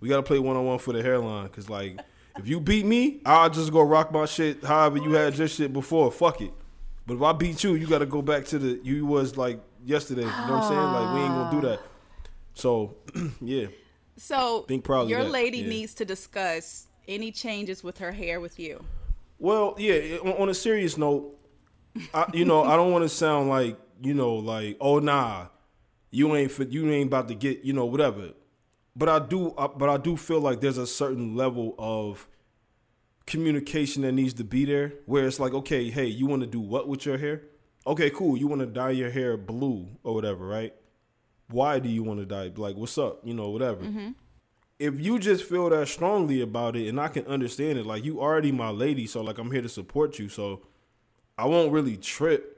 We 0.00 0.08
got 0.08 0.16
to 0.16 0.22
play 0.22 0.38
one 0.38 0.56
on 0.56 0.64
one 0.64 0.78
for 0.78 0.92
the 0.92 1.02
hairline 1.02 1.46
because 1.46 1.68
like 1.70 2.00
if 2.38 2.46
you 2.46 2.60
beat 2.60 2.84
me, 2.84 3.20
I'll 3.24 3.50
just 3.50 3.72
go 3.72 3.82
rock 3.82 4.12
my 4.12 4.26
shit. 4.26 4.62
However 4.62 4.98
you 4.98 5.12
had 5.12 5.36
your 5.36 5.48
shit 5.48 5.72
before, 5.72 6.10
fuck 6.12 6.40
it. 6.40 6.52
But 7.06 7.14
if 7.14 7.22
I 7.22 7.32
beat 7.32 7.62
you, 7.62 7.74
you 7.74 7.86
got 7.86 7.98
to 7.98 8.06
go 8.06 8.22
back 8.22 8.44
to 8.46 8.58
the 8.58 8.80
you 8.82 9.04
was 9.04 9.36
like 9.36 9.60
yesterday. 9.84 10.22
You 10.22 10.26
know 10.26 10.32
what 10.32 10.50
I'm 10.50 10.68
saying? 10.68 10.80
Like 10.80 11.14
we 11.14 11.20
ain't 11.20 11.34
gonna 11.34 11.60
do 11.60 11.68
that. 11.68 11.80
So 12.54 12.96
yeah. 13.40 13.66
So 14.16 14.64
Think 14.68 14.84
proud 14.84 15.08
your 15.08 15.24
that, 15.24 15.30
lady 15.30 15.58
yeah. 15.58 15.68
needs 15.68 15.94
to 15.94 16.04
discuss 16.04 16.86
any 17.06 17.30
changes 17.32 17.82
with 17.82 17.98
her 17.98 18.12
hair 18.12 18.40
with 18.40 18.58
you. 18.58 18.84
Well, 19.38 19.74
yeah. 19.76 20.18
On, 20.18 20.32
on 20.32 20.48
a 20.48 20.54
serious 20.54 20.96
note, 20.96 21.36
I, 22.12 22.26
you 22.32 22.44
know, 22.44 22.62
I 22.62 22.76
don't 22.76 22.92
want 22.92 23.04
to 23.04 23.08
sound 23.08 23.48
like 23.48 23.76
you 24.00 24.14
know, 24.14 24.36
like 24.36 24.76
oh 24.80 24.98
nah, 24.98 25.48
you 26.10 26.34
ain't 26.34 26.50
fit, 26.50 26.70
you 26.70 26.90
ain't 26.90 27.08
about 27.08 27.28
to 27.28 27.34
get 27.34 27.64
you 27.64 27.72
know 27.72 27.84
whatever. 27.84 28.30
But 28.96 29.08
I 29.08 29.18
do, 29.18 29.52
but 29.76 29.88
I 29.88 29.96
do 29.96 30.16
feel 30.16 30.40
like 30.40 30.60
there's 30.60 30.78
a 30.78 30.86
certain 30.86 31.34
level 31.34 31.74
of 31.78 32.28
communication 33.26 34.02
that 34.02 34.12
needs 34.12 34.34
to 34.34 34.44
be 34.44 34.64
there, 34.64 34.94
where 35.06 35.26
it's 35.26 35.40
like, 35.40 35.54
okay, 35.54 35.90
hey, 35.90 36.06
you 36.06 36.26
want 36.26 36.42
to 36.42 36.46
do 36.46 36.60
what 36.60 36.88
with 36.88 37.06
your 37.06 37.18
hair? 37.18 37.42
Okay, 37.86 38.10
cool. 38.10 38.36
You 38.36 38.46
want 38.46 38.60
to 38.60 38.66
dye 38.66 38.90
your 38.90 39.10
hair 39.10 39.36
blue 39.36 39.88
or 40.02 40.14
whatever, 40.14 40.46
right? 40.46 40.74
Why 41.48 41.78
do 41.78 41.88
you 41.88 42.02
want 42.02 42.20
to 42.20 42.26
dye? 42.26 42.50
Like, 42.54 42.76
what's 42.76 42.96
up? 42.96 43.20
You 43.24 43.34
know, 43.34 43.50
whatever 43.50 43.82
mm-hmm. 43.82 44.10
if 44.78 45.00
you 45.00 45.18
just 45.18 45.44
feel 45.44 45.68
that 45.70 45.88
strongly 45.88 46.40
about 46.40 46.76
it 46.76 46.88
and 46.88 47.00
I 47.00 47.08
can 47.08 47.26
understand 47.26 47.78
it, 47.78 47.86
like 47.86 48.04
you 48.04 48.20
already 48.20 48.52
my 48.52 48.70
lady, 48.70 49.06
so 49.06 49.22
like 49.22 49.38
I'm 49.38 49.50
here 49.50 49.62
to 49.62 49.68
support 49.68 50.18
you. 50.18 50.28
So 50.28 50.62
I 51.38 51.46
won't 51.46 51.72
really 51.72 51.96
trip. 51.96 52.50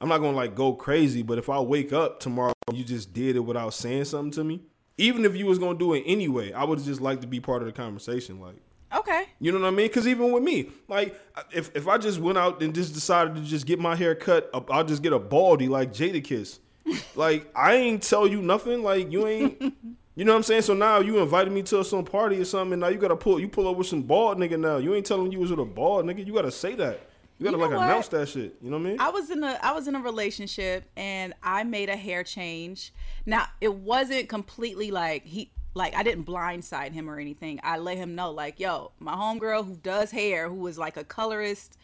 I'm 0.00 0.08
not 0.08 0.18
gonna 0.18 0.36
like 0.36 0.54
go 0.54 0.72
crazy, 0.72 1.22
but 1.22 1.38
if 1.38 1.48
I 1.48 1.60
wake 1.60 1.92
up 1.92 2.20
tomorrow 2.20 2.54
and 2.68 2.76
you 2.76 2.84
just 2.84 3.12
did 3.12 3.36
it 3.36 3.40
without 3.40 3.74
saying 3.74 4.06
something 4.06 4.32
to 4.32 4.44
me, 4.44 4.62
even 4.96 5.24
if 5.24 5.36
you 5.36 5.46
was 5.46 5.58
gonna 5.58 5.78
do 5.78 5.94
it 5.94 6.04
anyway, 6.06 6.52
I 6.52 6.64
would 6.64 6.82
just 6.82 7.00
like 7.00 7.20
to 7.20 7.26
be 7.26 7.40
part 7.40 7.62
of 7.62 7.66
the 7.66 7.72
conversation. 7.72 8.40
Like 8.40 8.56
Okay. 8.94 9.24
you 9.38 9.52
know 9.52 9.60
what 9.60 9.68
I 9.68 9.70
mean? 9.70 9.86
Because 9.86 10.06
even 10.08 10.32
with 10.32 10.42
me, 10.42 10.70
like 10.88 11.18
if 11.52 11.74
if 11.76 11.86
I 11.86 11.98
just 11.98 12.18
went 12.18 12.38
out 12.38 12.62
and 12.62 12.74
just 12.74 12.92
decided 12.94 13.34
to 13.36 13.40
just 13.42 13.66
get 13.66 13.78
my 13.78 13.94
hair 13.94 14.14
cut, 14.14 14.50
uh, 14.52 14.60
I'll 14.70 14.84
just 14.84 15.02
get 15.02 15.12
a 15.12 15.18
baldy 15.18 15.68
like 15.68 15.92
Jadakiss. 15.92 16.58
like 17.14 17.50
I 17.54 17.74
ain't 17.74 18.02
tell 18.02 18.26
you 18.26 18.42
nothing. 18.42 18.82
Like 18.82 19.10
you 19.12 19.26
ain't. 19.26 19.74
You 20.16 20.24
know 20.26 20.32
what 20.32 20.38
I'm 20.38 20.42
saying? 20.42 20.62
So 20.62 20.74
now 20.74 20.98
you 21.00 21.18
invited 21.20 21.50
me 21.50 21.62
to 21.62 21.82
some 21.82 22.04
party 22.04 22.40
or 22.40 22.44
something, 22.44 22.74
and 22.74 22.80
now 22.80 22.88
you 22.88 22.98
gotta 22.98 23.16
pull 23.16 23.40
you 23.40 23.48
pull 23.48 23.66
up 23.68 23.76
with 23.76 23.86
some 23.86 24.02
bald 24.02 24.36
nigga 24.36 24.58
now. 24.60 24.76
You 24.76 24.94
ain't 24.94 25.06
telling 25.06 25.32
you 25.32 25.38
was 25.38 25.50
with 25.50 25.60
a 25.60 25.64
bald 25.64 26.04
nigga. 26.04 26.26
You 26.26 26.34
gotta 26.34 26.50
say 26.50 26.74
that. 26.74 27.00
You 27.38 27.44
gotta 27.44 27.56
You 27.56 27.62
know 27.62 27.68
like 27.68 27.78
what? 27.78 27.84
announce 27.84 28.08
that 28.08 28.28
shit. 28.28 28.56
You 28.60 28.70
know 28.70 28.76
what 28.76 28.86
I 28.86 28.90
mean? 28.90 29.00
I 29.00 29.08
was 29.08 29.30
in 29.30 29.42
a 29.42 29.58
I 29.62 29.72
was 29.72 29.88
in 29.88 29.94
a 29.94 30.00
relationship 30.00 30.84
and 30.94 31.32
I 31.42 31.62
made 31.64 31.88
a 31.88 31.96
hair 31.96 32.22
change. 32.22 32.92
Now 33.24 33.46
it 33.62 33.72
wasn't 33.72 34.28
completely 34.28 34.90
like 34.90 35.24
he 35.24 35.52
like 35.74 35.94
I 35.94 36.02
didn't 36.02 36.24
blindside 36.24 36.92
him 36.92 37.08
or 37.08 37.18
anything. 37.18 37.60
I 37.62 37.78
let 37.78 37.96
him 37.96 38.14
know 38.14 38.30
like, 38.30 38.58
yo, 38.58 38.92
my 38.98 39.14
homegirl 39.14 39.66
who 39.66 39.76
does 39.76 40.10
hair, 40.10 40.48
who 40.48 40.66
is 40.66 40.78
like 40.78 40.96
a 40.96 41.04
colorist 41.04 41.76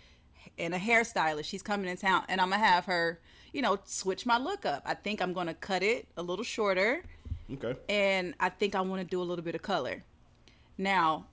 and 0.58 0.74
a 0.74 0.78
hairstylist, 0.78 1.44
she's 1.44 1.62
coming 1.62 1.88
in 1.88 1.96
town 1.96 2.24
and 2.28 2.40
I'm 2.40 2.50
gonna 2.50 2.64
have 2.64 2.86
her, 2.86 3.20
you 3.52 3.62
know, 3.62 3.78
switch 3.84 4.26
my 4.26 4.38
look 4.38 4.66
up. 4.66 4.82
I 4.84 4.94
think 4.94 5.22
I'm 5.22 5.32
gonna 5.32 5.54
cut 5.54 5.82
it 5.82 6.08
a 6.16 6.22
little 6.22 6.44
shorter 6.44 7.02
okay. 7.52 7.76
and 7.88 8.34
I 8.40 8.48
think 8.48 8.74
I 8.74 8.80
want 8.80 9.02
to 9.02 9.06
do 9.06 9.20
a 9.20 9.24
little 9.24 9.44
bit 9.44 9.54
of 9.54 9.62
color. 9.62 10.02
Now, 10.78 11.26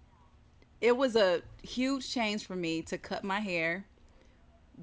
it 0.80 0.96
was 0.96 1.16
a 1.16 1.42
huge 1.64 2.12
change 2.12 2.46
for 2.46 2.56
me 2.56 2.82
to 2.84 2.98
cut 2.98 3.24
my 3.24 3.40
hair, 3.40 3.86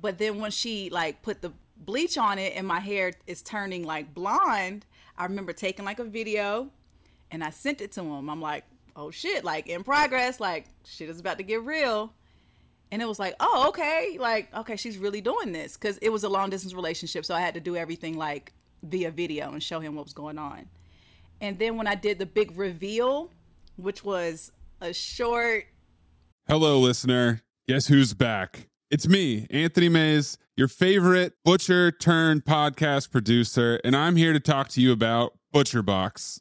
but 0.01 0.19
then 0.19 0.39
when 0.39 0.51
she 0.51 0.91
like 0.91 1.23
put 1.23 1.41
the 1.43 1.53
bleach 1.77 2.19
on 2.19 2.39
it 2.39 2.55
and 2.57 2.67
my 2.67 2.81
hair 2.81 3.13
is 3.27 3.43
turning 3.43 3.85
like 3.85 4.13
blonde, 4.13 4.87
I 5.17 5.25
remember 5.25 5.53
taking 5.53 5.85
like 5.85 5.99
a 5.99 6.05
video 6.05 6.71
and 7.31 7.43
I 7.45 7.51
sent 7.51 7.81
it 7.81 7.93
to 7.93 8.03
him. 8.03 8.29
I'm 8.29 8.41
like, 8.41 8.65
"Oh 8.97 9.11
shit, 9.11 9.45
like 9.45 9.67
in 9.67 9.85
progress, 9.85 10.41
like 10.41 10.67
shit 10.85 11.09
is 11.09 11.21
about 11.21 11.39
to 11.39 11.45
get 11.45 11.63
real." 11.63 12.13
And 12.93 13.01
it 13.01 13.07
was 13.07 13.19
like, 13.19 13.35
"Oh, 13.41 13.69
okay. 13.69 14.17
Like, 14.19 14.55
okay, 14.55 14.77
she's 14.77 14.99
really 14.99 15.21
doing 15.21 15.53
this 15.53 15.77
cuz 15.77 15.99
it 15.99 16.11
was 16.11 16.25
a 16.25 16.29
long 16.29 16.51
distance 16.51 16.75
relationship, 16.75 17.25
so 17.25 17.35
I 17.35 17.41
had 17.41 17.55
to 17.55 17.61
do 17.61 17.77
everything 17.77 18.17
like 18.17 18.53
via 18.83 19.11
video 19.11 19.53
and 19.53 19.63
show 19.63 19.81
him 19.81 19.95
what 19.95 20.05
was 20.05 20.15
going 20.15 20.39
on." 20.39 20.69
And 21.41 21.59
then 21.59 21.77
when 21.77 21.87
I 21.87 21.95
did 21.95 22.19
the 22.19 22.27
big 22.27 22.57
reveal, 22.59 23.31
which 23.77 24.05
was 24.05 24.53
a 24.81 24.93
short 24.93 25.67
Hello, 26.49 26.81
listener. 26.81 27.43
Guess 27.69 27.87
who's 27.87 28.13
back? 28.13 28.69
It's 28.91 29.07
me, 29.07 29.47
Anthony 29.51 29.89
Mays, 29.89 30.37
your 30.57 30.67
favorite 30.67 31.35
butcher 31.45 31.93
turned 31.93 32.45
podcast 32.45 33.13
producer, 33.13 33.81
and 33.85 33.95
I'm 33.95 34.17
here 34.17 34.33
to 34.33 34.41
talk 34.41 34.69
to 34.71 34.81
you 34.81 34.91
about 34.91 35.39
ButcherBox. 35.55 36.41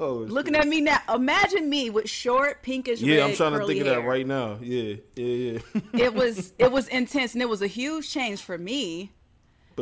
Oh, 0.00 0.14
looking 0.14 0.54
at 0.56 0.66
me 0.66 0.80
now, 0.80 0.98
imagine 1.14 1.68
me 1.68 1.90
with 1.90 2.08
short 2.08 2.62
pinkish 2.62 3.00
red. 3.02 3.10
yeah, 3.10 3.24
I'm 3.24 3.34
trying 3.34 3.58
to 3.58 3.66
think 3.66 3.80
of 3.80 3.86
that 3.86 4.00
hair. 4.00 4.08
right 4.08 4.26
now. 4.26 4.58
Yeah, 4.62 4.94
yeah, 5.14 5.60
yeah. 5.74 5.80
it 6.04 6.14
was 6.14 6.52
it 6.58 6.72
was 6.72 6.88
intense 6.88 7.34
and 7.34 7.42
it 7.42 7.48
was 7.48 7.60
a 7.62 7.66
huge 7.66 8.10
change 8.10 8.40
for 8.42 8.56
me. 8.56 9.12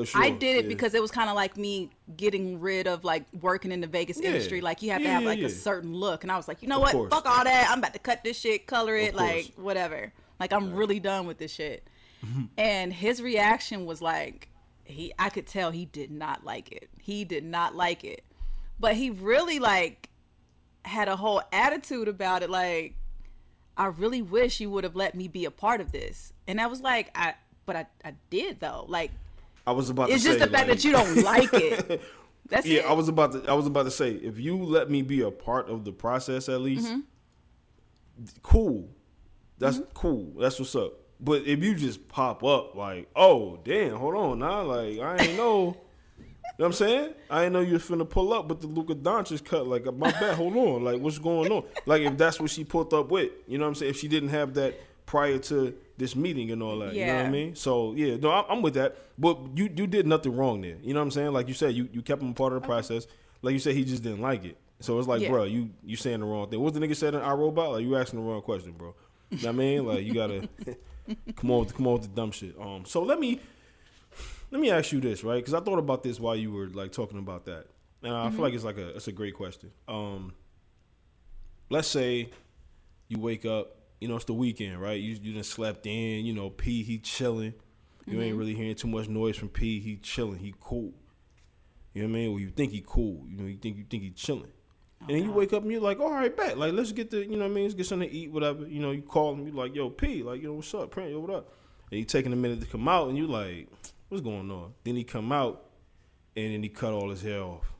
Sure, 0.04 0.22
I 0.22 0.30
did 0.30 0.56
it 0.56 0.64
yeah. 0.64 0.68
because 0.68 0.94
it 0.94 1.02
was 1.02 1.10
kind 1.10 1.28
of 1.28 1.34
like 1.34 1.56
me 1.56 1.90
getting 2.16 2.60
rid 2.60 2.86
of 2.86 3.02
like 3.02 3.24
working 3.40 3.72
in 3.72 3.80
the 3.80 3.88
Vegas 3.88 4.20
Yeah. 4.20 4.28
industry. 4.28 4.60
Like 4.60 4.80
you 4.80 4.90
have 4.92 5.02
to 5.02 5.08
have 5.08 5.24
like 5.24 5.40
yeah. 5.40 5.46
a 5.46 5.50
certain 5.50 5.92
look, 5.92 6.22
and 6.22 6.30
I 6.30 6.36
was 6.36 6.46
like, 6.46 6.62
you 6.62 6.68
know 6.68 6.76
Of 6.76 6.82
what? 6.82 6.92
course. 6.92 7.10
Fuck 7.12 7.26
all 7.26 7.42
that. 7.44 7.68
I'm 7.70 7.78
about 7.78 7.94
to 7.94 7.98
cut 7.98 8.22
this 8.22 8.38
shit, 8.38 8.66
color 8.68 8.96
it, 8.96 9.14
like 9.16 9.54
whatever. 9.56 10.12
Like 10.38 10.52
I'm 10.52 10.72
really 10.74 11.00
done 11.00 11.26
with 11.26 11.38
this 11.38 11.52
shit. 11.52 11.86
And 12.58 12.92
his 12.92 13.20
reaction 13.22 13.86
was 13.86 14.00
like, 14.02 14.48
he 14.84 15.12
I 15.18 15.30
could 15.30 15.46
tell 15.46 15.70
he 15.72 15.84
did 15.86 16.10
not 16.12 16.44
like 16.44 16.70
it. 16.72 16.88
He 17.00 17.24
did 17.24 17.44
not 17.44 17.74
like 17.74 18.04
it, 18.04 18.22
but 18.78 18.94
he 18.94 19.10
really 19.10 19.58
like 19.58 20.07
had 20.88 21.08
a 21.08 21.16
whole 21.16 21.42
attitude 21.52 22.08
about 22.08 22.42
it. 22.42 22.50
Like 22.50 22.94
I 23.76 23.86
really 23.86 24.22
wish 24.22 24.58
you 24.60 24.70
would 24.70 24.84
have 24.84 24.96
let 24.96 25.14
me 25.14 25.28
be 25.28 25.44
a 25.44 25.50
part 25.50 25.80
of 25.80 25.92
this. 25.92 26.32
And 26.48 26.60
I 26.60 26.66
was 26.66 26.80
like, 26.80 27.10
I 27.14 27.34
but 27.66 27.76
I, 27.76 27.86
I 28.04 28.14
did 28.30 28.60
though. 28.60 28.84
Like 28.88 29.10
I 29.66 29.72
was 29.72 29.90
about 29.90 30.10
it's 30.10 30.24
just 30.24 30.38
say 30.38 30.44
the 30.46 30.50
fact 30.50 30.68
like- 30.68 30.78
that 30.78 30.84
you 30.84 30.92
don't 30.92 31.22
like 31.22 31.50
it. 31.52 32.02
That's 32.48 32.66
yeah, 32.66 32.80
it. 32.80 32.86
I 32.86 32.92
was 32.94 33.08
about 33.08 33.32
to. 33.32 33.44
I 33.50 33.52
was 33.52 33.66
about 33.66 33.82
to 33.82 33.90
say, 33.90 34.12
if 34.12 34.38
you 34.40 34.56
let 34.56 34.90
me 34.90 35.02
be 35.02 35.20
a 35.20 35.30
part 35.30 35.68
of 35.68 35.84
the 35.84 35.92
process 35.92 36.48
at 36.48 36.62
least, 36.62 36.86
Mm-hmm. 36.88 37.00
cool. 38.42 38.88
That's 39.58 39.80
cool. 39.92 40.32
That's 40.38 40.58
what's 40.58 40.74
up. 40.74 40.92
But 41.20 41.42
if 41.46 41.62
you 41.62 41.74
just 41.74 42.08
pop 42.08 42.42
up 42.44 42.74
like, 42.74 43.08
oh 43.16 43.58
damn, 43.64 43.96
hold 43.96 44.14
on 44.14 44.38
now, 44.38 44.62
like 44.62 44.98
I 44.98 45.16
ain't 45.18 45.36
know. 45.36 45.76
You 46.58 46.64
know 46.64 46.70
what 46.70 46.80
I'm 46.80 46.86
saying? 46.88 47.14
I 47.30 47.44
ain't 47.44 47.52
know 47.52 47.60
you 47.60 47.74
was 47.74 47.84
finna 47.84 48.08
pull 48.08 48.32
up 48.32 48.48
with 48.48 48.60
the 48.60 48.66
Luka 48.66 48.96
Doncic 48.96 49.44
cut. 49.44 49.68
Like, 49.68 49.84
my 49.94 50.10
bad, 50.20 50.34
hold 50.34 50.56
on. 50.56 50.82
Like, 50.82 51.00
what's 51.00 51.18
going 51.18 51.52
on? 51.52 51.62
Like, 51.86 52.02
if 52.02 52.16
that's 52.18 52.40
what 52.40 52.50
she 52.50 52.64
pulled 52.64 52.92
up 52.92 53.10
with, 53.12 53.30
you 53.46 53.58
know 53.58 53.64
what 53.64 53.68
I'm 53.68 53.74
saying? 53.76 53.90
If 53.90 53.98
she 54.00 54.08
didn't 54.08 54.30
have 54.30 54.54
that 54.54 54.74
prior 55.06 55.38
to 55.38 55.72
this 55.98 56.16
meeting 56.16 56.50
and 56.50 56.60
all 56.60 56.80
that, 56.80 56.94
you 56.94 57.06
know 57.06 57.14
what 57.14 57.26
I 57.26 57.30
mean? 57.30 57.54
So, 57.54 57.92
yeah, 57.94 58.16
no, 58.16 58.32
I'm, 58.32 58.44
I'm 58.48 58.62
with 58.62 58.74
that. 58.74 58.96
But 59.16 59.38
you 59.54 59.70
you 59.74 59.86
did 59.86 60.06
nothing 60.08 60.36
wrong 60.36 60.60
there. 60.60 60.76
You 60.82 60.94
know 60.94 61.00
what 61.00 61.04
I'm 61.04 61.10
saying? 61.12 61.32
Like 61.32 61.46
you 61.46 61.54
said, 61.54 61.74
you, 61.74 61.88
you 61.92 62.02
kept 62.02 62.22
him 62.22 62.30
a 62.30 62.34
part 62.34 62.52
of 62.52 62.60
the 62.60 62.66
process. 62.66 63.06
Like 63.40 63.52
you 63.52 63.60
said, 63.60 63.74
he 63.76 63.84
just 63.84 64.02
didn't 64.02 64.20
like 64.20 64.44
it. 64.44 64.56
So 64.80 64.98
it's 64.98 65.06
like, 65.08 65.22
Yeah. 65.22 65.30
bro, 65.30 65.44
you 65.44 65.70
you 65.84 65.94
saying 65.96 66.18
the 66.20 66.26
wrong 66.26 66.48
thing. 66.50 66.58
What 66.60 66.74
the 66.74 66.80
nigga 66.80 66.96
said 66.96 67.14
in 67.14 67.20
iRobot? 67.20 67.72
Like, 67.74 67.84
you 67.84 67.96
asking 67.96 68.18
the 68.20 68.26
wrong 68.28 68.42
question, 68.42 68.72
bro. 68.72 68.94
You 69.30 69.38
know 69.38 69.42
what 69.44 69.48
I 69.48 69.52
mean? 69.52 69.86
Like, 69.86 70.04
you 70.04 70.12
gotta 70.14 70.48
come 71.36 71.50
on, 71.52 71.60
with, 71.60 71.74
come 71.76 71.86
on 71.86 71.92
with 71.94 72.02
the 72.02 72.08
dumb 72.08 72.32
shit. 72.32 72.56
Um, 72.60 72.84
so 72.84 73.02
let 73.02 73.20
me 73.20 73.40
let 74.50 74.60
me 74.60 74.70
ask 74.70 74.92
you 74.92 75.00
this, 75.00 75.24
right? 75.24 75.36
Because 75.36 75.54
I 75.54 75.60
thought 75.60 75.78
about 75.78 76.02
this 76.02 76.18
while 76.18 76.36
you 76.36 76.52
were 76.52 76.68
like 76.68 76.92
talking 76.92 77.18
about 77.18 77.46
that, 77.46 77.66
and 78.02 78.12
I 78.12 78.30
feel 78.30 78.40
like 78.40 78.54
it's 78.54 78.64
like 78.64 78.78
a 78.78 78.88
it's 78.96 79.08
a 79.08 79.12
great 79.12 79.34
question. 79.34 79.70
Um, 79.86 80.34
let's 81.70 81.88
say 81.88 82.30
you 83.08 83.18
wake 83.18 83.44
up, 83.44 83.76
you 84.00 84.08
know, 84.08 84.16
it's 84.16 84.24
the 84.24 84.34
weekend, 84.34 84.80
right? 84.80 85.00
You 85.00 85.18
you 85.20 85.34
done 85.34 85.42
slept 85.42 85.86
in, 85.86 86.26
you 86.26 86.32
know, 86.32 86.50
P 86.50 86.82
he 86.82 86.98
chilling. 86.98 87.54
You 88.10 88.22
ain't 88.22 88.38
really 88.38 88.54
hearing 88.54 88.74
too 88.74 88.88
much 88.88 89.06
noise 89.06 89.36
from 89.36 89.50
P. 89.50 89.80
He 89.80 89.96
chilling. 89.96 90.38
He 90.38 90.54
cool. 90.60 90.94
You 91.92 92.02
know 92.02 92.08
what 92.08 92.16
I 92.16 92.20
mean? 92.20 92.30
Well, 92.30 92.40
you 92.40 92.48
think 92.48 92.72
he 92.72 92.82
cool. 92.86 93.26
You 93.28 93.36
know, 93.36 93.44
you 93.44 93.56
think 93.58 93.76
you 93.76 93.84
think 93.84 94.02
he 94.02 94.10
chilling. 94.10 94.50
And 95.00 95.10
then 95.10 95.24
you 95.24 95.30
wake 95.30 95.52
up 95.52 95.62
and 95.62 95.70
you're 95.70 95.80
like, 95.80 96.00
all 96.00 96.10
right, 96.10 96.34
bet. 96.34 96.58
Like, 96.58 96.72
let's 96.72 96.90
get 96.92 97.10
the, 97.10 97.18
you 97.18 97.36
know 97.36 97.44
what 97.44 97.52
I 97.52 97.54
mean? 97.54 97.64
Let's 97.64 97.74
get 97.74 97.86
something 97.86 98.08
to 98.08 98.14
eat, 98.14 98.32
whatever. 98.32 98.66
You 98.66 98.80
know, 98.80 98.90
you 98.90 99.02
call 99.02 99.32
him, 99.32 99.46
you 99.46 99.52
like, 99.52 99.74
yo, 99.74 99.90
P, 99.90 100.22
like, 100.22 100.40
you 100.40 100.48
know, 100.48 100.54
what's 100.54 100.72
up? 100.74 100.90
Print, 100.90 101.10
yo, 101.10 101.20
what 101.20 101.30
up? 101.30 101.52
And 101.90 101.98
he 101.98 102.04
taking 102.04 102.32
a 102.32 102.36
minute 102.36 102.60
to 102.60 102.66
come 102.66 102.88
out, 102.88 103.08
and 103.08 103.16
you 103.16 103.26
like, 103.26 103.68
what's 104.08 104.22
going 104.22 104.50
on? 104.50 104.74
Then 104.84 104.96
he 104.96 105.04
come 105.04 105.32
out, 105.32 105.64
and 106.36 106.52
then 106.54 106.62
he 106.62 106.68
cut 106.68 106.92
all 106.92 107.10
his 107.10 107.22
hair 107.22 107.42
off. 107.42 107.72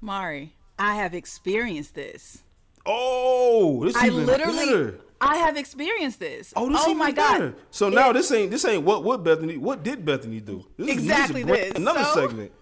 Mari, 0.00 0.54
I 0.78 0.94
have 0.96 1.14
experienced 1.14 1.94
this. 1.94 2.42
Oh, 2.86 3.84
this 3.84 3.94
I 3.96 4.06
even 4.06 4.26
literally 4.26 4.56
better. 4.66 5.00
I 5.20 5.36
have 5.36 5.56
experienced 5.58 6.18
this. 6.18 6.52
Oh, 6.56 6.70
this 6.70 6.80
oh 6.86 6.94
my 6.94 7.12
better. 7.12 7.50
god. 7.50 7.56
So 7.70 7.90
now 7.90 8.10
this 8.12 8.32
ain't 8.32 8.50
this 8.50 8.64
ain't 8.64 8.84
what 8.84 9.04
what 9.04 9.22
Bethany 9.22 9.58
what 9.58 9.82
did 9.82 10.04
Bethany 10.04 10.40
do? 10.40 10.64
This 10.78 10.88
is- 10.88 10.92
Exactly 10.94 11.42
is 11.42 11.46
this. 11.46 11.72
Another 11.74 12.04
So- 12.04 12.26
segment. 12.26 12.52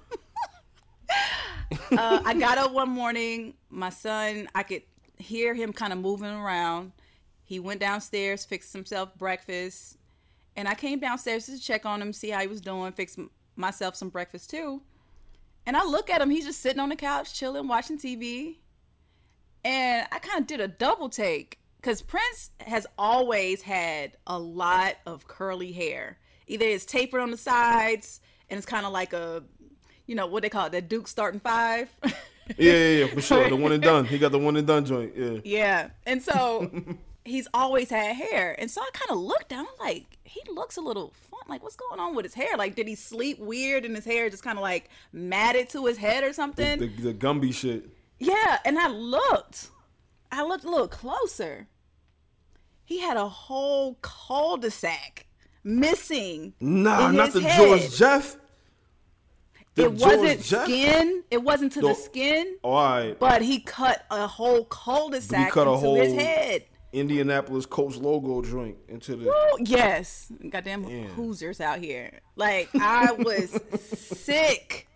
uh, 1.92 2.20
I 2.24 2.34
got 2.34 2.59
up 2.59 2.72
one 2.72 2.88
morning. 2.88 3.55
My 3.70 3.90
son, 3.90 4.49
I 4.55 4.64
could 4.64 4.82
hear 5.18 5.55
him 5.55 5.72
kind 5.72 5.92
of 5.92 6.01
moving 6.01 6.30
around. 6.30 6.92
He 7.44 7.61
went 7.61 7.80
downstairs, 7.80 8.44
fixed 8.44 8.72
himself 8.72 9.16
breakfast, 9.16 9.96
and 10.59 10.66
I 10.66 10.74
came 10.74 10.98
downstairs 10.98 11.46
to 11.46 11.59
check 11.59 11.86
on 11.86 12.02
him, 12.02 12.12
see 12.12 12.30
how 12.30 12.40
he 12.40 12.48
was 12.48 12.61
doing, 12.61 12.90
fix 12.90 13.16
myself 13.54 13.94
some 13.94 14.09
breakfast 14.09 14.50
too. 14.50 14.82
And 15.64 15.76
I 15.76 15.84
look 15.84 16.11
at 16.11 16.20
him; 16.20 16.30
he's 16.30 16.46
just 16.46 16.61
sitting 16.61 16.80
on 16.80 16.88
the 16.88 16.96
couch, 16.96 17.32
chilling, 17.32 17.68
watching 17.68 17.96
TV. 17.96 18.56
And 19.64 20.09
I 20.11 20.18
kind 20.18 20.40
of 20.40 20.48
did 20.48 20.61
a 20.61 20.66
double 20.66 21.09
take 21.09 21.61
because 21.76 22.02
Prince 22.02 22.50
has 22.61 22.88
always 22.98 23.62
had 23.62 24.16
a 24.26 24.36
lot 24.36 24.96
of 25.06 25.28
curly 25.28 25.70
hair. 25.70 26.18
Either 26.48 26.64
it's 26.64 26.84
tapered 26.84 27.20
on 27.20 27.30
the 27.30 27.36
sides, 27.36 28.20
and 28.50 28.59
it's 28.59 28.66
kind 28.66 28.84
of 28.84 28.92
like 28.92 29.12
a, 29.12 29.44
you 30.06 30.16
know, 30.16 30.26
what 30.26 30.42
they 30.42 30.48
call 30.48 30.66
it, 30.66 30.72
the 30.72 30.82
Duke 30.82 31.06
starting 31.06 31.38
five. 31.38 31.88
Yeah, 32.56 32.72
yeah, 32.72 32.90
yeah, 33.04 33.06
for 33.14 33.20
sure. 33.20 33.48
The 33.48 33.54
one 33.64 33.70
and 33.70 33.82
done. 33.82 34.06
He 34.06 34.18
got 34.18 34.32
the 34.32 34.38
one 34.40 34.56
and 34.56 34.66
done 34.66 34.84
joint. 34.84 35.12
Yeah. 35.14 35.38
Yeah. 35.44 35.88
And 36.04 36.20
so 36.20 36.68
he's 37.29 37.49
always 37.55 37.91
had 37.91 38.14
hair. 38.16 38.55
And 38.59 38.70
so 38.70 38.81
I 38.81 38.89
kind 38.93 39.11
of 39.11 39.18
looked 39.18 39.49
down. 39.49 39.66
Like, 39.79 40.18
he 40.24 40.41
looks 40.53 40.76
a 40.76 40.81
little 40.81 41.12
fun. 41.31 41.41
Like, 41.49 41.62
what's 41.62 41.76
going 41.76 42.01
on 42.01 42.14
with 42.14 42.24
his 42.24 42.35
hair? 42.35 42.57
Like, 42.57 42.74
did 42.74 42.89
he 42.89 42.95
sleep 42.95 43.39
weird 43.39 43.85
and 43.85 43.95
his 43.97 44.05
hair 44.05 44.29
just 44.31 44.43
kind 44.43 44.59
of 44.59 44.62
like 44.62 44.91
matted 45.12 45.68
to 45.70 45.87
his 45.87 45.97
head 45.99 46.24
or 46.24 46.33
something? 46.33 46.79
The, 46.79 46.89
the 46.89 47.14
Gumby 47.14 47.55
shit. 47.55 47.89
yeah. 48.18 48.59
And 48.64 48.79
I 48.79 48.89
looked. 48.89 49.68
I 50.31 50.43
looked 50.45 50.64
a 50.64 50.70
little 50.70 50.89
closer. 50.89 51.68
He 52.85 53.01
had 53.01 53.16
a 53.16 53.29
whole 53.29 53.95
cul-de-sac 54.03 55.26
missing. 55.64 56.55
Nah, 56.61 57.11
not 57.11 57.33
the 57.33 57.41
head. 57.43 57.59
George 57.59 57.97
Jeff. 57.97 58.37
The 59.74 59.85
It 59.87 59.97
George 59.97 60.01
wasn't 60.01 60.43
Jeff? 60.43 60.64
skin. 60.64 61.22
It 61.31 61.43
wasn't 61.43 61.72
to 61.72 61.81
No. 61.83 61.89
the 61.89 61.95
skin. 61.95 62.57
Oh, 62.64 62.70
all 62.70 62.91
right. 62.99 63.18
But 63.18 63.43
he 63.43 63.61
cut 63.61 64.05
a 64.11 64.26
whole 64.26 64.64
cul-de-sac 64.64 65.53
cut 65.53 65.66
a 65.68 65.72
into 65.72 65.95
his 66.03 66.14
head. 66.14 66.64
Indianapolis 66.93 67.66
Colts 67.66 67.97
logo 67.97 68.43
joint 68.43 68.76
into 68.89 69.16
the. 69.16 69.26
Woo, 69.26 69.64
yes, 69.64 70.32
goddamn. 70.51 70.84
Hoosiers 70.84 71.61
out 71.61 71.78
here. 71.78 72.20
Like 72.36 72.68
I 72.74 73.12
was 73.12 73.51
sick 73.80 74.89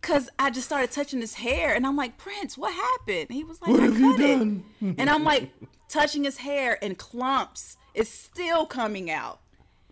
because 0.00 0.28
I 0.38 0.50
just 0.50 0.66
started 0.66 0.90
touching 0.90 1.20
his 1.20 1.34
hair, 1.34 1.74
and 1.74 1.86
I'm 1.86 1.96
like, 1.96 2.18
Prince, 2.18 2.58
what 2.58 2.72
happened? 2.74 3.28
He 3.30 3.44
was 3.44 3.60
like, 3.62 3.70
What 3.70 3.80
I 3.80 3.84
have 3.84 3.98
you 3.98 4.12
cut 4.12 4.20
it. 4.20 4.38
done? 4.38 4.64
and 4.98 5.08
I'm 5.08 5.24
like 5.24 5.50
touching 5.88 6.24
his 6.24 6.38
hair, 6.38 6.78
and 6.82 6.98
clumps 6.98 7.76
is 7.94 8.08
still 8.08 8.66
coming 8.66 9.10
out. 9.10 9.40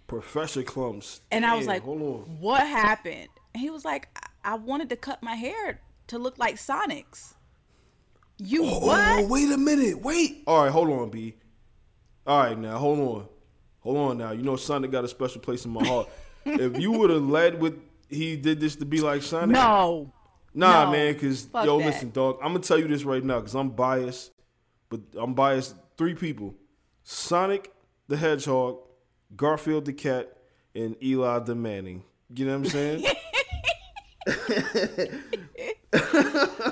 Professor 0.06 0.62
Clumps. 0.64 1.20
And 1.30 1.46
I 1.46 1.54
was 1.54 1.68
like, 1.68 1.82
hold 1.82 2.02
on. 2.02 2.40
what 2.40 2.66
happened? 2.66 3.28
And 3.54 3.60
he 3.60 3.70
was 3.70 3.84
like, 3.84 4.08
I-, 4.44 4.52
I 4.52 4.54
wanted 4.56 4.88
to 4.88 4.96
cut 4.96 5.22
my 5.22 5.36
hair 5.36 5.80
to 6.08 6.18
look 6.18 6.36
like 6.36 6.58
Sonic's. 6.58 7.34
You 8.42 8.64
Oh, 8.64 8.78
what? 8.86 9.28
wait 9.28 9.50
a 9.50 9.58
minute. 9.58 10.00
Wait. 10.02 10.42
All 10.46 10.62
right, 10.64 10.72
hold 10.72 10.90
on, 10.90 11.10
B. 11.10 11.34
All 12.26 12.38
right, 12.42 12.58
now 12.58 12.78
hold 12.78 12.98
on, 12.98 13.26
hold 13.80 13.96
on. 13.96 14.18
Now 14.18 14.32
you 14.32 14.42
know 14.42 14.56
Sonic 14.56 14.90
got 14.90 15.04
a 15.04 15.08
special 15.08 15.40
place 15.40 15.64
in 15.64 15.70
my 15.72 15.86
heart. 15.86 16.08
if 16.44 16.78
you 16.78 16.92
would 16.92 17.10
have 17.10 17.26
led 17.28 17.60
with 17.60 17.78
he 18.08 18.36
did 18.36 18.60
this 18.60 18.76
to 18.76 18.84
be 18.84 19.00
like 19.00 19.22
Sonic, 19.22 19.54
No. 19.54 20.12
Nah, 20.54 20.84
No. 20.86 20.90
man, 20.92 21.12
because 21.12 21.44
Fuck 21.44 21.64
yo, 21.66 21.78
that. 21.78 21.84
listen, 21.86 22.10
dog. 22.10 22.38
I'm 22.42 22.48
gonna 22.52 22.60
tell 22.60 22.78
you 22.78 22.88
this 22.88 23.04
right 23.04 23.22
now 23.22 23.38
because 23.40 23.54
I'm 23.54 23.70
biased, 23.70 24.32
but 24.88 25.00
I'm 25.18 25.34
biased. 25.34 25.74
Three 25.96 26.14
people: 26.14 26.54
Sonic 27.04 27.72
the 28.08 28.16
Hedgehog, 28.16 28.78
Garfield 29.36 29.84
the 29.84 29.92
cat, 29.92 30.36
and 30.74 30.96
Eli 31.02 31.38
the 31.40 31.54
Manning. 31.54 32.02
You 32.34 32.46
know 32.46 32.58
what 32.58 32.66
I'm 32.66 32.70
saying? 32.70 33.04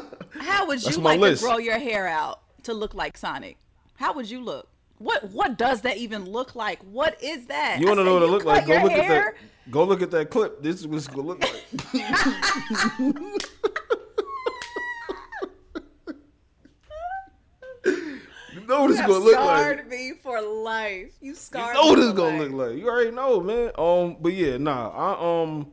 How 0.59 0.67
would 0.67 0.83
you 0.83 0.97
like 0.97 1.21
list. 1.21 1.41
to 1.41 1.49
grow 1.49 1.59
your 1.59 1.79
hair 1.79 2.09
out 2.09 2.41
to 2.65 2.75
look 2.75 2.93
like 2.93 3.17
Sonic? 3.17 3.59
How 3.95 4.13
would 4.15 4.29
you 4.29 4.43
look? 4.43 4.69
What 4.99 5.31
what 5.31 5.57
does 5.57 5.83
that 5.83 5.99
even 5.99 6.25
look 6.25 6.57
like? 6.57 6.83
What 6.83 7.23
is 7.23 7.47
that? 7.47 7.79
You 7.79 7.87
want 7.87 8.01
to 8.01 8.05
know 8.05 8.15
what 8.15 8.25
it 8.25 8.27
look 8.27 8.45
like? 8.45 8.67
Go 8.67 8.83
look 8.83 8.91
hair? 8.91 9.29
at 9.29 9.35
that. 9.35 9.35
Go 9.71 9.85
look 9.85 10.03
at 10.03 10.11
that 10.11 10.31
clip. 10.31 10.61
This 10.61 10.81
is 10.81 10.89
what 10.89 10.97
it's 10.97 11.07
gonna 11.07 11.23
look 11.23 11.41
like. 11.41 11.65
you 11.93 12.01
know 18.67 18.81
what 18.83 18.91
it's 18.91 19.01
gonna 19.01 19.13
look 19.13 19.37
like. 19.37 19.61
scarred 19.61 19.89
me 19.89 20.15
for 20.21 20.41
life. 20.41 21.13
You 21.21 21.37
scarred. 21.37 21.77
You 21.77 21.83
know 21.83 21.89
what 21.91 21.99
it's 22.01 22.13
gonna 22.15 22.39
life. 22.39 22.51
look 22.51 22.69
like. 22.69 22.79
You 22.79 22.89
already 22.89 23.13
know, 23.13 23.41
man. 23.41 23.71
Um, 23.79 24.17
but 24.21 24.33
yeah, 24.33 24.57
nah. 24.57 24.89
I 24.89 25.43
um, 25.45 25.73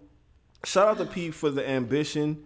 shout 0.63 0.89
out 0.89 0.97
to 0.99 1.05
Pete 1.05 1.33
for 1.33 1.49
the 1.49 1.67
ambition, 1.67 2.43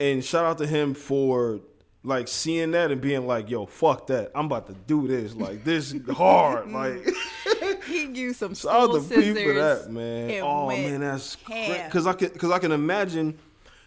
and 0.00 0.24
shout 0.24 0.44
out 0.44 0.58
to 0.58 0.66
him 0.66 0.94
for 0.94 1.60
like 2.02 2.28
seeing 2.28 2.70
that 2.72 2.90
and 2.90 3.00
being 3.00 3.26
like, 3.26 3.50
"Yo, 3.50 3.66
fuck 3.66 4.06
that. 4.08 4.30
I'm 4.34 4.46
about 4.46 4.66
to 4.68 4.74
do 4.74 5.08
this. 5.08 5.34
Like 5.34 5.64
this 5.64 5.94
hard. 6.10 6.70
Like 6.70 7.06
He 7.86 8.06
used 8.06 8.38
some 8.38 8.54
school 8.54 8.94
to 8.94 9.00
scissors. 9.00 9.42
for 9.42 9.54
that, 9.54 9.90
man. 9.90 10.42
Oh 10.42 10.68
man, 10.68 11.00
that's 11.00 11.36
because 11.36 12.06
I 12.06 12.12
can 12.12 12.28
because 12.28 12.50
I 12.50 12.58
can 12.58 12.72
imagine. 12.72 13.38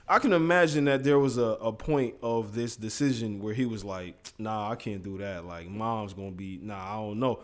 I 0.08 0.18
can 0.18 0.34
imagine 0.34 0.86
that 0.86 1.04
there 1.04 1.20
was 1.20 1.38
a, 1.38 1.42
a 1.44 1.72
point 1.72 2.16
of 2.24 2.56
this 2.56 2.76
decision 2.76 3.40
where 3.42 3.54
he 3.54 3.66
was 3.66 3.84
like, 3.84 4.16
"Nah, 4.40 4.72
I 4.72 4.76
can't 4.76 5.04
do 5.04 5.20
that. 5.20 5.46
Like, 5.46 5.70
mom's 5.70 6.14
gonna 6.14 6.32
be, 6.32 6.60
nah, 6.62 6.94
I 6.94 6.96
don't 6.96 7.20
know." 7.20 7.42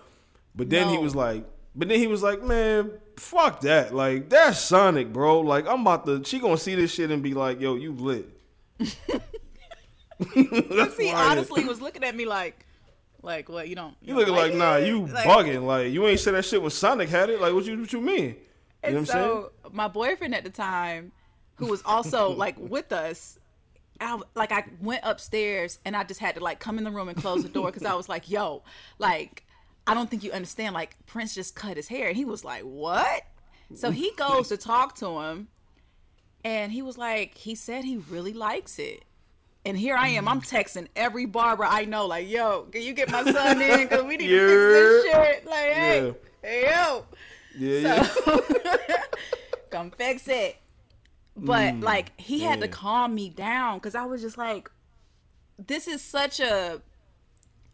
But 0.55 0.69
then 0.69 0.89
he 0.89 0.97
was 0.97 1.13
like, 1.15 1.45
but 1.75 1.89
then 1.89 1.99
he 1.99 2.07
was 2.07 2.23
like, 2.23 2.41
"Man, 2.41 2.91
fuck 3.17 3.61
that. 3.61 3.93
Like 3.93 4.29
that's 4.29 4.59
Sonic, 4.59 5.13
bro. 5.13 5.41
Like 5.41 5.67
I'm 5.67 5.81
about 5.81 6.05
to. 6.05 6.23
She 6.23 6.39
gonna 6.39 6.57
see 6.57 6.75
this 6.75 6.91
shit 6.93 7.11
and 7.11 7.21
be 7.21 7.33
like, 7.33 7.59
"Yo, 7.61 7.75
you 7.75 7.91
lit." 7.91 8.29
That's 8.79 8.95
he 10.97 11.11
honestly 11.11 11.65
was 11.65 11.81
looking 11.81 12.03
at 12.03 12.15
me 12.15 12.25
like, 12.25 12.65
like 13.21 13.49
what? 13.49 13.67
You 13.67 13.75
don't? 13.75 13.95
You 14.01 14.09
don't 14.09 14.17
looking 14.19 14.35
like, 14.35 14.51
it? 14.53 14.57
nah, 14.57 14.75
you 14.77 15.07
Like- 15.07 15.25
bugging. 15.25 15.65
Like 15.65 15.91
you 15.91 16.05
ain't 16.07 16.19
said 16.19 16.35
that 16.35 16.45
shit 16.45 16.61
when 16.61 16.71
Sonic 16.71 17.09
had 17.09 17.29
it. 17.29 17.41
Like 17.41 17.53
what 17.53 17.65
you 17.65 17.79
what 17.79 17.91
you 17.91 18.01
mean? 18.01 18.17
You 18.17 18.29
know 18.29 18.33
what 18.33 18.89
And 18.89 18.97
I'm 18.97 19.05
saying? 19.05 19.25
so 19.25 19.51
my 19.71 19.87
boyfriend 19.87 20.35
at 20.35 20.43
the 20.43 20.49
time, 20.49 21.11
who 21.55 21.67
was 21.67 21.81
also 21.85 22.29
like 22.31 22.55
with 22.59 22.91
us, 22.91 23.39
I, 23.99 24.19
like 24.35 24.51
I 24.51 24.65
went 24.81 25.01
upstairs 25.03 25.79
and 25.85 25.95
I 25.95 26.03
just 26.03 26.19
had 26.19 26.35
to 26.35 26.43
like 26.43 26.59
come 26.59 26.77
in 26.77 26.83
the 26.83 26.91
room 26.91 27.09
and 27.09 27.17
close 27.17 27.43
the 27.43 27.49
door 27.49 27.67
because 27.67 27.85
I 27.85 27.95
was 27.95 28.07
like, 28.07 28.29
yo, 28.29 28.63
like 28.99 29.43
I 29.87 29.93
don't 29.93 30.09
think 30.09 30.23
you 30.23 30.31
understand. 30.31 30.73
Like 30.73 30.95
Prince 31.07 31.35
just 31.35 31.55
cut 31.55 31.77
his 31.77 31.87
hair, 31.89 32.07
and 32.07 32.15
he 32.17 32.25
was 32.25 32.43
like, 32.45 32.61
what? 32.63 33.23
So 33.73 33.89
he 33.91 34.11
goes 34.15 34.49
to 34.49 34.57
talk 34.57 34.95
to 34.97 35.19
him, 35.21 35.47
and 36.45 36.71
he 36.71 36.81
was 36.81 36.97
like, 36.97 37.37
he 37.39 37.55
said 37.55 37.83
he 37.83 37.97
really 37.97 38.31
likes 38.33 38.77
it. 38.79 39.03
And 39.65 39.75
here 39.75 39.95
I 39.95 40.09
am. 40.09 40.27
I'm 40.27 40.41
texting 40.41 40.87
every 40.95 41.25
barber 41.25 41.65
I 41.65 41.85
know, 41.85 42.05
like, 42.05 42.29
yo, 42.29 42.67
can 42.71 42.83
you 42.83 42.93
get 42.93 43.09
my 43.09 43.23
son 43.23 43.59
in? 43.59 43.87
Because 43.87 44.03
we 44.05 44.15
need 44.15 44.27
to 44.27 44.47
fix 44.47 44.65
this 44.67 45.05
Yeah. 45.05 45.23
shit. 45.33 45.45
Like, 45.47 45.73
hey, 45.73 46.13
hey, 46.43 46.69
yo. 46.69 47.05
Yeah, 47.57 48.05
yeah. 48.27 48.97
Come 49.71 49.89
fix 49.91 50.27
it. 50.27 50.57
But 51.35 51.75
Mm, 51.75 51.83
like 51.83 52.17
he 52.19 52.41
had 52.41 52.61
to 52.61 52.67
calm 52.67 53.15
me 53.15 53.29
down 53.29 53.77
because 53.79 53.95
I 53.95 54.05
was 54.05 54.21
just 54.21 54.37
like, 54.37 54.69
this 55.57 55.87
is 55.87 56.01
such 56.01 56.39
a 56.39 56.81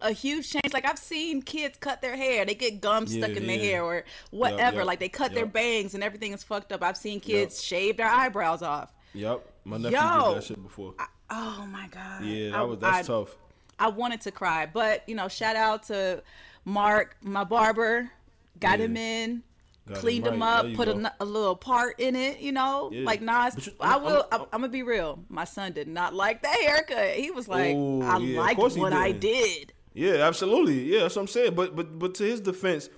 a 0.02 0.12
huge 0.12 0.50
change. 0.52 0.74
Like 0.74 0.86
I've 0.86 1.00
seen 1.00 1.42
kids 1.42 1.78
cut 1.80 2.02
their 2.02 2.16
hair, 2.16 2.46
they 2.46 2.56
get 2.56 2.82
gum 2.82 3.08
stuck 3.08 3.30
Yeah, 3.32 3.38
in 3.38 3.48
their 3.48 3.58
yeah. 3.58 3.64
hair 3.64 3.84
or 3.84 4.04
whatever. 4.32 4.78
yep, 4.78 4.86
like 4.86 5.00
they 5.00 5.10
cut 5.10 5.34
their 5.34 5.46
bangs 5.46 5.94
and 5.94 6.04
everything 6.04 6.34
is 6.34 6.44
fucked 6.44 6.72
up. 6.72 6.84
I've 6.84 6.98
seen 6.98 7.20
kids 7.20 7.64
shave 7.64 7.98
their 7.98 8.08
eyebrows 8.10 8.62
off. 8.62 8.94
Yep. 9.14 9.46
My 9.66 9.78
nephew 9.78 9.98
Yo. 9.98 10.28
did 10.34 10.38
that 10.38 10.44
shit 10.46 10.64
before. 10.64 10.94
Oh 11.30 11.66
my 11.70 11.88
god. 11.88 12.24
yeah, 12.26 12.50
that 12.52 12.60
I- 12.60 12.64
was 12.64 12.80
that's 12.80 13.10
I- 13.10 13.14
tough. 13.14 13.36
I 13.80 13.88
wanted 13.88 14.22
to 14.22 14.32
cry, 14.32 14.68
but 14.72 15.04
you 15.08 15.16
know, 15.16 15.28
shout 15.28 15.56
out 15.56 15.84
to 15.84 16.22
Mark, 16.66 17.16
my 17.22 17.44
barber, 17.44 18.12
got 18.60 18.78
Yeah. 18.80 18.86
him 18.86 18.98
in, 18.98 19.44
Got 19.88 19.98
cleaned 19.98 20.28
him 20.28 20.42
right. 20.42 20.60
up, 20.66 20.74
put 20.76 20.88
a, 20.88 21.12
a 21.20 21.26
little 21.26 21.56
part 21.56 22.00
in 22.00 22.16
it, 22.16 22.40
you 22.40 22.52
know, 22.52 22.90
Yeah. 22.94 23.04
like 23.06 23.22
Nas. 23.22 23.66
You- 23.66 23.74
I 23.80 23.96
will. 23.98 24.18
I'm- 24.18 24.26
I'm, 24.32 24.42
I'm, 24.42 24.48
gonna 24.62 24.68
be 24.70 24.84
real. 24.84 25.24
My 25.30 25.46
son 25.46 25.72
did 25.72 25.88
not 25.88 26.14
like 26.14 26.44
that 26.44 26.60
haircut. 26.62 27.16
He 27.16 27.32
was 27.32 27.48
like, 27.48 27.76
I 27.76 28.18
yeah, 28.20 28.40
liked 28.40 28.60
what 28.78 28.94
I 28.94 29.12
did. 29.12 29.74
Yeah, 29.94 30.14
absolutely. 30.28 30.84
Yeah, 30.94 31.02
that's 31.02 31.16
what 31.16 31.24
I'm 31.24 31.28
saying. 31.28 31.56
But 31.56 31.76
but 31.76 31.98
but 32.00 32.16
to 32.16 32.24
his 32.24 32.42
defense, 32.42 32.90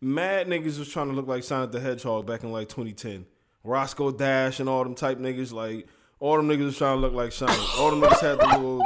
mad 0.00 0.48
niggas 0.48 0.78
was 0.78 0.88
trying 0.88 1.08
to 1.08 1.14
look 1.14 1.26
like 1.26 1.44
Sonic 1.44 1.72
the 1.72 1.80
Hedgehog 1.80 2.26
back 2.26 2.44
in 2.44 2.52
like 2.52 2.68
2010. 2.68 3.26
Roscoe 3.64 4.10
Dash 4.10 4.60
and 4.60 4.68
all 4.68 4.82
them 4.82 4.94
type 4.94 5.18
niggas, 5.18 5.52
like 5.52 5.86
all 6.18 6.36
them 6.36 6.48
niggas 6.48 6.64
was 6.64 6.78
trying 6.78 6.96
to 6.96 7.00
look 7.00 7.14
like 7.14 7.32
Sonic. 7.32 7.58
All 7.78 7.90
them 7.90 8.00
niggas 8.00 8.20
had 8.20 8.38
the 8.38 8.46
little 8.46 8.84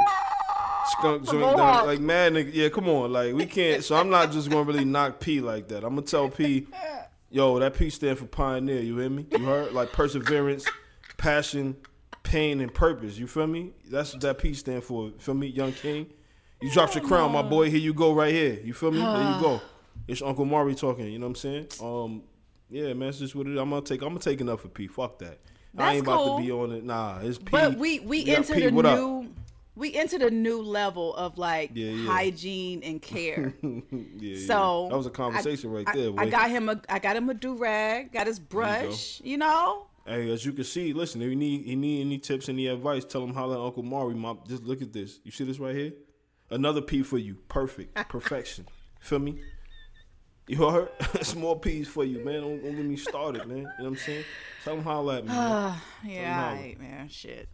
skunk 0.85 1.25
joint 1.25 1.57
down. 1.57 1.85
Like 1.85 1.99
mad 1.99 2.33
nigga. 2.33 2.51
Yeah, 2.53 2.69
come 2.69 2.87
on. 2.87 3.11
Like 3.11 3.33
we 3.33 3.45
can't. 3.45 3.83
So 3.83 3.95
I'm 3.95 4.09
not 4.09 4.31
just 4.31 4.49
gonna 4.49 4.63
really 4.63 4.85
knock 4.85 5.19
P 5.19 5.41
like 5.41 5.67
that. 5.69 5.83
I'm 5.83 5.95
gonna 5.95 6.03
tell 6.03 6.29
P, 6.29 6.67
yo, 7.29 7.59
that 7.59 7.73
P 7.73 7.89
stand 7.89 8.17
for 8.17 8.25
pioneer. 8.25 8.81
You 8.81 8.97
hear 8.97 9.09
me? 9.09 9.25
You 9.31 9.45
heard? 9.45 9.73
Like 9.73 9.91
perseverance, 9.91 10.65
passion, 11.17 11.75
pain, 12.23 12.61
and 12.61 12.73
purpose. 12.73 13.17
You 13.17 13.27
feel 13.27 13.47
me? 13.47 13.71
That's 13.89 14.13
what 14.13 14.21
that 14.21 14.37
P 14.37 14.53
stand 14.53 14.83
for. 14.83 15.11
Feel 15.17 15.35
me, 15.35 15.47
young 15.47 15.73
king? 15.73 16.07
You 16.61 16.71
dropped 16.71 16.95
your 16.95 17.03
crown, 17.03 17.31
my 17.31 17.41
boy. 17.43 17.69
Here 17.69 17.79
you 17.79 17.93
go, 17.93 18.13
right 18.13 18.33
here. 18.33 18.59
You 18.63 18.73
feel 18.73 18.91
me? 18.91 18.99
there 18.99 19.07
you 19.35 19.41
go. 19.41 19.61
It's 20.07 20.21
Uncle 20.21 20.45
Mari 20.45 20.73
talking. 20.73 21.05
You 21.05 21.19
know 21.19 21.27
what 21.27 21.31
I'm 21.31 21.35
saying? 21.35 21.67
Um, 21.81 22.23
yeah, 22.69 22.93
man. 22.93 23.09
It's 23.09 23.19
just 23.19 23.35
what 23.35 23.45
it 23.47 23.53
is. 23.53 23.59
I'm 23.59 23.69
gonna 23.69 23.81
take. 23.83 24.01
I'm 24.01 24.09
gonna 24.09 24.19
take 24.19 24.41
enough 24.41 24.61
for 24.61 24.69
P. 24.69 24.87
Fuck 24.87 25.19
that. 25.19 25.39
That's 25.73 25.89
I 25.91 25.93
ain't 25.95 26.03
about 26.07 26.37
to 26.37 26.41
be 26.43 26.51
on 26.51 26.71
it. 26.71 26.83
Nah, 26.83 27.19
it's 27.21 27.37
P. 27.37 27.45
But 27.51 27.77
we 27.77 27.99
we 27.99 28.23
got 28.23 28.37
entered 28.37 28.55
P. 28.57 28.65
a 28.65 28.71
What 28.71 28.85
up? 28.85 28.97
new. 28.97 29.29
We 29.75 29.93
entered 29.93 30.23
a 30.23 30.31
new 30.31 30.63
level 30.63 31.13
of 31.15 31.37
like 31.37 31.71
Yeah, 31.75 31.91
yeah. 31.91 32.09
hygiene 32.11 32.81
and 32.83 32.99
care. 33.01 33.53
Yeah, 33.61 33.79
yeah. 34.17 34.47
So 34.47 34.87
that 34.89 34.97
was 34.97 35.05
a 35.05 35.11
conversation 35.11 35.69
I, 35.69 35.73
right 35.73 35.87
I- 35.87 35.95
there. 35.95 36.07
I, 36.17 36.25
boy. 36.25 36.31
got 36.31 36.49
him 36.49 36.69
a 36.69 36.81
I 36.89 36.97
got 36.97 37.15
him 37.15 37.29
a 37.29 37.35
do 37.35 37.53
rag, 37.55 38.11
got 38.11 38.25
his 38.25 38.39
brush, 38.39 39.21
you, 39.23 39.37
know. 39.37 39.85
Hey, 40.07 40.31
as 40.31 40.43
you 40.45 40.53
can 40.53 40.63
see, 40.63 40.93
listen. 40.93 41.21
If 41.21 41.29
you 41.29 41.35
need, 41.35 41.65
you 41.65 41.75
need 41.75 42.01
any 42.01 42.17
tips, 42.17 42.49
any 42.49 42.65
advice, 42.67 43.05
tell 43.05 43.23
him 43.23 43.33
holler 43.35 43.55
at 43.57 43.61
Uncle 43.61 43.83
Mari. 43.83 44.15
Mom, 44.15 44.39
just 44.47 44.63
look 44.63 44.81
at 44.81 44.91
this. 44.93 45.19
You 45.23 45.31
see 45.31 45.43
this 45.43 45.59
right 45.59 45.75
here? 45.75 45.91
Another 46.49 46.81
P 46.81 47.03
for 47.03 47.17
you. 47.17 47.35
Perfect. 47.49 47.93
Perfection. 48.09 48.67
Feel 48.99 49.19
me? 49.19 49.41
You 50.47 50.69
heard? 50.69 50.89
Small 51.25 51.57
P's 51.57 51.87
for 51.87 52.05
you, 52.05 52.23
man. 52.23 52.41
Don't, 52.41 52.63
don't 52.63 52.75
get 52.75 52.85
me 52.85 52.95
started, 52.95 53.45
man. 53.47 53.57
You 53.57 53.63
know 53.63 53.69
what 53.79 53.85
I'm 53.87 53.95
saying? 53.97 54.23
Tell 54.63 54.75
him 54.75 54.83
holler 54.83 55.15
at 55.17 55.23
me. 55.23 55.29
man. 55.29 55.37
Ah, 55.37 55.83
yeah, 56.05 56.33
holla. 56.41 56.55
all 56.55 56.61
right, 56.63 56.79
man. 56.79 57.09
Shit. 57.09 57.49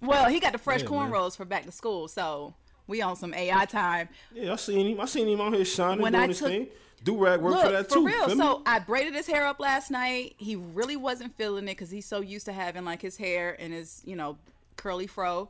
Well, 0.00 0.28
he 0.28 0.40
got 0.40 0.52
the 0.52 0.58
fresh 0.58 0.82
Yeah, 0.82 0.88
cornrows 0.88 1.36
for 1.36 1.44
back 1.44 1.64
to 1.66 1.72
school, 1.72 2.08
so 2.08 2.54
we 2.88 3.00
on 3.00 3.14
some 3.14 3.32
AI 3.32 3.64
time. 3.66 4.08
Yeah, 4.34 4.54
I 4.54 4.56
seen 4.56 4.88
him. 4.88 5.00
I 5.00 5.04
seen 5.06 5.28
him 5.28 5.40
out 5.40 5.54
here 5.54 5.64
shining, 5.64 6.02
When 6.02 6.12
doing 6.12 6.24
I 6.24 6.26
his 6.28 6.38
took- 6.40 6.48
thing. 6.48 6.66
Do 7.04 7.16
rag 7.18 7.40
work 7.40 7.54
Look, 7.54 7.64
for 7.66 7.72
that 7.72 7.88
for 7.88 7.94
too. 7.96 8.06
real. 8.06 8.26
feel 8.26 8.36
me? 8.36 8.40
So 8.40 8.62
I 8.64 8.78
braided 8.78 9.14
his 9.14 9.26
hair 9.26 9.44
up 9.44 9.58
last 9.58 9.90
night. 9.90 10.34
He 10.38 10.54
really 10.54 10.94
wasn't 10.96 11.36
feeling 11.36 11.64
it 11.64 11.72
because 11.72 11.90
he's 11.90 12.06
so 12.06 12.20
used 12.20 12.46
to 12.46 12.52
having 12.52 12.84
like 12.84 13.02
his 13.02 13.16
hair 13.16 13.56
and 13.58 13.72
his, 13.72 14.02
you 14.04 14.14
know, 14.14 14.38
curly 14.76 15.08
fro. 15.08 15.48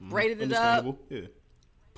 Mm-hmm. 0.00 0.08
Braided 0.10 0.40
it 0.40 0.52
up, 0.54 0.86
Yeah. 1.10 1.20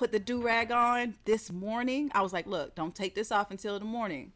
Put 0.01 0.11
the 0.11 0.17
do 0.17 0.41
rag 0.41 0.71
on 0.71 1.13
this 1.25 1.51
morning. 1.51 2.09
I 2.15 2.23
was 2.23 2.33
like, 2.33 2.47
look, 2.47 2.73
don't 2.73 2.95
take 2.95 3.13
this 3.13 3.31
off 3.31 3.51
until 3.51 3.77
the 3.77 3.85
morning. 3.85 4.31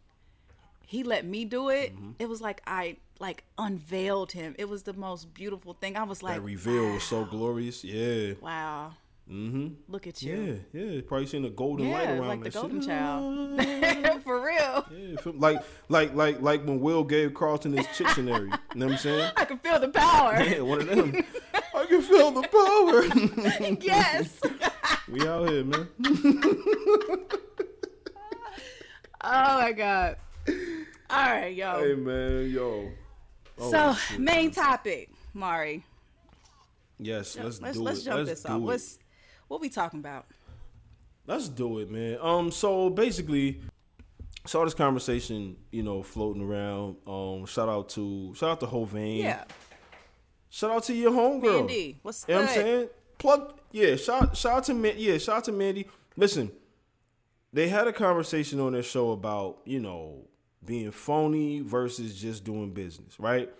He 0.86 1.02
let 1.04 1.26
me 1.26 1.44
do 1.44 1.70
it. 1.70 1.96
Mm-hmm. 1.96 2.12
It 2.20 2.30
was 2.30 2.40
like 2.40 2.62
I 2.68 2.98
like 3.20 3.46
unveiled 3.58 4.32
him. 4.32 4.54
It 4.60 4.70
was 4.70 4.84
the 4.84 4.94
most 4.94 5.34
beautiful 5.34 5.74
thing. 5.74 5.98
I 5.98 6.04
was 6.04 6.22
like, 6.22 6.36
That 6.36 6.42
reveal 6.42 6.94
was 6.94 7.04
so 7.04 7.26
glorious. 7.26 7.84
Yeah. 7.84 8.34
wow. 8.42 8.92
Mm-hmm. 9.28 9.70
Look 9.88 10.06
at 10.06 10.22
you. 10.22 10.62
yeah. 10.72 10.84
Yeah. 10.84 11.02
Probably 11.02 11.26
seen 11.26 11.44
a 11.46 11.50
golden 11.50 11.90
light 11.90 12.10
around 12.10 12.28
like 12.28 12.44
the 12.44 12.52
shit. 12.52 12.62
golden 12.62 12.82
child. 12.82 14.22
For 14.24 14.46
real. 14.46 14.86
Yeah, 14.96 15.16
like 15.34 15.64
like 15.90 16.14
like 16.14 16.42
like 16.42 16.64
when 16.64 16.80
Will 16.80 17.04
gave 17.04 17.34
Carlton 17.34 17.74
his 17.76 17.88
Chictionary. 17.98 18.52
you 18.76 18.80
know 18.80 18.86
what 18.86 18.92
I'm 18.94 18.98
saying? 19.00 19.32
I 19.36 19.46
can 19.46 19.58
feel 19.58 19.80
the 19.80 19.90
power. 19.90 20.40
Yeah, 20.44 20.60
one 20.62 20.82
of 20.82 20.88
them. 20.88 21.26
I 21.86 21.88
can 21.88 22.02
feel 22.02 22.32
the 22.32 22.42
power. 22.48 23.78
yes. 23.82 24.40
we 25.08 25.28
out 25.28 25.50
here, 25.50 25.64
man. 25.64 25.88
Oh 29.28 29.60
my 29.60 29.72
god. 29.72 30.18
All 30.48 30.56
right, 31.10 31.56
yo. 31.56 31.80
Hey 31.80 31.96
man, 31.96 32.48
yo. 32.48 32.92
Oh, 33.58 33.72
so 33.72 33.94
shit, 33.96 34.20
main 34.20 34.46
man. 34.46 34.52
topic, 34.52 35.10
Mari. 35.34 35.84
Yes, 37.00 37.36
let's, 37.36 37.60
Let's 37.60 37.76
do 37.78 37.84
let's 37.84 38.00
it. 38.02 38.06
jump 38.06 38.18
let's 38.18 38.30
this 38.30 38.44
do 38.44 38.50
off. 38.50 38.58
it. 38.58 38.62
What's 38.62 39.00
what 39.48 39.62
we 39.62 39.70
talking 39.70 40.00
about? 40.00 40.28
Let's 41.26 41.50
do 41.50 41.80
it, 41.80 41.90
man. 41.90 42.20
Um, 42.22 42.52
so 42.52 42.92
basically, 42.92 43.62
saw 44.46 44.64
this 44.64 44.76
conversation, 44.76 45.56
you 45.72 45.82
know, 45.82 46.04
floating 46.04 46.44
around. 46.44 46.98
Um, 47.08 47.48
shout 47.48 47.68
out 47.68 47.90
to 47.90 48.32
shout 48.36 48.52
out 48.52 48.60
to 48.60 48.68
Hovain. 48.68 49.24
Yeah. 49.24 49.46
Shout 50.56 50.72
out 50.72 50.84
to 50.86 50.94
your 50.94 51.12
homegirl. 51.12 51.68
Mandy, 51.68 52.00
what's 52.02 52.24
You 52.30 52.36
know 52.36 52.40
what 52.40 52.50
I'm 52.50 52.56
saying? 52.56 52.90
Plug, 53.18 53.60
yeah. 53.74 53.98
Shout, 53.98 54.38
shout 54.38 54.54
out 54.54 54.64
to 54.64 54.74
Man, 54.74 54.94
yeah. 54.96 55.18
Shout 55.18 55.36
out 55.36 55.44
to 55.44 55.52
Mandy. 55.52 55.86
Listen, 56.16 56.50
they 57.52 57.68
had 57.68 57.90
a 57.90 57.92
conversation 57.92 58.62
on 58.62 58.72
their 58.72 58.82
show 58.82 59.12
about 59.12 59.58
you 59.66 59.82
know 59.82 60.30
being 60.64 60.92
phony 60.92 61.60
versus 61.60 62.16
just 62.16 62.46
doing 62.46 62.70
business, 62.72 63.20
right? 63.20 63.52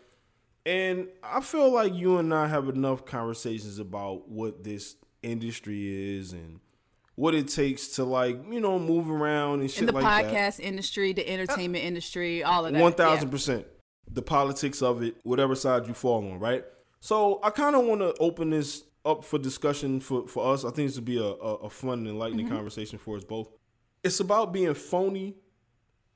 And 0.66 1.10
I 1.22 1.42
feel 1.42 1.70
like 1.70 1.94
you 1.94 2.18
and 2.18 2.34
I 2.34 2.48
have 2.48 2.70
enough 2.70 3.06
conversations 3.06 3.78
about 3.78 4.30
what 4.30 4.64
this 4.64 4.96
industry 5.22 6.16
is 6.18 6.32
and 6.32 6.62
what 7.16 7.36
it 7.36 7.50
takes 7.50 7.90
to 7.96 8.06
like 8.06 8.40
you 8.50 8.62
know 8.62 8.80
move 8.80 9.12
around 9.12 9.60
and 9.60 9.70
shit 9.70 9.82
In 9.82 9.88
the 9.88 9.92
like 9.92 10.24
that. 10.24 10.34
podcast 10.34 10.62
industry, 10.62 11.12
the 11.12 11.30
entertainment 11.30 11.84
industry, 11.84 12.42
all 12.42 12.66
of 12.66 12.72
that. 12.72 12.82
One 12.82 12.94
thousand 12.94 13.32
percent. 13.32 13.68
The 14.10 14.22
politics 14.22 14.82
of 14.82 15.04
it, 15.04 15.18
whatever 15.24 15.56
side 15.56 15.88
you 15.90 15.94
fall 15.94 16.26
on, 16.32 16.40
right? 16.40 16.64
So 17.06 17.40
I 17.44 17.52
kind 17.52 17.76
of 17.76 17.86
want 17.86 18.02
to 18.02 18.16
open 18.20 18.50
this 18.50 18.84
up 19.06 19.24
for 19.24 19.38
discussion 19.38 20.00
for, 20.00 20.28
for 20.28 20.52
us. 20.52 20.66
I 20.66 20.72
think 20.72 20.90
this 20.90 20.96
would 20.96 21.06
be 21.06 21.20
a, 21.20 21.22
a, 21.22 21.56
a 21.66 21.70
fun 21.70 22.00
and 22.00 22.08
enlightening 22.08 22.48
Mm-hmm. 22.48 22.56
conversation 22.56 22.98
for 22.98 23.16
us 23.16 23.24
both. 23.24 23.48
It's 24.04 24.20
about 24.22 24.52
being 24.52 24.74
phony 24.74 25.36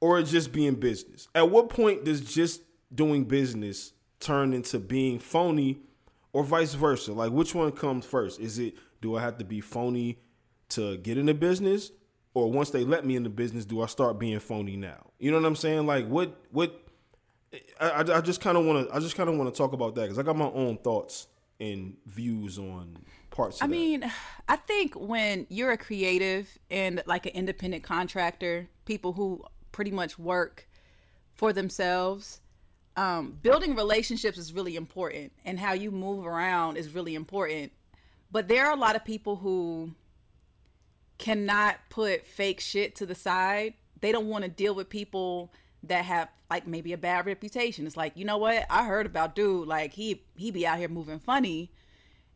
or 0.01 0.19
just 0.23 0.51
being 0.51 0.73
business. 0.73 1.27
At 1.35 1.51
what 1.51 1.69
point 1.69 2.05
does 2.05 2.21
just 2.21 2.63
doing 2.91 3.25
business 3.25 3.93
turn 4.19 4.51
into 4.51 4.79
being 4.79 5.19
phony 5.19 5.77
or 6.33 6.43
vice 6.43 6.73
versa? 6.73 7.13
Like 7.13 7.31
which 7.31 7.53
one 7.53 7.71
comes 7.71 8.03
first? 8.03 8.39
Is 8.39 8.57
it 8.57 8.73
do 8.99 9.15
I 9.15 9.21
have 9.21 9.37
to 9.37 9.45
be 9.45 9.61
phony 9.61 10.17
to 10.69 10.97
get 10.97 11.19
into 11.19 11.35
business? 11.35 11.91
Or 12.33 12.51
once 12.51 12.71
they 12.71 12.83
let 12.83 13.05
me 13.05 13.15
in 13.15 13.21
the 13.21 13.29
business, 13.29 13.63
do 13.63 13.83
I 13.83 13.85
start 13.85 14.17
being 14.17 14.39
phony 14.39 14.75
now? 14.75 15.11
You 15.19 15.29
know 15.29 15.37
what 15.37 15.45
I'm 15.45 15.55
saying? 15.55 15.85
Like 15.85 16.07
what 16.07 16.35
what 16.49 16.88
I, 17.79 17.89
I, 17.89 17.99
I 18.17 18.21
just 18.21 18.41
kind 18.41 18.57
of 18.57 18.65
want 18.65 18.87
to 18.87 18.95
I 18.95 18.99
just 18.99 19.15
kind 19.15 19.29
of 19.29 19.35
want 19.37 19.53
to 19.53 19.57
talk 19.57 19.73
about 19.73 19.95
that 19.95 20.01
because 20.01 20.19
I 20.19 20.23
got 20.23 20.35
my 20.35 20.49
own 20.49 20.77
thoughts 20.77 21.27
and 21.59 21.95
views 22.05 22.57
on 22.57 22.97
parts. 23.31 23.57
Of 23.57 23.63
I 23.63 23.67
that. 23.67 23.71
mean, 23.71 24.11
I 24.47 24.55
think 24.55 24.95
when 24.95 25.47
you're 25.49 25.71
a 25.71 25.77
creative 25.77 26.57
and 26.69 27.01
like 27.05 27.25
an 27.25 27.33
independent 27.33 27.83
contractor, 27.83 28.67
people 28.85 29.13
who 29.13 29.43
pretty 29.71 29.91
much 29.91 30.17
work 30.17 30.67
for 31.33 31.53
themselves, 31.53 32.41
um, 32.95 33.37
building 33.41 33.75
relationships 33.75 34.37
is 34.37 34.53
really 34.53 34.75
important, 34.75 35.31
and 35.45 35.59
how 35.59 35.73
you 35.73 35.91
move 35.91 36.25
around 36.25 36.77
is 36.77 36.93
really 36.93 37.15
important. 37.15 37.71
But 38.31 38.47
there 38.47 38.67
are 38.67 38.73
a 38.73 38.79
lot 38.79 38.95
of 38.95 39.03
people 39.03 39.37
who 39.37 39.91
cannot 41.17 41.77
put 41.89 42.25
fake 42.25 42.59
shit 42.59 42.95
to 42.97 43.05
the 43.05 43.15
side. 43.15 43.73
They 44.01 44.11
don't 44.11 44.27
want 44.27 44.43
to 44.43 44.49
deal 44.49 44.75
with 44.75 44.89
people 44.89 45.51
that 45.83 46.05
have 46.05 46.29
like 46.49 46.67
maybe 46.67 46.93
a 46.93 46.97
bad 46.97 47.25
reputation. 47.25 47.85
It's 47.85 47.97
like, 47.97 48.13
you 48.15 48.25
know 48.25 48.37
what? 48.37 48.65
I 48.69 48.85
heard 48.85 49.05
about 49.05 49.35
dude 49.35 49.67
like 49.67 49.93
he 49.93 50.23
he 50.35 50.51
be 50.51 50.65
out 50.67 50.77
here 50.77 50.89
moving 50.89 51.19
funny. 51.19 51.71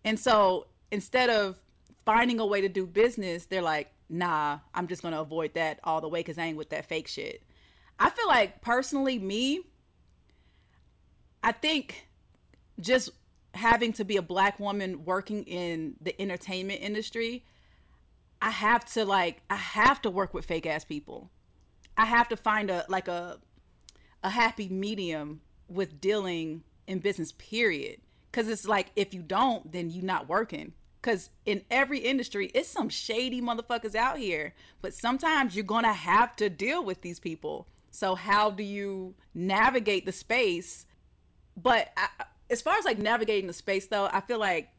And 0.06 0.20
so 0.20 0.68
instead 0.92 1.30
of 1.30 1.60
finding 2.06 2.40
a 2.40 2.46
way 2.46 2.62
to 2.62 2.70
do 2.70 2.86
business, 2.86 3.46
they're 3.46 3.62
like, 3.62 3.92
"Nah, 4.10 4.60
I'm 4.74 4.88
just 4.88 5.02
to 5.02 5.20
avoid 5.22 5.54
that 5.56 5.80
all 5.84 6.02
the 6.02 6.10
way 6.10 6.24
cuz 6.24 6.38
I 6.38 6.46
ain't 6.46 6.58
with 6.58 6.70
that 6.70 6.86
fake 6.86 7.08
shit." 7.08 7.44
I 8.00 8.10
feel 8.10 8.28
like 8.28 8.62
personally 8.62 9.20
me 9.20 9.64
I 11.44 11.52
think 11.52 12.08
just 12.80 13.10
having 13.54 13.94
to 13.94 14.06
be 14.06 14.18
a 14.18 14.22
black 14.22 14.60
woman 14.60 15.04
working 15.06 15.44
in 15.44 15.96
the 16.02 16.20
entertainment 16.20 16.82
industry, 16.82 17.46
I 18.42 18.50
have 18.50 18.86
to 18.94 19.06
like 19.06 19.42
I 19.50 19.58
have 19.58 20.02
to 20.04 20.10
work 20.10 20.34
with 20.34 20.46
fake 20.46 20.66
ass 20.66 20.86
people. 20.86 21.30
I 21.98 22.06
have 22.06 22.30
to 22.30 22.38
find 22.38 22.70
a 22.70 22.86
like 22.90 23.08
a 23.08 23.40
a 24.24 24.30
happy 24.30 24.70
medium 24.70 25.42
with 25.68 26.00
dealing 26.00 26.64
in 26.88 27.00
business 27.00 27.32
period 27.34 28.00
cuz 28.32 28.48
it's 28.48 28.68
like 28.68 28.92
if 28.96 29.14
you 29.14 29.22
don't 29.22 29.72
then 29.72 29.90
you're 29.90 30.04
not 30.04 30.28
working 30.28 30.74
cuz 31.02 31.30
in 31.46 31.64
every 31.70 32.00
industry 32.00 32.52
it's 32.54 32.70
some 32.70 32.90
shady 32.90 33.42
motherfuckers 33.42 33.96
out 33.96 34.18
here 34.18 34.54
but 34.84 34.94
sometimes 34.94 35.56
you're 35.56 35.64
going 35.64 35.86
to 35.86 35.94
have 35.94 36.36
to 36.36 36.50
deal 36.50 36.84
with 36.84 37.02
these 37.02 37.20
people. 37.20 37.68
So 37.90 38.16
how 38.16 38.52
do 38.52 38.64
you 38.64 39.16
navigate 39.34 40.06
the 40.06 40.12
space? 40.12 40.86
But 41.56 41.90
I, 41.96 42.10
as 42.50 42.62
far 42.62 42.78
as 42.78 42.84
like 42.84 43.00
navigating 43.00 43.48
the 43.48 43.54
space 43.54 43.88
though, 43.88 44.10
I 44.12 44.20
feel 44.20 44.40
like 44.40 44.70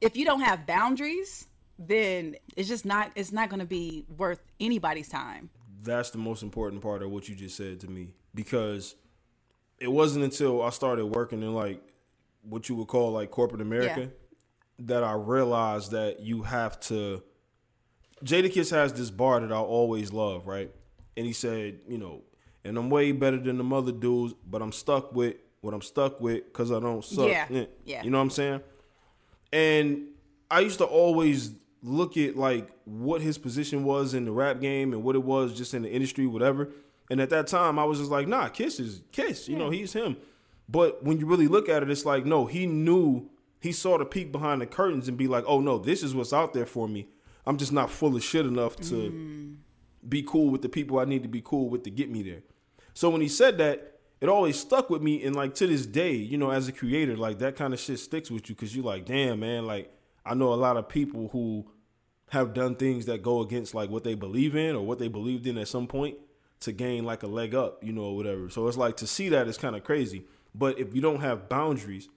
if 0.00 0.16
you 0.16 0.24
don't 0.24 0.42
have 0.42 0.64
boundaries, 0.64 1.48
then 1.76 2.36
it's 2.56 2.68
just 2.68 2.84
not 2.84 3.10
it's 3.16 3.32
not 3.32 3.48
going 3.48 3.60
to 3.60 3.66
be 3.66 4.06
worth 4.16 4.40
anybody's 4.60 5.08
time. 5.08 5.50
That's 5.88 6.10
the 6.10 6.18
most 6.18 6.42
important 6.42 6.82
part 6.82 7.02
of 7.02 7.10
what 7.10 7.28
you 7.28 7.34
just 7.34 7.56
said 7.56 7.80
to 7.80 7.88
me 7.90 8.14
because 8.34 8.94
it 9.78 9.90
wasn't 9.90 10.24
until 10.24 10.62
I 10.62 10.70
started 10.70 11.06
working 11.06 11.42
in 11.42 11.54
like 11.54 11.80
what 12.42 12.68
you 12.68 12.74
would 12.76 12.88
call 12.88 13.12
like 13.12 13.30
corporate 13.30 13.60
America 13.60 14.00
Yeah. 14.00 14.06
that 14.80 15.04
I 15.04 15.12
realized 15.12 15.92
that 15.92 16.20
you 16.20 16.42
have 16.42 16.78
to. 16.80 17.22
Jadakiss 18.24 18.70
has 18.70 18.92
this 18.92 19.10
bar 19.10 19.40
that 19.40 19.52
I 19.52 19.58
always 19.58 20.12
love, 20.12 20.46
right? 20.46 20.70
And 21.16 21.24
he 21.26 21.32
said, 21.32 21.80
you 21.88 21.98
know, 21.98 22.22
and 22.64 22.76
I'm 22.76 22.90
way 22.90 23.12
better 23.12 23.38
than 23.38 23.58
the 23.58 23.64
mother 23.64 23.92
dudes, 23.92 24.34
but 24.46 24.60
I'm 24.60 24.72
stuck 24.72 25.12
with 25.14 25.36
what 25.60 25.74
I'm 25.74 25.82
stuck 25.82 26.20
with 26.20 26.44
because 26.44 26.70
I 26.72 26.80
don't 26.80 27.04
suck. 27.04 27.28
Yeah, 27.28 27.46
eh, 27.50 27.66
yeah. 27.84 28.02
You 28.02 28.10
know 28.10 28.18
what 28.18 28.22
I'm 28.22 28.30
saying? 28.30 28.60
And 29.52 30.08
I 30.50 30.60
used 30.60 30.78
to 30.78 30.84
always 30.84 31.52
look 31.82 32.16
at 32.16 32.36
like 32.36 32.68
what 32.84 33.20
his 33.20 33.38
position 33.38 33.84
was 33.84 34.14
in 34.14 34.24
the 34.24 34.32
rap 34.32 34.60
game 34.60 34.92
and 34.92 35.02
what 35.02 35.14
it 35.14 35.22
was 35.22 35.56
just 35.56 35.74
in 35.74 35.82
the 35.82 35.90
industry, 35.90 36.26
whatever. 36.26 36.70
And 37.10 37.20
at 37.20 37.30
that 37.30 37.46
time, 37.46 37.78
I 37.78 37.84
was 37.84 37.98
just 37.98 38.10
like, 38.10 38.28
nah, 38.28 38.48
Kiss 38.48 38.80
is 38.80 39.00
Kiss. 39.12 39.48
You 39.48 39.56
know, 39.56 39.70
he's 39.70 39.92
him. 39.92 40.16
But 40.68 41.02
when 41.02 41.18
you 41.18 41.26
really 41.26 41.48
look 41.48 41.68
at 41.68 41.82
it, 41.82 41.90
it's 41.90 42.04
like, 42.04 42.26
no, 42.26 42.46
he 42.46 42.66
knew, 42.66 43.30
he 43.60 43.72
saw 43.72 43.96
the 43.96 44.04
peek 44.04 44.30
behind 44.30 44.60
the 44.60 44.66
curtains 44.66 45.08
and 45.08 45.16
be 45.16 45.26
like, 45.26 45.44
oh 45.46 45.60
no, 45.60 45.78
this 45.78 46.02
is 46.02 46.14
what's 46.14 46.32
out 46.32 46.52
there 46.52 46.66
for 46.66 46.86
me. 46.86 47.08
I'm 47.46 47.56
just 47.56 47.72
not 47.72 47.90
full 47.90 48.14
of 48.14 48.22
shit 48.22 48.44
enough 48.44 48.76
to 48.76 48.94
mm. 48.94 49.56
be 50.06 50.22
cool 50.22 50.50
with 50.50 50.60
the 50.60 50.68
people 50.68 50.98
I 50.98 51.06
need 51.06 51.22
to 51.22 51.28
be 51.28 51.40
cool 51.42 51.70
with 51.70 51.84
to 51.84 51.90
get 51.90 52.10
me 52.10 52.22
there. 52.22 52.42
So 52.92 53.08
when 53.08 53.22
he 53.22 53.28
said 53.28 53.56
that, 53.58 54.00
it 54.20 54.28
always 54.28 54.58
stuck 54.58 54.90
with 54.90 55.00
me. 55.00 55.24
And 55.24 55.34
like 55.34 55.54
to 55.54 55.66
this 55.66 55.86
day, 55.86 56.12
you 56.12 56.36
know, 56.36 56.50
as 56.50 56.68
a 56.68 56.72
creator, 56.72 57.16
like 57.16 57.38
that 57.38 57.56
kind 57.56 57.72
of 57.72 57.80
shit 57.80 58.00
sticks 58.00 58.30
with 58.30 58.50
you 58.50 58.54
because 58.54 58.76
you're 58.76 58.84
like, 58.84 59.06
damn, 59.06 59.40
man, 59.40 59.64
like 59.64 59.90
I 60.28 60.34
know 60.34 60.52
a 60.52 60.56
lot 60.56 60.76
of 60.76 60.88
people 60.88 61.28
who 61.28 61.66
have 62.30 62.52
done 62.52 62.74
things 62.74 63.06
that 63.06 63.22
go 63.22 63.40
against 63.40 63.74
like 63.74 63.90
what 63.90 64.04
they 64.04 64.14
believe 64.14 64.54
in 64.54 64.76
or 64.76 64.84
what 64.84 64.98
they 64.98 65.08
believed 65.08 65.46
in 65.46 65.56
at 65.58 65.68
some 65.68 65.86
point 65.86 66.18
to 66.60 66.72
gain 66.72 67.04
like 67.04 67.22
a 67.22 67.26
leg 67.26 67.54
up, 67.54 67.82
you 67.82 67.92
know, 67.92 68.02
or 68.02 68.16
whatever. 68.16 68.50
So 68.50 68.66
it's 68.68 68.76
like 68.76 68.96
to 68.98 69.06
see 69.06 69.30
that 69.30 69.48
is 69.48 69.56
kind 69.56 69.76
of 69.76 69.84
crazy. 69.84 70.24
But 70.54 70.78
if 70.78 70.94
you 70.94 71.00
don't 71.00 71.20
have 71.20 71.48
boundaries, 71.48 72.08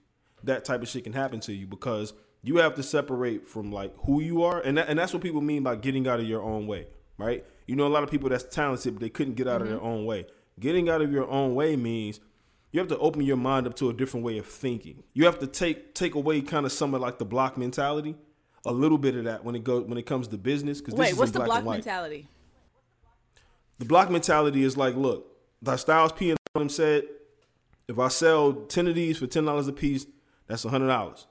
that 0.44 0.64
type 0.64 0.82
of 0.82 0.88
shit 0.88 1.04
can 1.04 1.12
happen 1.12 1.40
to 1.40 1.52
you 1.52 1.66
because 1.66 2.12
you 2.42 2.56
have 2.56 2.74
to 2.74 2.82
separate 2.82 3.46
from 3.46 3.70
like 3.70 3.94
who 4.04 4.20
you 4.20 4.42
are, 4.42 4.60
and 4.60 4.76
that, 4.76 4.88
and 4.88 4.98
that's 4.98 5.12
what 5.12 5.22
people 5.22 5.40
mean 5.40 5.62
by 5.62 5.76
getting 5.76 6.08
out 6.08 6.18
of 6.18 6.26
your 6.26 6.42
own 6.42 6.66
way, 6.66 6.88
right? 7.16 7.44
You 7.66 7.76
know, 7.76 7.86
a 7.86 7.88
lot 7.88 8.02
of 8.02 8.10
people 8.10 8.28
that's 8.28 8.44
talented, 8.44 8.94
but 8.94 9.00
they 9.00 9.08
couldn't 9.08 9.34
get 9.34 9.46
out 9.46 9.62
of 9.62 9.68
their 9.68 9.76
mm-hmm. 9.76 9.86
own 9.86 10.04
way. 10.06 10.26
Getting 10.58 10.88
out 10.88 11.00
of 11.00 11.12
your 11.12 11.28
own 11.30 11.54
way 11.54 11.76
means 11.76 12.20
you 12.72 12.80
have 12.80 12.88
to 12.88 12.98
open 12.98 13.22
your 13.22 13.36
mind 13.36 13.66
up 13.66 13.76
to 13.76 13.90
a 13.90 13.92
different 13.92 14.24
way 14.24 14.38
of 14.38 14.46
thinking. 14.46 15.04
You 15.12 15.26
have 15.26 15.38
to 15.40 15.46
take 15.46 15.94
take 15.94 16.14
away 16.14 16.40
kind 16.40 16.66
of 16.66 16.72
some 16.72 16.94
of 16.94 17.00
like 17.00 17.18
the 17.18 17.24
block 17.24 17.56
mentality, 17.56 18.16
a 18.66 18.72
little 18.72 18.98
bit 18.98 19.14
of 19.14 19.24
that 19.24 19.44
when 19.44 19.54
it 19.54 19.62
goes 19.62 19.86
when 19.86 19.98
it 19.98 20.06
comes 20.06 20.26
to 20.28 20.38
business. 20.38 20.80
Because 20.80 20.94
Wait, 20.94 21.16
what's 21.16 21.32
the 21.32 21.40
block 21.40 21.64
mentality? 21.64 22.28
the 23.78 23.84
block 23.84 24.10
mentality 24.10 24.62
is 24.62 24.76
like, 24.76 24.94
look, 24.94 25.26
like 25.62 25.78
Styles 25.78 26.12
P 26.12 26.30
and 26.30 26.38
them 26.54 26.68
said, 26.68 27.04
if 27.88 27.98
I 27.98 28.08
sell 28.08 28.52
ten 28.52 28.86
of 28.86 28.94
these 28.94 29.18
for 29.18 29.26
ten 29.26 29.44
dollars 29.44 29.68
a 29.68 29.72
piece, 29.72 30.06
that's 30.46 30.64
hundred 30.64 30.88
dollars. 30.88 31.26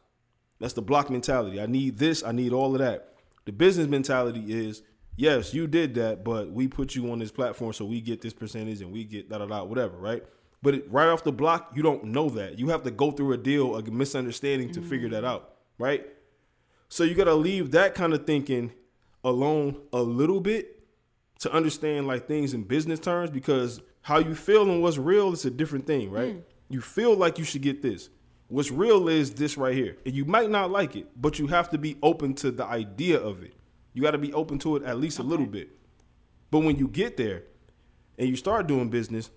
That's 0.59 0.73
the 0.73 0.81
block 0.81 1.09
mentality. 1.09 1.59
I 1.59 1.65
need 1.65 1.97
this. 1.97 2.23
I 2.23 2.31
need 2.31 2.53
all 2.53 2.73
of 2.73 2.79
that. 2.79 3.15
The 3.45 3.51
business 3.51 3.87
mentality 3.87 4.43
is, 4.47 4.83
yes, 5.15 5.55
you 5.55 5.65
did 5.65 5.95
that, 5.95 6.23
but 6.23 6.51
we 6.51 6.67
put 6.67 6.93
you 6.95 7.11
on 7.11 7.17
this 7.17 7.31
platform 7.31 7.73
so 7.73 7.85
we 7.85 7.99
get 7.99 8.21
this 8.21 8.33
percentage 8.33 8.81
and 8.81 8.91
we 8.91 9.03
get 9.03 9.27
da 9.27 9.39
da 9.39 9.47
da 9.47 9.63
whatever, 9.63 9.97
right? 9.97 10.23
But 10.61 10.75
it, 10.75 10.91
right 10.91 11.07
off 11.07 11.23
the 11.23 11.31
block, 11.31 11.71
you 11.75 11.81
don't 11.81 12.05
know 12.05 12.29
that. 12.29 12.59
You 12.59 12.69
have 12.69 12.83
to 12.83 12.91
go 12.91 13.11
through 13.11 13.33
a 13.33 13.37
deal, 13.37 13.75
a 13.75 13.83
misunderstanding 13.83 14.71
to 14.73 14.81
figure 14.81 15.09
that 15.09 15.25
out, 15.25 15.55
right? 15.79 16.05
So 16.89 17.03
you 17.03 17.15
got 17.15 17.23
to 17.25 17.33
leave 17.33 17.71
that 17.71 17.95
kind 17.95 18.13
of 18.13 18.27
thinking 18.27 18.71
alone 19.23 19.79
a 19.93 20.01
little 20.01 20.39
bit 20.39 20.83
to 21.39 21.51
understand 21.51 22.05
like 22.05 22.27
things 22.27 22.53
in 22.53 22.63
business 22.63 22.99
terms 22.99 23.31
because 23.31 23.81
how 24.01 24.19
you 24.19 24.35
feel 24.35 24.69
and 24.69 24.81
what's 24.81 24.97
real 24.97 25.33
is 25.33 25.45
a 25.45 25.51
different 25.51 25.87
thing, 25.87 26.11
right? 26.11 26.35
Hmm. 26.35 26.41
You 26.69 26.81
feel 26.81 27.15
like 27.15 27.39
you 27.39 27.43
should 27.43 27.61
get 27.61 27.81
this. 27.81 28.09
What's 28.47 28.69
real 28.69 29.07
is 29.07 29.33
this 29.33 29.57
right 29.57 29.73
here. 29.73 29.97
And 30.05 30.13
you 30.13 30.25
might 30.25 30.49
not 30.49 30.71
like 30.71 30.95
it, 30.95 31.07
but 31.19 31.39
you 31.39 31.47
have 31.47 31.69
to 31.69 31.77
be 31.77 31.97
open 32.03 32.33
to 32.35 32.51
the 32.51 32.65
idea 32.65 33.17
of 33.17 33.43
it. 33.43 33.53
You 33.93 34.01
got 34.01 34.11
to 34.11 34.17
be 34.17 34.33
open 34.33 34.59
to 34.59 34.75
it 34.75 34.83
at 34.83 34.99
least 34.99 35.19
a 35.19 35.23
little 35.23 35.45
bit. 35.45 35.69
But 36.49 36.59
when 36.59 36.77
you 36.77 36.87
get 36.87 37.17
there 37.17 37.43
and 38.17 38.29
you 38.29 38.35
start 38.35 38.67
doing 38.67 38.89
business, 38.89 39.31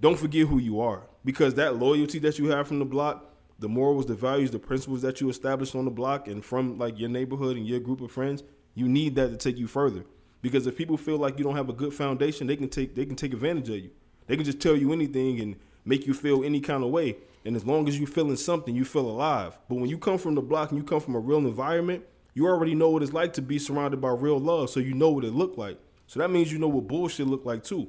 don't 0.00 0.18
forget 0.18 0.46
who 0.46 0.58
you 0.58 0.80
are 0.80 1.02
because 1.24 1.54
that 1.54 1.76
loyalty 1.76 2.18
that 2.20 2.38
you 2.38 2.46
have 2.46 2.68
from 2.68 2.78
the 2.78 2.84
block, 2.84 3.32
the 3.58 3.68
morals, 3.68 4.06
the 4.06 4.14
values, 4.14 4.50
the 4.50 4.58
principles 4.58 5.02
that 5.02 5.20
you 5.20 5.28
established 5.28 5.74
on 5.74 5.84
the 5.84 5.90
block 5.90 6.28
and 6.28 6.44
from 6.44 6.78
like 6.78 6.98
your 6.98 7.08
neighborhood 7.08 7.56
and 7.56 7.66
your 7.66 7.80
group 7.80 8.00
of 8.00 8.10
friends, 8.10 8.42
you 8.74 8.88
need 8.88 9.14
that 9.14 9.28
to 9.28 9.36
take 9.36 9.58
you 9.58 9.66
further. 9.66 10.04
Because 10.42 10.66
if 10.66 10.76
people 10.76 10.96
feel 10.96 11.16
like 11.16 11.38
you 11.38 11.44
don't 11.44 11.56
have 11.56 11.68
a 11.68 11.72
good 11.72 11.94
foundation, 11.94 12.46
they 12.46 12.56
can 12.56 12.68
take 12.68 12.94
they 12.94 13.06
can 13.06 13.16
take 13.16 13.32
advantage 13.32 13.68
of 13.70 13.76
you. 13.76 13.90
They 14.26 14.36
can 14.36 14.44
just 14.44 14.60
tell 14.60 14.76
you 14.76 14.92
anything 14.92 15.40
and 15.40 15.56
make 15.84 16.06
you 16.06 16.14
feel 16.14 16.44
any 16.44 16.60
kind 16.60 16.82
of 16.82 16.90
way. 16.90 17.16
And 17.44 17.56
as 17.56 17.64
long 17.64 17.88
as 17.88 17.98
you're 17.98 18.08
feeling 18.08 18.36
something, 18.36 18.74
you 18.74 18.84
feel 18.84 19.08
alive. 19.08 19.58
But 19.68 19.76
when 19.76 19.90
you 19.90 19.98
come 19.98 20.18
from 20.18 20.34
the 20.34 20.42
block 20.42 20.70
and 20.70 20.78
you 20.78 20.84
come 20.84 21.00
from 21.00 21.14
a 21.14 21.18
real 21.18 21.38
environment, 21.38 22.04
you 22.32 22.46
already 22.46 22.74
know 22.74 22.90
what 22.90 23.02
it's 23.02 23.12
like 23.12 23.32
to 23.34 23.42
be 23.42 23.58
surrounded 23.58 24.00
by 24.00 24.10
real 24.10 24.38
love, 24.38 24.70
so 24.70 24.80
you 24.80 24.94
know 24.94 25.10
what 25.10 25.24
it 25.24 25.32
looked 25.32 25.56
like. 25.56 25.78
So 26.06 26.20
that 26.20 26.30
means 26.30 26.52
you 26.52 26.58
know 26.58 26.68
what 26.68 26.88
bullshit 26.88 27.26
looked 27.26 27.46
like 27.46 27.62
too. 27.62 27.88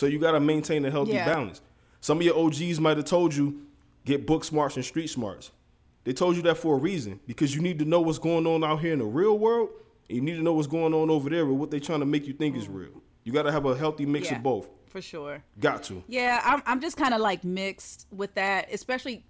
So 0.00 0.06
you 0.06 0.18
got 0.18 0.32
to 0.32 0.40
maintain 0.40 0.82
a 0.86 0.90
healthy 0.90 1.12
Yeah. 1.12 1.26
balance. 1.26 1.60
Some 2.00 2.16
of 2.16 2.22
your 2.24 2.34
OGs 2.38 2.80
might 2.80 2.96
have 2.96 3.04
told 3.04 3.34
you 3.34 3.66
get 4.06 4.24
book 4.24 4.44
smarts 4.44 4.76
and 4.76 4.82
street 4.84 5.08
smarts. 5.10 5.50
They 6.04 6.14
told 6.14 6.36
you 6.36 6.42
that 6.44 6.56
for 6.56 6.74
a 6.76 6.78
reason 6.78 7.20
because 7.26 7.54
you 7.54 7.60
need 7.60 7.78
to 7.80 7.84
know 7.84 8.00
what's 8.00 8.18
going 8.18 8.46
on 8.46 8.64
out 8.64 8.80
here 8.80 8.94
in 8.94 9.00
the 9.00 9.04
real 9.04 9.38
world. 9.38 9.68
And 10.08 10.16
you 10.16 10.22
need 10.22 10.36
to 10.36 10.42
know 10.42 10.54
what's 10.54 10.66
going 10.68 10.94
on 10.94 11.10
over 11.10 11.28
there 11.28 11.44
with 11.44 11.58
what 11.58 11.70
they're 11.70 11.80
trying 11.80 12.00
to 12.00 12.06
make 12.06 12.26
you 12.26 12.32
think 12.32 12.56
is 12.56 12.66
real. 12.66 13.02
You 13.24 13.32
got 13.34 13.42
to 13.42 13.52
have 13.52 13.66
a 13.66 13.76
healthy 13.76 14.06
mix 14.06 14.28
Mm. 14.28 14.30
Yeah. 14.30 14.36
of 14.38 14.42
both. 14.42 14.70
For 14.86 15.02
sure. 15.02 15.44
Got 15.60 15.82
to. 15.84 16.02
Yeah, 16.08 16.40
I'm 16.46 16.62
I'm 16.64 16.80
just 16.80 16.96
kind 16.96 17.12
of 17.12 17.20
like 17.20 17.44
mixed 17.44 18.06
with 18.10 18.32
that, 18.36 18.72
especially 18.72 19.22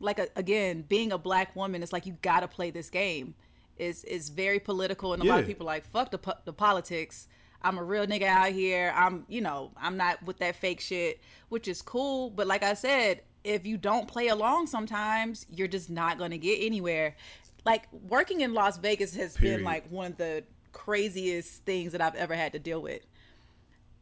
like 0.00 0.18
a, 0.18 0.26
again, 0.34 0.82
being 0.88 1.12
a 1.12 1.18
black 1.18 1.54
woman, 1.54 1.80
it's 1.84 1.92
like 1.92 2.06
you 2.06 2.16
got 2.22 2.40
to 2.40 2.48
play 2.48 2.72
this 2.72 2.90
game. 2.90 3.34
It's 3.78 4.02
it's 4.02 4.30
very 4.30 4.58
political 4.58 5.12
and 5.12 5.22
a 5.22 5.26
lot 5.26 5.38
of 5.38 5.46
people 5.46 5.64
are 5.68 5.72
like 5.76 5.86
fuck 5.86 6.10
the 6.10 6.18
po- 6.18 6.40
the 6.44 6.52
politics. 6.52 7.28
I'm 7.62 7.78
a 7.78 7.84
real 7.84 8.06
nigga 8.06 8.24
out 8.26 8.52
here. 8.52 8.92
I'm, 8.94 9.24
you 9.28 9.40
know, 9.40 9.72
I'm 9.76 9.96
not 9.96 10.22
with 10.24 10.38
that 10.38 10.56
fake 10.56 10.80
shit, 10.80 11.20
which 11.48 11.68
is 11.68 11.82
cool, 11.82 12.30
but 12.30 12.46
like 12.46 12.62
I 12.62 12.74
said, 12.74 13.22
if 13.44 13.66
you 13.66 13.76
don't 13.76 14.08
play 14.08 14.28
along 14.28 14.66
sometimes, 14.66 15.46
you're 15.50 15.68
just 15.68 15.90
not 15.90 16.18
going 16.18 16.32
to 16.32 16.38
get 16.38 16.58
anywhere. 16.60 17.16
Like 17.64 17.92
working 17.92 18.40
in 18.40 18.54
Las 18.54 18.78
Vegas 18.78 19.14
has 19.16 19.36
Period. 19.36 19.56
been 19.56 19.64
like 19.64 19.90
one 19.90 20.12
of 20.12 20.16
the 20.16 20.44
craziest 20.72 21.64
things 21.64 21.92
that 21.92 22.00
I've 22.00 22.14
ever 22.14 22.34
had 22.34 22.52
to 22.52 22.58
deal 22.58 22.82
with 22.82 23.02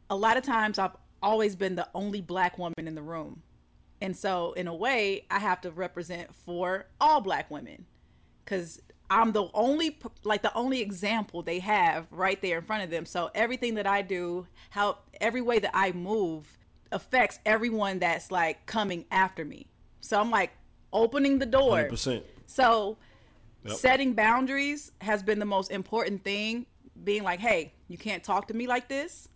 a 0.09 0.15
lot 0.15 0.37
of 0.37 0.43
times 0.43 0.79
I've 0.79 0.95
always 1.21 1.55
been 1.55 1.75
the 1.75 1.87
only 1.93 2.21
black 2.21 2.57
woman 2.57 2.73
in 2.77 2.95
the 2.95 3.01
room. 3.01 3.41
And 4.01 4.15
so 4.15 4.53
in 4.53 4.67
a 4.67 4.75
way, 4.75 5.25
I 5.31 5.39
have 5.39 5.61
to 5.61 5.71
represent 5.71 6.35
for 6.35 6.87
all 6.99 7.21
black 7.21 7.49
women 7.49 7.85
cuz 8.45 8.79
I'm 9.09 9.31
the 9.31 9.47
only 9.53 9.97
like 10.23 10.41
the 10.41 10.53
only 10.55 10.81
example 10.81 11.41
they 11.41 11.59
have 11.59 12.07
right 12.11 12.41
there 12.41 12.57
in 12.57 12.63
front 12.63 12.83
of 12.83 12.89
them. 12.89 13.05
So 13.05 13.29
everything 13.35 13.75
that 13.75 13.87
I 13.87 14.01
do, 14.01 14.47
how 14.71 14.97
every 15.21 15.41
way 15.41 15.59
that 15.59 15.71
I 15.73 15.91
move 15.91 16.57
affects 16.91 17.39
everyone 17.45 17.99
that's 17.99 18.31
like 18.31 18.65
coming 18.65 19.05
after 19.11 19.45
me. 19.45 19.67
So 20.01 20.19
I'm 20.19 20.31
like 20.31 20.51
opening 20.93 21.39
the 21.39 21.45
door. 21.45 21.87
100%. 21.89 22.23
So 22.45 22.97
Yep. 23.65 23.77
setting 23.77 24.13
boundaries 24.13 24.91
has 25.01 25.23
been 25.23 25.39
the 25.39 25.45
most 25.45 25.71
important 25.71 26.23
thing. 26.23 26.67
Being 27.03 27.23
like, 27.23 27.39
hey, 27.39 27.73
you 27.87 27.97
can't 27.97 28.23
talk 28.23 28.47
to 28.49 28.53
me 28.53 28.67
like 28.67 28.87
this. 28.87 29.27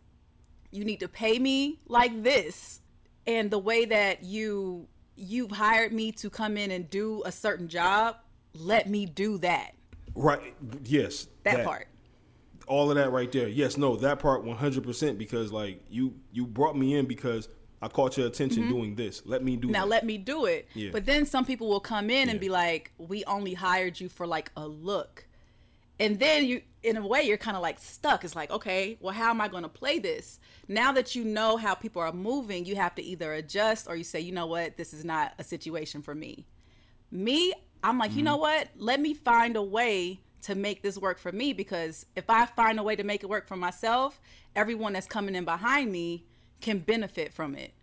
You 0.72 0.86
need 0.86 1.00
to 1.00 1.08
pay 1.08 1.40
me 1.40 1.80
like 1.88 2.24
this. 2.24 2.82
And 3.26 3.50
the 3.50 3.58
way 3.60 3.86
that 3.86 4.24
you 4.24 4.88
you've 5.16 5.52
hired 5.52 5.92
me 5.92 6.12
to 6.14 6.30
come 6.30 6.56
in 6.58 6.72
and 6.72 6.90
do 6.90 7.22
a 7.26 7.32
certain 7.32 7.68
job, 7.68 8.16
let 8.54 8.90
me 8.90 9.06
do 9.06 9.38
that. 9.40 9.76
Right. 10.16 10.54
Yes. 10.84 11.28
That, 11.44 11.66
part. 11.66 11.88
All 12.68 12.90
of 12.90 12.98
that 12.98 13.12
right 13.12 13.32
there. 13.32 13.48
Yes. 13.48 13.78
No. 13.78 13.96
That 13.96 14.20
part. 14.20 14.44
One 14.44 14.58
hundred 14.58 14.84
percent. 14.84 15.18
Because 15.18 15.52
like 15.52 15.84
you, 15.90 16.16
you 16.32 16.46
brought 16.46 16.78
me 16.78 16.96
in 16.96 17.06
because 17.06 17.50
I 17.82 17.88
caught 17.88 18.18
your 18.18 18.28
attention 18.28 18.68
doing 18.68 18.96
this. 18.96 19.22
Let 19.26 19.44
me 19.44 19.56
do. 19.56 19.68
Mm-hmm. 19.68 19.74
Now 19.74 19.82
that. 19.82 19.90
let 19.90 20.06
me 20.06 20.18
do 20.18 20.46
it. 20.46 20.68
Yeah. 20.74 20.90
But 20.92 21.06
then 21.06 21.26
some 21.26 21.46
people 21.46 21.70
will 21.70 21.80
come 21.80 22.10
in 22.10 22.30
and 22.30 22.40
be 22.40 22.50
like, 22.50 22.92
"We 22.98 23.24
only 23.26 23.54
hired 23.54 24.00
you 24.00 24.10
for 24.10 24.28
like 24.28 24.52
a 24.58 24.68
look," 24.68 25.26
and 26.00 26.20
then 26.20 26.46
you, 26.46 26.62
in 26.84 26.98
a 26.98 27.06
way, 27.06 27.24
you're 27.24 27.38
kind 27.38 27.58
of 27.58 27.64
like 27.64 27.80
stuck. 27.80 28.24
It's 28.24 28.36
like, 28.36 28.52
okay, 28.52 28.98
well, 29.02 29.14
how 29.14 29.30
am 29.30 29.42
I 29.42 29.48
going 29.48 29.64
to 29.64 29.70
play 29.70 30.00
this? 30.00 30.40
Now 30.68 30.92
that 30.94 31.16
you 31.16 31.24
know 31.26 31.58
how 31.58 31.74
people 31.74 32.02
are 32.02 32.12
moving, 32.12 32.66
you 32.66 32.76
have 32.76 32.96
to 32.96 33.02
either 33.02 33.34
adjust 33.34 33.88
or 33.88 33.96
you 33.96 34.04
say, 34.04 34.20
you 34.20 34.32
know 34.32 34.46
what, 34.46 34.78
this 34.78 34.94
is 34.94 35.04
not 35.04 35.34
a 35.38 35.44
situation 35.44 36.02
for 36.02 36.16
me. 36.16 36.46
Me, 37.12 37.54
I'm 37.84 37.98
like, 37.98 38.16
you 38.16 38.24
know 38.24 38.34
Mm-hmm. 38.34 38.42
what? 38.42 38.70
Let 38.78 39.00
me 39.00 39.14
find 39.14 39.56
a 39.56 39.64
way 39.64 40.22
to 40.44 40.56
make 40.56 40.82
this 40.82 40.98
work 40.98 41.20
for 41.20 41.32
me 41.32 41.54
because 41.54 42.06
if 42.16 42.30
I 42.30 42.46
find 42.46 42.80
a 42.80 42.84
way 42.84 42.96
to 42.96 43.04
make 43.04 43.24
it 43.24 43.30
work 43.30 43.48
for 43.48 43.56
myself, 43.58 44.20
everyone 44.56 44.94
that's 44.94 45.08
coming 45.08 45.36
in 45.36 45.46
behind 45.46 45.92
me 45.92 46.26
can 46.62 46.80
benefit 46.80 47.34
from 47.34 47.56
it. 47.56 47.74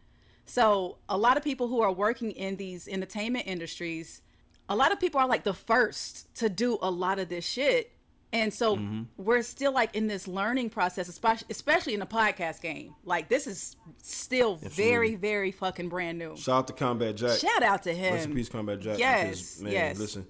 So, 0.46 0.98
a 1.08 1.18
lot 1.18 1.36
of 1.36 1.42
people 1.42 1.68
who 1.68 1.80
are 1.80 1.92
working 1.92 2.30
in 2.30 2.56
these 2.56 2.86
entertainment 2.86 3.46
industries, 3.46 4.22
a 4.68 4.76
lot 4.76 4.92
of 4.92 5.00
people 5.00 5.20
are 5.20 5.26
like 5.28 5.44
the 5.44 5.54
first 5.54 6.32
to 6.36 6.48
do 6.48 6.78
a 6.80 6.90
lot 6.90 7.18
of 7.18 7.28
this 7.28 7.44
shit. 7.44 7.92
And 8.38 8.52
so 8.52 8.76
Mm-hmm. 8.76 9.02
we're 9.16 9.42
still 9.42 9.72
like 9.72 9.94
in 9.96 10.08
this 10.08 10.28
learning 10.28 10.68
process, 10.70 11.08
especially 11.08 11.46
especially 11.50 11.94
in 11.94 12.00
the 12.00 12.06
podcast 12.06 12.60
game. 12.60 12.94
Like 13.04 13.28
this 13.28 13.46
is 13.46 13.76
still 14.02 14.56
very, 14.56 15.14
very 15.14 15.50
fucking 15.52 15.88
brand 15.88 16.18
new. 16.18 16.36
Shout 16.36 16.58
out 16.58 16.66
to 16.66 16.72
Combat 16.74 17.16
Jack. 17.16 17.38
Shout 17.38 17.62
out 17.62 17.82
to 17.84 17.94
him. 17.94 18.14
Rest 18.14 18.26
in 18.26 18.34
peace, 18.34 18.48
Combat 18.48 18.78
Jack. 18.80 18.98
Yes, 18.98 19.28
because, 19.30 19.62
man, 19.62 19.72
yes. 19.72 19.98
Listen, 19.98 20.26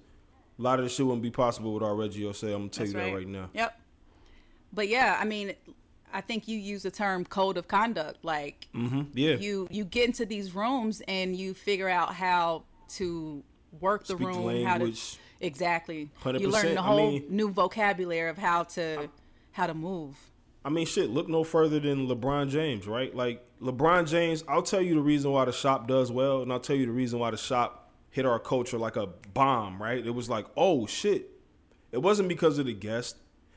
a 0.57 0.61
lot 0.61 0.79
of 0.79 0.85
this 0.85 0.95
shit 0.95 1.05
wouldn't 1.05 1.21
be 1.23 1.31
possible 1.31 1.73
without 1.73 1.93
Reggie 1.97 2.21
Ossé. 2.23 2.45
I'm 2.53 2.59
gonna 2.59 2.69
tell 2.69 2.85
That's 2.85 2.93
you 2.95 2.99
that 2.99 3.13
right 3.15 3.27
now. 3.27 3.49
Yep. 3.53 3.79
But 4.73 4.87
yeah, 4.87 5.17
I 5.19 5.25
mean, 5.25 5.53
I 6.13 6.21
think 6.21 6.47
you 6.47 6.57
use 6.57 6.83
the 6.83 6.91
term 6.91 7.25
code 7.25 7.57
of 7.57 7.67
conduct. 7.67 8.23
Like 8.23 8.67
Yeah. 8.73 9.35
you 9.35 9.67
you 9.69 9.83
get 9.83 10.05
into 10.05 10.25
these 10.25 10.55
rooms 10.55 11.01
and 11.07 11.35
you 11.35 11.53
figure 11.53 11.89
out 11.89 12.13
how 12.15 12.63
to 12.95 13.43
work 13.81 14.01
the 14.05 14.13
Speak 14.15 14.19
the 14.19 14.25
room, 14.25 14.63
how 14.65 14.77
to 14.77 14.83
language. 14.85 15.17
Exactly. 15.39 16.09
100%. 16.23 16.39
You 16.39 16.49
learn 16.49 16.75
the 16.75 16.81
I 16.81 16.83
whole 16.83 17.11
mean- 17.11 17.25
new 17.29 17.49
vocabulary 17.49 18.29
of 18.29 18.37
how 18.37 18.63
to 18.63 19.09
how 19.51 19.67
to 19.67 19.73
move. 19.73 20.15
I 20.63 20.69
mean, 20.69 20.85
shit, 20.85 21.09
look 21.09 21.29
no 21.29 21.43
further 21.43 21.79
than 21.79 22.07
LeBron 22.07 22.49
James, 22.49 22.87
right? 22.87 23.15
Like, 23.15 23.41
LeBron 23.61 24.07
James, 24.07 24.43
I'll 24.49 24.61
tell 24.61 24.81
you 24.81 24.95
the 24.95 25.01
reason 25.01 25.31
why 25.31 25.45
the 25.45 25.53
shop 25.53 25.87
does 25.87 26.11
well, 26.11 26.41
and 26.41 26.51
I'll 26.51 26.59
tell 26.59 26.75
you 26.75 26.85
the 26.85 26.91
reason 26.91 27.19
why 27.19 27.31
the 27.31 27.37
shop 27.37 27.89
hit 28.09 28.25
our 28.25 28.37
culture 28.37 28.77
like 28.77 28.97
a 28.97 29.07
bomb, 29.33 29.81
right? 29.81 30.05
It 30.05 30.11
was 30.13 30.29
like, 30.29 30.45
oh, 30.57 30.85
shit. 30.85 31.29
It 31.93 31.99
wasn't 31.99 32.27
because 32.27 32.57
of 32.57 32.65
the 32.65 32.73
guest. 32.73 33.15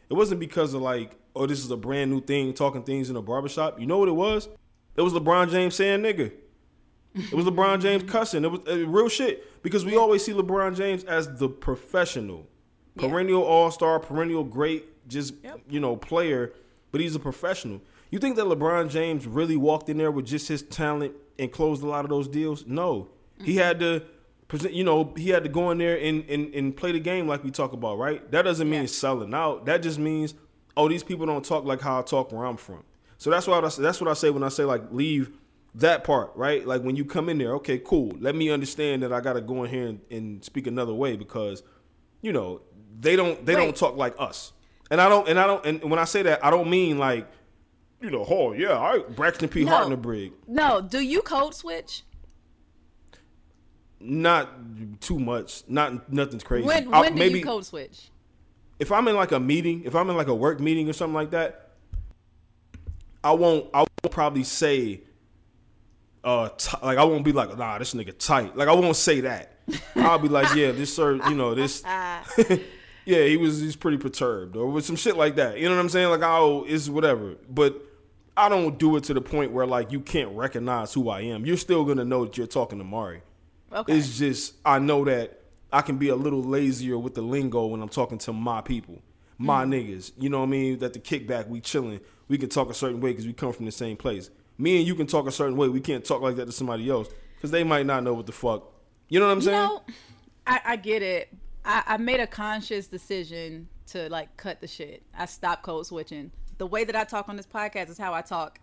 It 0.08 0.14
wasn't 0.14 0.38
because 0.38 0.72
of, 0.72 0.82
like, 0.82 1.16
oh, 1.34 1.46
this 1.46 1.64
is 1.64 1.70
a 1.72 1.76
brand 1.76 2.10
new 2.12 2.20
thing, 2.20 2.54
talking 2.54 2.84
things 2.84 3.10
in 3.10 3.16
a 3.16 3.22
barbershop. 3.22 3.80
You 3.80 3.86
know 3.86 3.98
what 3.98 4.08
it 4.08 4.12
was? 4.12 4.48
It 4.96 5.02
was 5.02 5.12
LeBron 5.12 5.50
James 5.50 5.74
saying 5.74 6.00
nigga. 6.02 6.32
It 7.14 7.32
was 7.32 7.44
LeBron 7.44 7.80
James 7.80 8.04
cussing. 8.04 8.44
It 8.44 8.50
was 8.50 8.60
uh, 8.68 8.86
real 8.86 9.08
shit. 9.08 9.62
Because 9.62 9.84
we 9.84 9.96
always 9.96 10.24
see 10.24 10.32
LeBron 10.32 10.76
James 10.76 11.04
as 11.04 11.38
the 11.38 11.48
professional, 11.48 12.46
Yeah. 12.96 13.08
perennial 13.08 13.42
all 13.42 13.70
star, 13.70 13.98
perennial 13.98 14.44
great, 14.44 15.08
just, 15.08 15.34
Yep. 15.42 15.60
you 15.68 15.80
know, 15.80 15.96
player, 15.96 16.52
but 16.92 17.00
he's 17.00 17.14
a 17.14 17.18
professional. 17.20 17.80
You 18.10 18.18
think 18.18 18.36
that 18.36 18.46
LeBron 18.46 18.90
James 18.90 19.26
really 19.26 19.56
walked 19.56 19.88
in 19.88 19.98
there 19.98 20.10
with 20.10 20.26
just 20.26 20.48
his 20.48 20.62
talent 20.62 21.14
and 21.38 21.50
closed 21.50 21.82
a 21.82 21.86
lot 21.86 22.04
of 22.04 22.10
those 22.10 22.28
deals? 22.28 22.64
No. 22.66 23.08
He 23.42 23.56
had 23.56 23.80
to 23.80 24.02
present, 24.48 24.74
you 24.74 24.84
know, 24.84 25.12
he 25.16 25.30
had 25.30 25.42
to 25.44 25.48
go 25.48 25.70
in 25.70 25.78
there 25.78 25.96
and, 25.98 26.24
and, 26.28 26.54
and 26.54 26.76
play 26.76 26.92
the 26.92 27.00
game 27.00 27.26
like 27.28 27.42
we 27.44 27.50
talk 27.50 27.72
about, 27.72 27.98
right? 27.98 28.28
That 28.32 28.42
doesn't 28.42 28.68
mean 28.68 28.82
Yeah. 28.82 28.86
selling 28.86 29.32
out. 29.34 29.66
That 29.66 29.82
just 29.82 29.98
means, 29.98 30.34
oh, 30.76 30.88
these 30.88 31.02
people 31.04 31.26
don't 31.26 31.44
talk 31.44 31.64
like 31.64 31.80
how 31.80 31.98
I 32.00 32.02
talk 32.02 32.32
where 32.32 32.44
I'm 32.46 32.56
from. 32.56 32.82
So 33.18 33.30
that's 33.30 33.46
why 33.46 33.58
I, 33.58 33.60
that's 33.60 34.00
what 34.00 34.08
I 34.08 34.14
say 34.14 34.30
when 34.30 34.42
I 34.42 34.48
say 34.48 34.64
like 34.64 34.82
leave 34.90 35.30
that 35.76 36.04
part, 36.04 36.32
right? 36.34 36.66
Like 36.66 36.82
when 36.82 36.96
you 36.96 37.04
come 37.04 37.28
in 37.28 37.38
there, 37.38 37.54
okay, 37.56 37.78
cool. 37.78 38.12
Let 38.18 38.34
me 38.34 38.50
understand 38.50 39.02
that 39.02 39.12
I 39.12 39.20
got 39.20 39.34
to 39.34 39.40
go 39.40 39.64
in 39.64 39.70
here 39.70 39.86
and, 39.86 40.00
and 40.10 40.44
speak 40.44 40.66
another 40.66 40.94
way 40.94 41.16
because, 41.16 41.62
you 42.22 42.32
know, 42.32 42.62
they 42.98 43.16
don't 43.16 43.44
they 43.46 43.54
don't 43.54 43.76
talk 43.76 43.96
like 43.96 44.14
us. 44.18 44.52
And 44.90 45.00
I 45.00 45.08
don't 45.08 45.28
and 45.28 45.38
I 45.38 45.46
don't 45.46 45.64
and 45.64 45.82
when 45.84 45.98
I 45.98 46.04
say 46.04 46.22
that, 46.22 46.44
I 46.44 46.50
don't 46.50 46.68
mean 46.68 46.98
like, 46.98 47.30
you 48.00 48.10
know, 48.10 48.26
oh 48.28 48.52
yeah, 48.52 48.78
I 48.78 48.98
Braxton 48.98 49.48
P. 49.48 49.64
No. 49.64 49.72
Hartnebrig. 49.72 50.32
No, 50.48 50.80
do 50.80 51.00
you 51.00 51.22
code 51.22 51.54
switch? 51.54 52.02
Not 54.00 55.00
too 55.00 55.18
much. 55.18 55.62
Not 55.68 56.12
nothing's 56.12 56.42
crazy. 56.42 56.66
When 56.66 56.92
I- 56.92 57.00
when 57.02 57.12
do 57.12 57.18
maybe 57.18 57.38
you 57.40 57.44
code 57.44 57.66
switch? 57.66 58.10
if 58.80 58.90
I'm 58.90 59.06
in 59.08 59.14
like 59.14 59.30
a 59.30 59.38
meeting, 59.38 59.82
if 59.84 59.94
I'm 59.94 60.08
in 60.10 60.16
like 60.16 60.28
a 60.28 60.34
work 60.34 60.58
meeting 60.58 60.88
or 60.88 60.94
something 60.94 61.14
like 61.14 61.30
that, 61.32 61.72
I 63.22 63.32
won't. 63.32 63.68
I 63.74 63.80
won't 63.80 64.10
probably 64.10 64.42
say, 64.42 65.02
uh, 66.24 66.48
t- 66.50 66.76
like 66.82 66.98
I 66.98 67.04
won't 67.04 67.24
be 67.24 67.32
like, 67.32 67.56
nah, 67.56 67.78
this 67.78 67.94
nigga 67.94 68.16
tight. 68.18 68.56
Like 68.56 68.68
I 68.68 68.72
won't 68.74 68.96
say 68.96 69.20
that. 69.22 69.54
I'll 69.96 70.18
be 70.18 70.28
like, 70.28 70.54
yeah, 70.54 70.72
this 70.72 70.94
sir, 70.94 71.14
you 71.28 71.34
know, 71.34 71.54
this. 71.54 71.82
yeah, 73.04 73.24
he 73.24 73.36
was. 73.36 73.60
He's 73.60 73.76
pretty 73.76 73.98
perturbed, 73.98 74.56
or 74.56 74.66
with 74.66 74.84
some 74.84 74.96
shit 74.96 75.16
like 75.16 75.36
that. 75.36 75.58
You 75.58 75.68
know 75.68 75.74
what 75.76 75.80
I'm 75.80 75.88
saying? 75.88 76.10
Like, 76.10 76.22
oh, 76.22 76.64
it's 76.68 76.88
whatever. 76.88 77.36
But 77.48 77.80
I 78.36 78.48
don't 78.48 78.78
do 78.78 78.96
it 78.96 79.04
to 79.04 79.14
the 79.14 79.20
point 79.20 79.52
where 79.52 79.66
like 79.66 79.92
you 79.92 80.00
can't 80.00 80.30
recognize 80.36 80.92
who 80.92 81.08
I 81.08 81.22
am. 81.22 81.44
You're 81.46 81.56
still 81.56 81.84
gonna 81.84 82.04
know 82.04 82.24
that 82.24 82.36
you're 82.36 82.46
talking 82.46 82.78
to 82.78 82.84
Mari. 82.84 83.22
Okay. 83.72 83.96
It's 83.96 84.18
just 84.18 84.54
I 84.64 84.78
know 84.78 85.04
that 85.04 85.40
I 85.72 85.82
can 85.82 85.96
be 85.98 86.08
a 86.08 86.16
little 86.16 86.42
lazier 86.42 86.98
with 86.98 87.14
the 87.14 87.22
lingo 87.22 87.66
when 87.66 87.80
I'm 87.80 87.88
talking 87.88 88.18
to 88.18 88.32
my 88.32 88.60
people, 88.60 89.00
my 89.38 89.64
Mm. 89.64 89.68
niggas. 89.98 90.12
You 90.18 90.28
know 90.28 90.40
what 90.40 90.46
I 90.46 90.50
mean? 90.50 90.78
That 90.80 90.92
the 90.92 90.98
kickback, 90.98 91.48
we 91.48 91.60
chilling. 91.60 92.00
We 92.28 92.38
can 92.38 92.48
talk 92.48 92.70
a 92.70 92.74
certain 92.74 93.00
way 93.00 93.10
because 93.10 93.26
we 93.26 93.32
come 93.32 93.52
from 93.52 93.66
the 93.66 93.72
same 93.72 93.96
place. 93.96 94.30
Me 94.60 94.78
and 94.78 94.86
you 94.86 94.94
can 94.94 95.06
talk 95.06 95.26
a 95.26 95.32
certain 95.32 95.56
way. 95.56 95.68
We 95.68 95.80
can't 95.80 96.04
talk 96.04 96.20
like 96.22 96.36
that 96.36 96.46
to 96.46 96.52
somebody 96.52 96.88
else 96.90 97.08
because 97.36 97.50
they 97.50 97.64
might 97.64 97.86
not 97.86 98.04
know 98.04 98.14
what 98.14 98.26
the 98.26 98.32
fuck. 98.32 98.70
You 99.08 99.18
know 99.18 99.26
what 99.26 99.32
I'm 99.32 99.38
You 99.38 99.44
saying? 99.44 99.56
know, 99.58 99.82
I, 100.46 100.60
I 100.64 100.76
get 100.76 101.02
it. 101.02 101.28
I, 101.64 101.82
I 101.86 101.96
made 101.96 102.20
a 102.20 102.26
conscious 102.26 102.86
decision 102.86 103.68
to 103.88 104.08
like 104.08 104.36
cut 104.36 104.60
the 104.60 104.66
shit. 104.66 105.02
I 105.16 105.26
stopped 105.26 105.62
code 105.62 105.86
switching. 105.86 106.30
The 106.58 106.66
way 106.66 106.84
that 106.84 106.94
I 106.94 107.04
talk 107.04 107.28
on 107.28 107.36
this 107.36 107.46
podcast 107.46 107.88
is 107.90 107.98
how 107.98 108.12
I 108.14 108.20
talk 108.22 108.60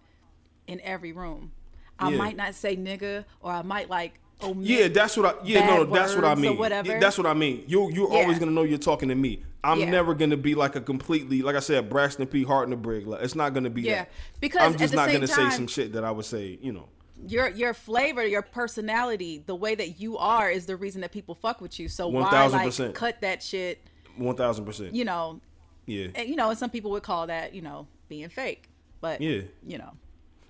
in 0.68 0.80
every 0.82 1.12
room. 1.12 1.52
I 2.00 2.12
Yeah. 2.12 2.18
might 2.18 2.38
not 2.38 2.54
say 2.54 2.78
nigga, 2.78 3.26
or 3.42 3.52
I 3.52 3.64
might 3.64 3.90
like 3.90 4.20
Oh, 4.42 4.52
omit. 4.52 4.66
yeah, 4.68 4.88
that's 4.88 5.18
what 5.18 5.26
I. 5.26 5.46
Yeah, 5.46 5.66
no, 5.66 5.84
that's 5.86 6.14
what 6.16 6.24
I 6.26 6.36
mean. 6.36 6.58
whatever. 6.58 6.88
Yeah, 6.88 7.00
that's 7.00 7.18
what 7.18 7.26
I 7.28 7.34
mean. 7.34 7.64
You 7.68 7.90
you're 7.92 8.12
Yeah. 8.12 8.20
always 8.22 8.38
gonna 8.40 8.52
know 8.52 8.64
you're 8.64 8.78
talking 8.78 9.10
to 9.10 9.16
me. 9.16 9.44
I'm 9.64 9.80
Yeah. 9.80 9.90
never 9.90 10.14
gonna 10.14 10.38
be 10.38 10.54
like 10.56 10.76
a 10.76 10.82
completely 10.82 11.42
like 11.42 11.56
I 11.56 11.60
said, 11.60 11.90
Braxton 11.90 12.28
P. 12.28 12.46
Hartnebrig. 12.46 13.08
Like, 13.08 13.22
it's 13.22 13.34
not 13.36 13.54
gonna 13.54 13.70
be 13.72 13.82
Yeah, 13.82 13.96
that. 14.04 14.12
because 14.40 14.62
I'm 14.62 14.78
just 14.78 14.92
the 14.92 14.98
not 14.98 15.08
gonna 15.12 15.26
time- 15.28 15.50
say 15.52 15.56
some 15.58 15.68
shit 15.68 15.94
that 15.94 16.04
I 16.04 16.12
would 16.12 16.26
say. 16.26 16.60
You 16.62 16.72
know. 16.74 16.88
your 17.28 17.50
your 17.50 17.74
flavor, 17.74 18.24
your 18.26 18.44
personality, 18.44 19.42
the 19.48 19.56
way 19.56 19.74
that 19.74 20.00
you 20.00 20.18
are 20.20 20.52
is 20.52 20.68
the 20.68 20.76
reason 20.76 21.02
that 21.02 21.12
people 21.12 21.34
fuck 21.34 21.60
with 21.62 21.80
you. 21.80 21.90
So 21.90 22.08
why 22.08 22.22
1000%. 22.30 22.80
like 22.90 22.94
cut 22.96 23.22
that 23.22 23.42
shit? 23.42 23.82
One 24.18 24.36
thousand 24.36 24.66
percent. 24.66 24.94
You 24.94 25.04
know, 25.06 25.42
Yeah. 25.88 26.08
and, 26.14 26.30
you 26.30 26.36
know, 26.36 26.50
and 26.52 26.60
some 26.60 26.70
people 26.70 26.92
would 26.92 27.02
call 27.02 27.26
that 27.26 27.56
you 27.56 27.64
know 27.64 27.88
being 28.08 28.30
fake, 28.30 28.70
but 29.02 29.20
Yeah. 29.20 29.42
you 29.66 29.80
know, 29.80 29.94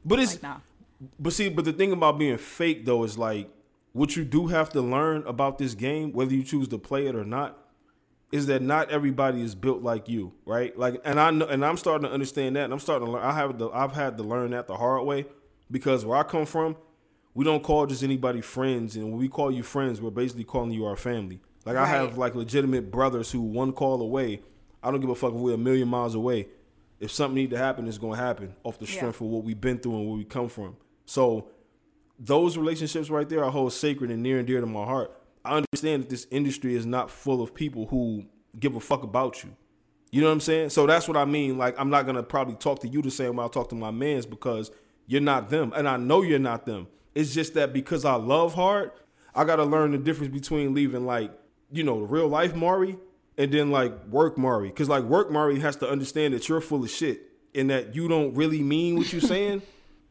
But 0.03 0.19
it's 0.19 0.33
like 0.33 0.43
nah. 0.43 0.57
but 1.17 1.31
see, 1.31 1.47
but 1.47 1.63
the 1.63 1.71
thing 1.71 1.93
about 1.93 2.19
being 2.19 2.37
fake 2.37 2.85
though 2.85 3.03
is 3.05 3.17
like 3.17 3.49
what 3.97 4.15
you 4.15 4.23
do 4.23 4.47
have 4.47 4.69
to 4.69 4.81
learn 4.81 5.23
about 5.25 5.57
this 5.57 5.73
game, 5.73 6.13
whether 6.13 6.33
you 6.33 6.43
choose 6.43 6.67
to 6.69 6.77
play 6.77 7.07
it 7.07 7.15
or 7.15 7.25
not, 7.25 7.57
is 8.31 8.45
that 8.47 8.61
not 8.61 8.91
everybody 8.91 9.41
is 9.41 9.55
built 9.55 9.81
like 9.81 10.07
you, 10.07 10.33
right? 10.45 10.77
Like, 10.77 11.01
and 11.03 11.19
I 11.19 11.31
know, 11.31 11.47
and 11.47 11.65
I'm 11.65 11.77
starting 11.77 12.07
to 12.07 12.13
understand 12.13 12.55
that, 12.57 12.65
and 12.65 12.73
I'm 12.73 12.79
starting 12.79 13.07
to 13.07 13.11
learn. 13.13 13.23
I 13.23 13.31
have 13.33 13.57
the, 13.57 13.69
I've 13.69 13.93
had 13.93 14.17
to 14.17 14.23
learn 14.23 14.51
that 14.51 14.67
the 14.67 14.75
hard 14.75 15.05
way 15.05 15.25
because 15.71 16.05
where 16.05 16.17
I 16.17 16.23
come 16.23 16.45
from, 16.45 16.75
we 17.33 17.43
don't 17.45 17.63
call 17.63 17.85
just 17.85 18.03
anybody 18.03 18.41
friends, 18.41 18.95
and 18.95 19.05
when 19.09 19.17
we 19.17 19.29
call 19.29 19.51
you 19.51 19.63
friends, 19.63 20.01
we're 20.01 20.09
basically 20.11 20.43
calling 20.43 20.71
you 20.71 20.85
our 20.85 20.95
family. 20.95 21.39
Like 21.65 21.75
I 21.77 21.85
have 21.85 22.17
like 22.17 22.35
legitimate 22.35 22.91
brothers 22.91 23.31
who 23.31 23.41
one 23.41 23.73
call 23.73 24.01
away. 24.01 24.41
I 24.81 24.91
don't 24.91 25.01
give 25.01 25.09
a 25.09 25.15
fuck 25.15 25.33
if 25.33 25.39
we're 25.39 25.55
a 25.55 25.57
million 25.57 25.87
miles 25.87 26.15
away. 26.15 26.47
If 26.99 27.11
something 27.11 27.35
need 27.35 27.49
to 27.51 27.57
happen, 27.57 27.87
it's 27.87 27.97
gonna 27.97 28.15
happen 28.15 28.55
off 28.63 28.79
the 28.79 28.85
Yeah. 28.85 28.91
strength 28.95 29.21
of 29.21 29.27
what 29.27 29.43
we've 29.43 29.59
been 29.59 29.77
through 29.79 29.97
and 29.97 30.07
where 30.07 30.17
we 30.17 30.23
come 30.23 30.49
from. 30.49 30.77
So 31.05 31.49
those 32.19 32.57
relationships 32.57 33.09
right 33.09 33.27
there 33.27 33.43
I 33.43 33.49
hold 33.49 33.73
sacred 33.73 34.11
and 34.11 34.23
near 34.23 34.39
and 34.39 34.47
dear 34.47 34.59
to 34.61 34.67
my 34.67 34.85
heart. 34.85 35.11
I 35.45 35.55
understand 35.55 36.03
that 36.03 36.09
this 36.09 36.27
industry 36.31 36.75
is 36.75 36.85
not 36.85 37.09
full 37.09 37.41
of 37.41 37.53
people 37.53 37.87
who 37.87 38.25
give 38.59 38.75
a 38.75 38.79
fuck 38.79 39.03
about 39.03 39.43
you. 39.43 39.55
You 40.11 40.21
know 40.21 40.27
what 40.27 40.33
I'm 40.33 40.39
saying? 40.41 40.69
So 40.69 40.85
that's 40.85 41.07
what 41.07 41.17
I 41.17 41.25
mean. 41.25 41.57
Like 41.57 41.75
I'm 41.79 41.89
not 41.89 42.05
gonna 42.05 42.23
probably 42.23 42.55
talk 42.55 42.79
to 42.79 42.87
you 42.87 43.01
the 43.01 43.11
same 43.11 43.35
way 43.35 43.45
I 43.45 43.47
talk 43.47 43.69
to 43.69 43.75
my 43.75 43.91
mans 43.91 44.25
because 44.25 44.71
you're 45.05 45.21
not 45.21 45.49
them, 45.49 45.73
and 45.75 45.87
I 45.87 45.97
know 45.97 46.21
you're 46.21 46.39
not 46.39 46.65
them. 46.65 46.87
It's 47.15 47.33
just 47.33 47.53
that 47.55 47.73
because 47.73 48.05
I 48.05 48.15
love 48.15 48.53
hard, 48.53 48.91
I 49.33 49.43
got 49.43 49.57
to 49.57 49.63
learn 49.63 49.91
the 49.91 49.97
difference 49.97 50.33
between 50.33 50.73
leaving 50.73 51.05
like 51.05 51.31
you 51.71 51.83
know 51.83 51.99
the 51.99 52.05
real 52.05 52.27
life 52.27 52.55
Mari 52.55 52.97
and 53.37 53.51
then 53.51 53.71
like 53.71 54.07
work 54.07 54.37
Mari, 54.37 54.69
because 54.69 54.89
like 54.89 55.03
work 55.03 55.31
Mari 55.31 55.59
has 55.59 55.75
to 55.77 55.89
understand 55.89 56.33
that 56.33 56.49
you're 56.49 56.61
full 56.61 56.83
of 56.83 56.89
shit 56.89 57.21
and 57.53 57.69
that 57.69 57.95
you 57.95 58.07
don't 58.07 58.33
really 58.35 58.63
mean 58.63 58.97
what 58.97 59.11
you're 59.11 59.21
saying. 59.35 59.61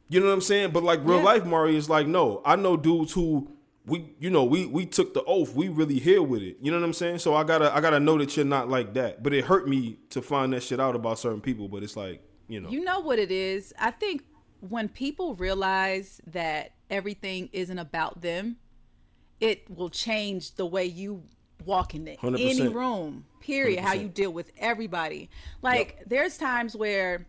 You 0.08 0.20
know 0.20 0.26
what 0.26 0.32
I'm 0.32 0.40
saying? 0.40 0.70
But 0.70 0.82
like 0.82 1.00
real 1.04 1.18
Yeah. 1.18 1.24
life 1.24 1.44
Mari 1.44 1.76
is 1.76 1.88
like, 1.90 2.06
no, 2.06 2.42
I 2.44 2.56
know 2.56 2.76
dudes 2.76 3.12
who 3.12 3.50
we 3.86 4.12
you 4.18 4.30
know 4.30 4.44
we 4.44 4.66
we 4.66 4.84
took 4.84 5.14
the 5.14 5.22
oath 5.24 5.54
we 5.54 5.68
really 5.68 6.00
here 6.00 6.20
with 6.20 6.42
it 6.42 6.56
you 6.60 6.72
know 6.72 6.76
what 6.80 6.84
i'm 6.84 6.92
saying 6.92 7.20
so 7.20 7.36
i 7.36 7.44
gotta 7.44 7.72
i 7.72 7.80
gotta 7.80 8.00
know 8.00 8.18
that 8.18 8.36
you're 8.36 8.44
not 8.44 8.68
like 8.68 8.94
that 8.94 9.22
but 9.22 9.32
it 9.32 9.44
hurt 9.44 9.68
me 9.68 9.96
to 10.10 10.20
find 10.20 10.52
that 10.52 10.60
shit 10.64 10.80
out 10.80 10.96
about 10.96 11.20
certain 11.20 11.40
people 11.40 11.68
but 11.68 11.84
it's 11.84 11.96
like 11.96 12.20
you 12.48 12.58
know 12.58 12.68
You 12.68 12.82
know 12.82 12.98
what 12.98 13.20
it 13.20 13.30
is? 13.30 13.72
I 13.78 13.92
think 13.92 14.24
when 14.58 14.88
people 14.88 15.36
realize 15.36 16.20
that 16.26 16.72
everything 16.90 17.48
isn't 17.52 17.78
about 17.78 18.22
them, 18.22 18.56
it 19.40 19.70
will 19.70 19.88
change 19.90 20.56
the 20.56 20.66
way 20.66 20.84
you 20.84 21.22
walk 21.64 21.94
in 21.94 22.04
100%. 22.06 22.40
any 22.40 22.66
room. 22.68 23.24
Period. 23.40 23.80
How 23.80 23.94
100%. 23.94 24.02
you 24.02 24.08
deal 24.08 24.32
with 24.32 24.50
everybody. 24.58 25.30
Like 25.62 26.02
there's 26.06 26.36
times 26.38 26.74
where 26.76 27.26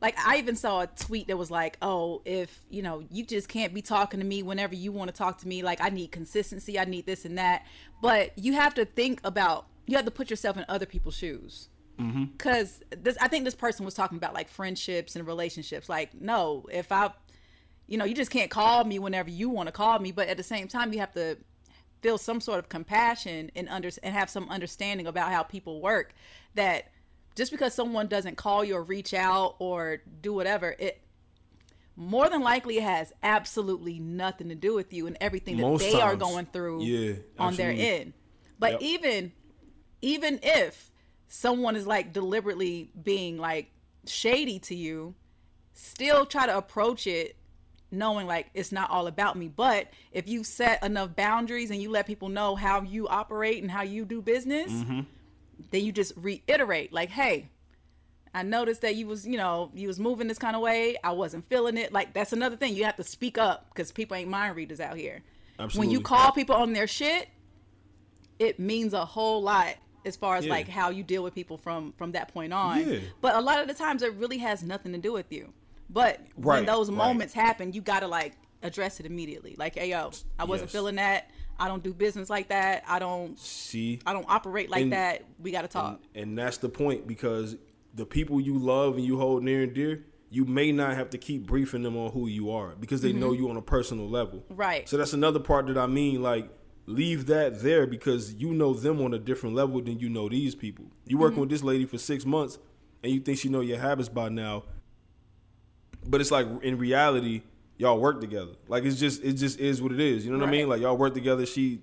like 0.00 0.16
I 0.18 0.38
even 0.38 0.56
saw 0.56 0.82
a 0.82 0.86
tweet 0.86 1.28
that 1.28 1.38
was 1.38 1.50
like, 1.50 1.78
"Oh, 1.80 2.22
if, 2.24 2.62
you 2.68 2.82
know, 2.82 3.04
you 3.10 3.24
just 3.24 3.48
can't 3.48 3.72
be 3.72 3.82
talking 3.82 4.20
to 4.20 4.26
me 4.26 4.42
whenever 4.42 4.74
you 4.74 4.92
want 4.92 5.08
to 5.08 5.16
talk 5.16 5.38
to 5.38 5.48
me. 5.48 5.62
Like 5.62 5.80
I 5.80 5.88
need 5.88 6.12
consistency, 6.12 6.78
I 6.78 6.84
need 6.84 7.06
this 7.06 7.24
and 7.24 7.38
that." 7.38 7.66
But 8.02 8.38
you 8.38 8.52
have 8.54 8.74
to 8.74 8.84
think 8.84 9.20
about 9.24 9.66
you 9.86 9.96
have 9.96 10.04
to 10.04 10.10
put 10.10 10.30
yourself 10.30 10.56
in 10.56 10.64
other 10.68 10.86
people's 10.86 11.16
shoes 11.16 11.68
mm-hmm. 11.98 12.24
because 12.24 12.82
this 12.90 13.16
i 13.20 13.28
think 13.28 13.44
this 13.44 13.54
person 13.54 13.84
was 13.84 13.94
talking 13.94 14.18
about 14.18 14.34
like 14.34 14.48
friendships 14.48 15.16
and 15.16 15.26
relationships 15.26 15.88
like 15.88 16.12
no 16.20 16.66
if 16.72 16.92
i 16.92 17.10
you 17.86 17.96
know 17.96 18.04
you 18.04 18.14
just 18.14 18.30
can't 18.30 18.50
call 18.50 18.84
me 18.84 18.98
whenever 18.98 19.30
you 19.30 19.48
want 19.48 19.66
to 19.66 19.72
call 19.72 19.98
me 19.98 20.12
but 20.12 20.28
at 20.28 20.36
the 20.36 20.42
same 20.42 20.68
time 20.68 20.92
you 20.92 20.98
have 20.98 21.12
to 21.12 21.36
feel 22.02 22.18
some 22.18 22.40
sort 22.40 22.58
of 22.58 22.68
compassion 22.68 23.50
and 23.56 23.68
under 23.68 23.90
and 24.02 24.14
have 24.14 24.28
some 24.28 24.48
understanding 24.50 25.06
about 25.06 25.32
how 25.32 25.42
people 25.42 25.80
work 25.80 26.14
that 26.54 26.88
just 27.36 27.52
because 27.52 27.72
someone 27.72 28.08
doesn't 28.08 28.36
call 28.36 28.64
you 28.64 28.74
or 28.74 28.82
reach 28.82 29.14
out 29.14 29.54
or 29.60 30.02
do 30.20 30.32
whatever 30.32 30.74
it 30.78 31.00
more 31.94 32.28
than 32.28 32.42
likely 32.42 32.78
has 32.78 33.12
absolutely 33.22 33.98
nothing 34.00 34.48
to 34.48 34.54
do 34.54 34.74
with 34.74 34.92
you 34.92 35.06
and 35.06 35.16
everything 35.20 35.56
that 35.56 35.62
Most 35.62 35.80
they 35.80 36.00
are 36.00 36.16
going 36.16 36.46
through 36.46 36.82
Yeah, 36.82 37.14
on 37.38 37.54
their 37.54 37.70
end 37.70 38.12
but 38.58 38.72
Yep. 38.72 38.82
even 38.82 39.32
even 40.02 40.40
if 40.42 40.90
someone 41.28 41.76
is 41.76 41.86
like 41.86 42.12
deliberately 42.12 42.90
being 43.02 43.38
like 43.38 43.70
shady 44.06 44.58
to 44.60 44.74
you, 44.74 45.14
still 45.74 46.26
try 46.26 46.46
to 46.46 46.56
approach 46.56 47.06
it 47.06 47.36
knowing 47.90 48.26
like 48.26 48.48
it's 48.54 48.72
not 48.72 48.90
all 48.90 49.06
about 49.06 49.36
me. 49.36 49.48
But 49.48 49.88
if 50.12 50.28
you 50.28 50.44
set 50.44 50.82
enough 50.84 51.16
boundaries 51.16 51.70
and 51.70 51.80
you 51.80 51.90
let 51.90 52.06
people 52.06 52.28
know 52.28 52.54
how 52.56 52.82
you 52.82 53.08
operate 53.08 53.62
and 53.62 53.70
how 53.70 53.82
you 53.82 54.04
do 54.04 54.20
business, 54.22 54.72
Mm-hmm. 54.72 55.00
Then 55.70 55.84
you 55.84 55.92
just 55.92 56.12
reiterate 56.16 56.92
like, 56.92 57.10
hey, 57.10 57.48
I 58.34 58.42
noticed 58.42 58.82
that 58.82 58.96
you 58.96 59.06
was, 59.06 59.26
you 59.26 59.38
know, 59.38 59.70
you 59.74 59.88
was 59.88 59.98
moving 59.98 60.28
this 60.28 60.38
kind 60.38 60.54
of 60.56 60.62
way. 60.62 60.96
I 61.02 61.12
wasn't 61.12 61.48
feeling 61.48 61.76
it. 61.78 61.92
Like 61.92 62.12
that's 62.12 62.32
another 62.32 62.56
thing. 62.56 62.74
You 62.74 62.84
have 62.84 62.96
to 62.96 63.04
speak 63.04 63.38
up 63.38 63.68
because 63.70 63.90
people 63.92 64.16
ain't 64.16 64.28
mind 64.28 64.56
readers 64.56 64.80
out 64.80 64.96
here. 64.96 65.22
Absolutely. 65.58 65.78
When 65.86 65.90
you 65.90 66.00
call 66.02 66.32
people 66.32 66.54
on 66.56 66.72
their 66.74 66.86
shit, 66.86 67.28
it 68.38 68.58
means 68.60 68.92
a 68.92 69.04
whole 69.04 69.42
lot 69.42 69.76
as 70.04 70.16
far 70.16 70.36
as 70.36 70.44
Yeah. 70.44 70.52
like 70.52 70.68
how 70.68 70.90
you 70.90 71.02
deal 71.02 71.22
with 71.22 71.34
people 71.34 71.56
from 71.56 71.92
from 71.96 72.12
that 72.12 72.32
point 72.32 72.52
on. 72.52 72.86
Yeah. 72.86 72.98
But 73.20 73.36
a 73.36 73.40
lot 73.40 73.60
of 73.60 73.68
the 73.68 73.74
times 73.74 74.02
it 74.02 74.12
really 74.14 74.38
has 74.38 74.62
nothing 74.62 74.92
to 74.92 74.98
do 74.98 75.12
with 75.12 75.32
you. 75.32 75.52
But 75.88 76.20
when 76.34 76.58
Right, 76.58 76.66
those 76.66 76.90
right. 76.90 76.98
moments 76.98 77.32
happen, 77.32 77.72
you 77.72 77.80
gotta 77.80 78.06
like 78.06 78.34
address 78.62 79.00
it 79.00 79.06
immediately. 79.06 79.54
Like, 79.56 79.76
hey 79.76 79.90
yo, 79.90 80.10
I 80.38 80.44
wasn't 80.44 80.68
Yes. 80.68 80.72
feeling 80.72 80.96
that. 80.96 81.30
I 81.58 81.68
don't 81.68 81.82
do 81.82 81.92
business 81.94 82.28
like 82.30 82.48
that. 82.48 82.84
I 82.88 82.98
don't 82.98 83.38
see 83.38 84.00
I 84.06 84.12
don't 84.12 84.26
operate 84.28 84.70
like 84.70 84.82
And- 84.82 84.92
that. 84.92 85.24
We 85.38 85.50
gotta 85.50 85.68
talk. 85.68 86.00
and 86.14 86.36
that's 86.36 86.58
the 86.58 86.68
point 86.68 87.06
because 87.06 87.56
the 87.94 88.04
people 88.06 88.40
you 88.40 88.58
love 88.58 88.96
and 88.96 89.04
you 89.04 89.18
hold 89.18 89.42
near 89.42 89.62
and 89.62 89.72
dear 89.74 90.04
you 90.28 90.44
may 90.44 90.72
not 90.72 90.94
have 90.94 91.08
to 91.10 91.18
keep 91.18 91.46
briefing 91.46 91.82
them 91.84 91.96
on 91.96 92.10
who 92.10 92.26
you 92.26 92.50
are 92.50 92.74
because 92.80 93.00
they 93.00 93.12
know 93.12 93.32
you 93.32 93.48
on 93.48 93.56
a 93.56 93.62
personal 93.62 94.08
level 94.08 94.40
Mm-hmm. 94.40 94.56
Right. 94.56 94.88
so 94.88 94.96
that's 94.96 95.12
another 95.14 95.38
part 95.40 95.66
that 95.68 95.78
i 95.78 95.86
mean 95.86 96.20
like 96.22 96.50
leave 96.84 97.26
that 97.26 97.62
there 97.62 97.86
because 97.86 98.34
you 98.34 98.52
know 98.52 98.74
them 98.74 99.00
on 99.00 99.14
a 99.14 99.18
different 99.18 99.54
level 99.54 99.80
than 99.80 99.98
you 99.98 100.08
know 100.10 100.28
these 100.28 100.54
people 100.54 100.84
you 101.06 101.16
working 101.16 101.34
Mm-hmm. 101.34 101.40
with 101.42 101.50
this 101.50 101.62
lady 101.62 101.84
for 101.86 101.96
six 101.96 102.26
months 102.26 102.58
and 103.02 103.12
you 103.12 103.20
think 103.20 103.38
she 103.38 103.48
know 103.48 103.60
your 103.60 103.78
habits 103.78 104.08
by 104.10 104.28
now 104.28 104.64
but 106.06 106.20
it's 106.20 106.30
like 106.30 106.46
in 106.62 106.76
reality 106.76 107.42
y'all 107.78 107.98
work 108.00 108.20
together. 108.20 108.52
Like 108.68 108.84
it's 108.84 108.98
just 108.98 109.22
it 109.24 109.34
just 109.34 109.58
is 109.60 109.80
what 109.82 109.92
it 109.92 110.00
is. 110.00 110.24
You 110.24 110.32
know 110.32 110.38
what 110.38 110.48
i 110.48 110.50
mean? 110.52 110.68
Like 110.68 110.80
y'all 110.80 110.96
work 110.96 111.14
together. 111.14 111.46
She 111.46 111.80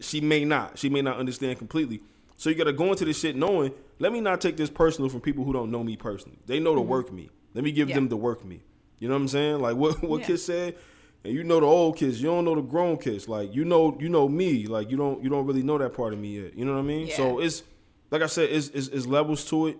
she 0.00 0.20
may 0.20 0.44
not. 0.44 0.78
She 0.78 0.88
may 0.88 1.02
not 1.02 1.18
understand 1.18 1.58
completely. 1.58 2.00
So 2.36 2.50
you 2.50 2.56
gotta 2.56 2.72
go 2.72 2.90
into 2.90 3.04
this 3.04 3.20
shit 3.20 3.36
knowing 3.36 3.72
let 3.98 4.12
me 4.12 4.20
not 4.20 4.40
take 4.40 4.56
this 4.56 4.70
personal 4.70 5.08
from 5.08 5.20
people 5.20 5.44
who 5.44 5.52
don't 5.52 5.70
know 5.70 5.84
me 5.84 5.96
personally. 5.96 6.38
They 6.46 6.58
know 6.58 6.74
the 6.74 6.80
work 6.80 7.12
me. 7.12 7.30
Let 7.54 7.62
me 7.64 7.70
give 7.72 7.86
Mm-hmm. 7.86 7.90
Yeah. 7.90 7.94
them 7.96 8.08
the 8.08 8.16
work 8.16 8.44
me. 8.44 8.62
You 8.98 9.08
know 9.08 9.14
what 9.14 9.20
i'm 9.22 9.28
saying? 9.28 9.60
Like 9.60 9.76
what 9.76 10.02
what 10.02 10.20
Yeah. 10.20 10.26
kids 10.28 10.44
said? 10.44 10.76
And 11.24 11.32
you 11.32 11.44
know 11.44 11.60
the 11.60 11.66
old 11.66 11.96
kids 11.96 12.20
you 12.20 12.28
don't 12.28 12.44
know 12.44 12.56
the 12.56 12.62
grown 12.62 12.96
kids 12.96 13.28
like 13.28 13.54
you 13.54 13.64
know 13.64 13.96
you 14.00 14.08
know 14.08 14.28
me. 14.28 14.66
Like 14.66 14.90
you 14.90 14.96
don't 14.96 15.22
you 15.22 15.28
don't 15.30 15.46
really 15.46 15.62
know 15.62 15.78
that 15.78 15.94
part 15.94 16.12
of 16.12 16.18
me 16.18 16.40
yet. 16.42 16.56
You 16.56 16.64
know 16.64 16.72
what 16.74 16.80
i 16.80 16.82
mean? 16.82 17.10
So 17.10 17.38
it's 17.38 17.62
like 18.10 18.22
i 18.22 18.26
said 18.26 18.50
it's, 18.50 18.68
it's, 18.70 18.88
it's 18.88 19.06
levels 19.06 19.44
to 19.46 19.68
it. 19.68 19.76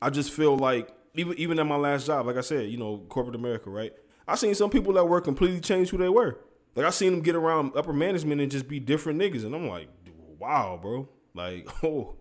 I 0.00 0.10
just 0.10 0.30
feel 0.32 0.56
like 0.56 0.88
even 1.14 1.36
even 1.38 1.58
at 1.58 1.66
my 1.66 1.76
last 1.76 2.06
job, 2.06 2.26
like 2.26 2.36
I 2.36 2.40
said, 2.40 2.70
you 2.70 2.76
know, 2.78 2.98
corporate 3.08 3.34
America, 3.36 3.70
right? 3.70 3.92
I 4.32 4.34
seen 4.34 4.54
some 4.54 4.70
people 4.70 4.94
that 4.94 5.04
were 5.04 5.20
completely 5.20 5.60
change 5.60 5.90
who 5.90 5.98
they 5.98 6.08
were. 6.08 6.38
Like 6.74 6.86
I 6.86 6.90
seen 6.90 7.10
them 7.10 7.20
get 7.20 7.34
around 7.34 7.76
upper 7.76 7.92
management 7.92 8.40
and 8.40 8.50
just 8.50 8.66
be 8.66 8.80
different 8.80 9.20
niggas, 9.20 9.44
and 9.44 9.54
I'm 9.54 9.68
like, 9.68 9.88
wow, 10.38 10.78
bro. 10.80 11.06
Like, 11.34 11.68
oh, 11.84 12.16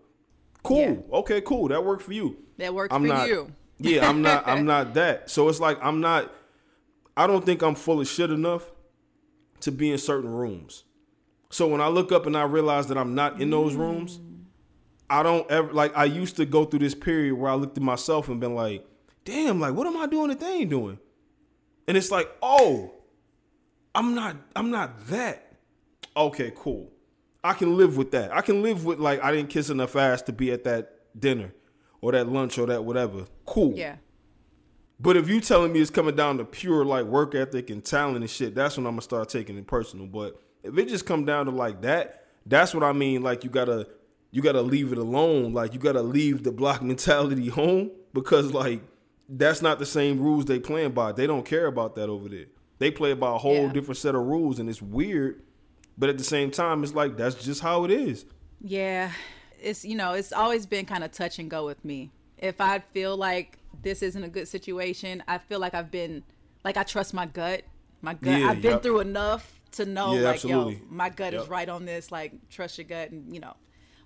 cool, 0.62 0.78
Yeah. 0.78 1.18
okay, 1.20 1.40
cool, 1.40 1.70
that 1.70 1.86
worked 1.86 2.04
for 2.04 2.12
you. 2.12 2.36
That 2.58 2.74
worked 2.74 2.94
I'm 2.94 3.04
for 3.04 3.08
not, 3.08 3.28
you. 3.30 3.54
yeah, 3.80 4.10
I'm 4.10 4.22
not. 4.22 4.46
I'm 4.46 4.66
not 4.66 4.94
that. 4.96 5.30
So 5.30 5.48
it's 5.48 5.62
like 5.62 5.78
I'm 5.82 6.02
not. 6.02 6.34
I 7.16 7.28
don't 7.28 7.46
think 7.46 7.62
I'm 7.62 7.76
full 7.76 8.02
of 8.02 8.10
shit 8.10 8.30
enough 8.30 8.70
to 9.62 9.72
be 9.72 9.90
in 9.90 9.98
certain 9.98 10.30
rooms. 10.30 10.84
So 11.50 11.66
when 11.70 11.80
I 11.80 11.88
look 11.88 12.12
up 12.12 12.26
and 12.26 12.36
I 12.36 12.44
realize 12.44 12.88
that 12.88 12.98
I'm 12.98 13.16
not 13.16 13.42
in 13.42 13.52
those 13.52 13.74
mm. 13.74 13.80
rooms, 13.80 14.20
I 15.10 15.24
don't 15.24 15.50
ever 15.50 15.72
like 15.72 15.96
I 15.96 16.04
used 16.04 16.36
to 16.38 16.46
go 16.46 16.66
through 16.66 16.80
this 16.80 16.96
period 16.96 17.36
where 17.36 17.50
I 17.50 17.56
looked 17.56 17.78
at 17.78 17.84
myself 17.84 18.28
and 18.28 18.42
been 18.42 18.54
like, 18.54 18.86
damn, 19.24 19.62
like 19.62 19.76
what 19.76 19.88
am 19.88 19.96
I 19.96 20.08
doing 20.08 20.28
that 20.28 20.42
they 20.42 20.56
ain't 20.56 20.70
doing? 20.70 21.00
And 21.92 21.98
it's 21.98 22.10
like, 22.10 22.32
oh, 22.42 22.94
I'm 23.94 24.16
not 24.16 24.38
I'm 24.56 24.72
not 24.72 25.08
that. 25.08 25.58
Okay, 26.16 26.54
cool. 26.56 26.90
I 27.44 27.52
can 27.52 27.76
live 27.76 27.98
with 27.98 28.12
that. 28.12 28.34
I 28.34 28.40
can 28.40 28.64
live 28.64 28.86
with 28.86 28.98
like 28.98 29.22
I 29.22 29.34
didn't 29.34 29.50
kiss 29.50 29.70
enough 29.70 29.98
ass 29.98 30.22
to 30.22 30.32
be 30.32 30.54
at 30.54 30.64
that 30.64 31.00
dinner 31.20 31.54
or 32.00 32.14
that 32.14 32.30
lunch 32.30 32.58
or 32.58 32.66
that 32.68 32.86
whatever. 32.86 33.26
Cool. 33.46 33.74
Yeah. 33.74 33.98
But 35.02 35.18
if 35.18 35.28
you 35.28 35.42
telling 35.42 35.74
me 35.74 35.82
it's 35.82 35.90
coming 35.90 36.16
down 36.16 36.38
to 36.38 36.46
pure 36.46 36.86
like 36.86 37.08
work 37.08 37.36
ethic 37.36 37.70
and 37.70 37.84
talent 37.84 38.20
and 38.20 38.30
shit, 38.30 38.56
that's 38.56 38.78
when 38.78 38.86
I'm 38.86 38.94
gonna 38.94 39.02
start 39.02 39.28
taking 39.28 39.58
it 39.58 39.68
personal. 39.68 40.08
But 40.08 40.42
if 40.64 40.78
it 40.78 40.88
just 40.88 41.06
come 41.06 41.26
down 41.26 41.48
to 41.48 41.52
like 41.52 41.82
that, 41.82 42.26
that's 42.46 42.74
what 42.74 42.86
I 42.86 42.94
mean. 42.94 43.22
Like 43.22 43.44
you 43.44 43.50
gotta 43.50 43.86
you 44.32 44.42
gotta 44.42 44.62
leave 44.62 44.94
it 44.94 44.98
alone. 44.98 45.52
Like 45.52 45.74
you 45.74 45.80
gotta 45.82 46.04
leave 46.04 46.44
the 46.44 46.54
block 46.54 46.82
mentality 46.82 47.50
home 47.50 47.92
because 48.14 48.54
like 48.54 48.80
that's 49.38 49.62
not 49.62 49.80
the 49.80 49.86
same 49.86 50.20
rules 50.20 50.46
they 50.46 50.60
playing 50.60 50.92
by. 50.92 51.12
They 51.14 51.26
don't 51.26 51.46
care 51.46 51.66
about 51.68 51.96
that 51.96 52.10
over 52.10 52.28
there. 52.28 52.46
They 52.80 52.92
play 52.92 53.14
by 53.14 53.36
a 53.36 53.38
whole 53.38 53.68
Yeah. 53.68 53.72
different 53.72 53.98
set 53.98 54.14
of 54.16 54.24
rules 54.26 54.60
and 54.60 54.70
it's 54.70 54.82
weird. 54.82 55.42
But 55.98 56.10
at 56.10 56.18
the 56.18 56.24
same 56.24 56.52
time, 56.52 56.84
it's 56.84 56.94
like 56.94 57.16
that's 57.18 57.36
just 57.36 57.62
how 57.62 57.86
it 57.86 57.92
is. 57.92 58.26
Yeah, 58.60 59.12
it's 59.62 59.86
you 59.86 59.96
know 59.96 60.14
it's 60.14 60.34
always 60.34 60.66
been 60.66 60.86
kind 60.86 61.04
of 61.04 61.12
touch 61.12 61.40
and 61.40 61.50
go 61.50 61.66
with 61.66 61.84
me. 61.86 62.12
If 62.38 62.60
I 62.60 62.80
feel 62.80 63.16
like 63.16 63.58
this 63.84 64.02
isn't 64.02 64.24
a 64.24 64.30
good 64.30 64.48
situation, 64.48 65.24
I 65.28 65.38
feel 65.38 65.60
like 65.60 65.74
I've 65.74 65.92
been 65.92 66.24
like 66.64 66.78
I 66.78 66.84
trust 66.84 67.14
my 67.14 67.26
gut. 67.26 67.64
My 68.02 68.14
gut. 68.16 68.40
Yeah, 68.40 68.50
I've 68.50 68.62
been 68.62 68.72
yep. 68.72 68.84
through 68.84 69.00
enough 69.02 69.60
to 69.74 69.86
know 69.86 70.16
Yeah, 70.16 70.22
like 70.22 70.34
absolutely. 70.36 70.74
yo, 70.76 70.80
my 70.90 71.10
gut 71.10 71.34
is 71.34 71.48
right 71.48 71.70
on 71.70 71.86
this. 71.86 72.12
Like 72.12 72.34
trust 72.50 72.78
your 72.78 72.86
gut 72.86 73.12
and 73.12 73.34
you 73.34 73.40
know 73.40 73.56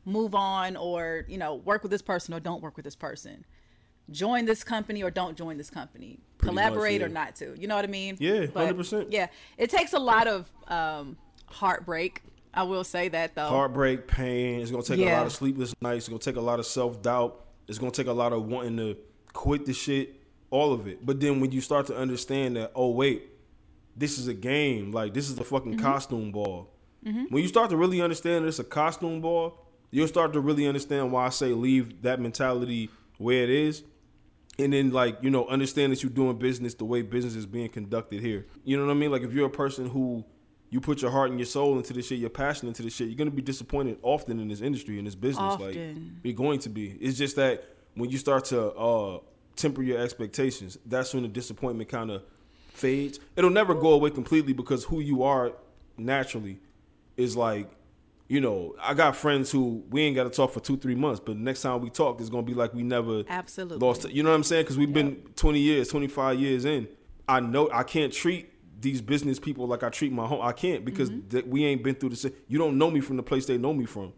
move 0.03 0.35
on 0.35 0.75
or 0.75 1.25
you 1.27 1.37
know 1.37 1.55
work 1.55 1.81
with 1.81 1.91
this 1.91 2.01
person 2.01 2.33
or 2.33 2.39
don't 2.39 2.61
work 2.61 2.75
with 2.75 2.85
this 2.85 2.95
person. 2.95 3.45
Join 4.11 4.45
this 4.45 4.63
company 4.63 5.03
or 5.03 5.09
don't 5.09 5.37
join 5.37 5.57
this 5.57 5.69
company. 5.69 6.19
Pretty 6.37 6.53
much, 6.53 6.63
Collaborate 6.65 7.01
yeah. 7.01 7.07
or 7.07 7.09
not 7.09 7.35
to. 7.37 7.55
You 7.59 7.67
know 7.67 7.75
what 7.75 7.85
I 7.85 7.87
mean? 7.87 8.17
Yeah, 8.19 8.45
But, 8.53 8.75
100%. 8.75 9.07
Yeah, 9.09 9.27
it 9.57 9.69
takes 9.69 9.93
a 9.93 9.99
lot 9.99 10.27
of 10.27 10.49
um, 10.67 11.17
heartbreak. 11.47 12.21
I 12.53 12.63
will 12.63 12.83
say 12.83 13.09
that 13.09 13.35
though. 13.35 13.47
heartbreak, 13.47 14.07
pain. 14.07 14.61
It's 14.61 14.71
gonna 14.71 14.83
take 14.83 14.99
a 14.99 15.11
lot 15.11 15.25
of 15.25 15.33
sleepless 15.33 15.73
nights. 15.81 16.05
It's 16.05 16.09
gonna 16.09 16.19
take 16.19 16.37
a 16.37 16.41
lot 16.41 16.59
of 16.59 16.65
self 16.65 17.01
doubt. 17.01 17.45
It's 17.67 17.77
gonna 17.77 17.91
take 17.91 18.07
a 18.07 18.13
lot 18.13 18.31
of 18.31 18.45
wanting 18.45 18.77
to 18.77 18.95
quit 19.33 19.65
the 19.65 19.73
shit. 19.73 20.21
All 20.51 20.71
of 20.71 20.87
it. 20.87 21.05
But 21.05 21.19
then 21.19 21.41
when 21.41 21.51
you 21.51 21.59
start 21.59 21.87
to 21.87 21.97
understand 21.97 22.55
that, 22.55 22.71
oh 22.75 22.91
wait, 22.91 23.23
this 23.97 24.17
is 24.17 24.27
a 24.29 24.33
game. 24.33 24.91
Like 24.93 25.13
this 25.13 25.27
is 25.27 25.35
the 25.35 25.43
fucking 25.43 25.77
costume 25.79 26.31
ball. 26.31 26.71
When 27.01 27.43
you 27.43 27.47
start 27.47 27.69
to 27.69 27.77
really 27.77 28.01
understand 28.01 28.45
that 28.45 28.47
it's 28.49 28.57
a 28.57 28.63
costume 28.63 29.21
ball, 29.21 29.59
you'll 29.91 30.07
start 30.07 30.33
to 30.33 30.39
really 30.39 30.65
understand 30.65 31.11
why 31.11 31.27
I 31.27 31.29
say 31.29 31.47
leave 31.49 32.01
that 32.01 32.19
mentality 32.19 32.89
where 33.17 33.43
it 33.43 33.49
is. 33.51 33.83
And 34.57 34.73
then 34.73 34.91
like 34.91 35.17
you 35.21 35.29
know 35.29 35.45
understand 35.47 35.91
that 35.91 36.03
you're 36.03 36.11
doing 36.11 36.37
business 36.37 36.73
the 36.73 36.85
way 36.85 37.01
business 37.01 37.35
is 37.35 37.45
being 37.45 37.69
conducted 37.69 38.21
here. 38.21 38.45
You 38.63 38.77
know 38.77 38.85
what 38.85 38.91
I 38.91 38.95
mean? 38.95 39.11
Like 39.11 39.23
if 39.23 39.33
you're 39.33 39.47
a 39.47 39.49
person 39.49 39.89
who 39.89 40.25
you 40.69 40.81
put 40.81 41.01
your 41.01 41.11
heart 41.11 41.29
and 41.29 41.39
your 41.39 41.45
soul 41.45 41.77
into 41.77 41.93
this 41.93 42.07
shit, 42.07 42.19
you're 42.19 42.29
passionate 42.29 42.69
into 42.69 42.83
this 42.83 42.95
shit, 42.95 43.07
you're 43.07 43.17
gonna 43.17 43.31
be 43.31 43.41
disappointed 43.41 43.97
often 44.01 44.39
in 44.39 44.47
this 44.47 44.61
industry 44.61 44.99
in 44.99 45.05
this 45.05 45.15
business. 45.15 45.59
Like 45.59 45.69
Often. 45.69 46.19
you're 46.23 46.33
going 46.33 46.59
to 46.59 46.69
be. 46.69 46.97
It's 46.99 47.17
just 47.17 47.35
that 47.35 47.63
when 47.95 48.09
you 48.09 48.17
start 48.17 48.45
to 48.45 48.71
uh, 48.73 49.19
temper 49.55 49.81
your 49.81 49.99
expectations, 49.99 50.77
that's 50.85 51.13
when 51.13 51.23
the 51.23 51.29
disappointment 51.29 51.89
kind 51.89 52.11
of 52.11 52.23
fades. 52.73 53.19
It'll 53.35 53.49
never 53.49 53.73
go 53.73 53.93
away 53.93 54.09
completely 54.09 54.53
because 54.53 54.83
who 54.85 54.99
you 54.99 55.23
are 55.23 55.53
naturally 55.97 56.59
is 57.17 57.35
like, 57.37 57.69
you 58.27 58.41
know, 58.41 58.75
I 58.81 58.93
got 58.95 59.15
friends 59.15 59.51
who 59.51 59.83
we 59.89 60.01
ain't 60.01 60.15
got 60.15 60.23
to 60.23 60.29
talk 60.29 60.51
for 60.51 60.59
two, 60.59 60.77
three 60.77 60.95
months, 60.95 61.19
but 61.23 61.37
next 61.37 61.61
time 61.61 61.81
we 61.81 61.89
talk, 61.89 62.19
it's 62.19 62.29
gonna 62.29 62.43
be 62.43 62.53
like 62.55 62.73
we 62.73 62.81
never 62.83 63.23
Absolutely. 63.29 63.77
lost. 63.85 64.09
You 64.09 64.23
know 64.23 64.29
what 64.29 64.35
I'm 64.35 64.43
saying? 64.43 64.63
Because 64.63 64.77
we've 64.77 64.93
been 64.93 65.17
20 65.35 65.59
years, 65.59 65.87
25 65.89 66.39
years 66.39 66.65
in. 66.65 66.87
I 67.27 67.39
know 67.39 67.69
I 67.71 67.83
can't 67.83 68.11
treat 68.11 68.51
these 68.81 69.01
business 69.01 69.39
people 69.39 69.67
like 69.67 69.83
I 69.83 69.89
treat 69.89 70.11
my 70.11 70.25
home. 70.27 70.41
I 70.41 70.51
can't 70.51 70.83
because 70.85 71.09
Mm-hmm. 71.09 71.29
th- 71.29 71.45
we 71.45 71.65
ain't 71.65 71.83
been 71.83 71.95
through 71.95 72.09
the 72.09 72.15
same. 72.15 72.33
You 72.47 72.57
don't 72.57 72.77
know 72.77 72.89
me 72.91 72.99
from 72.99 73.17
the 73.17 73.23
place 73.23 73.45
they 73.45 73.57
know 73.57 73.73
me 73.73 73.85
from. 73.85 74.13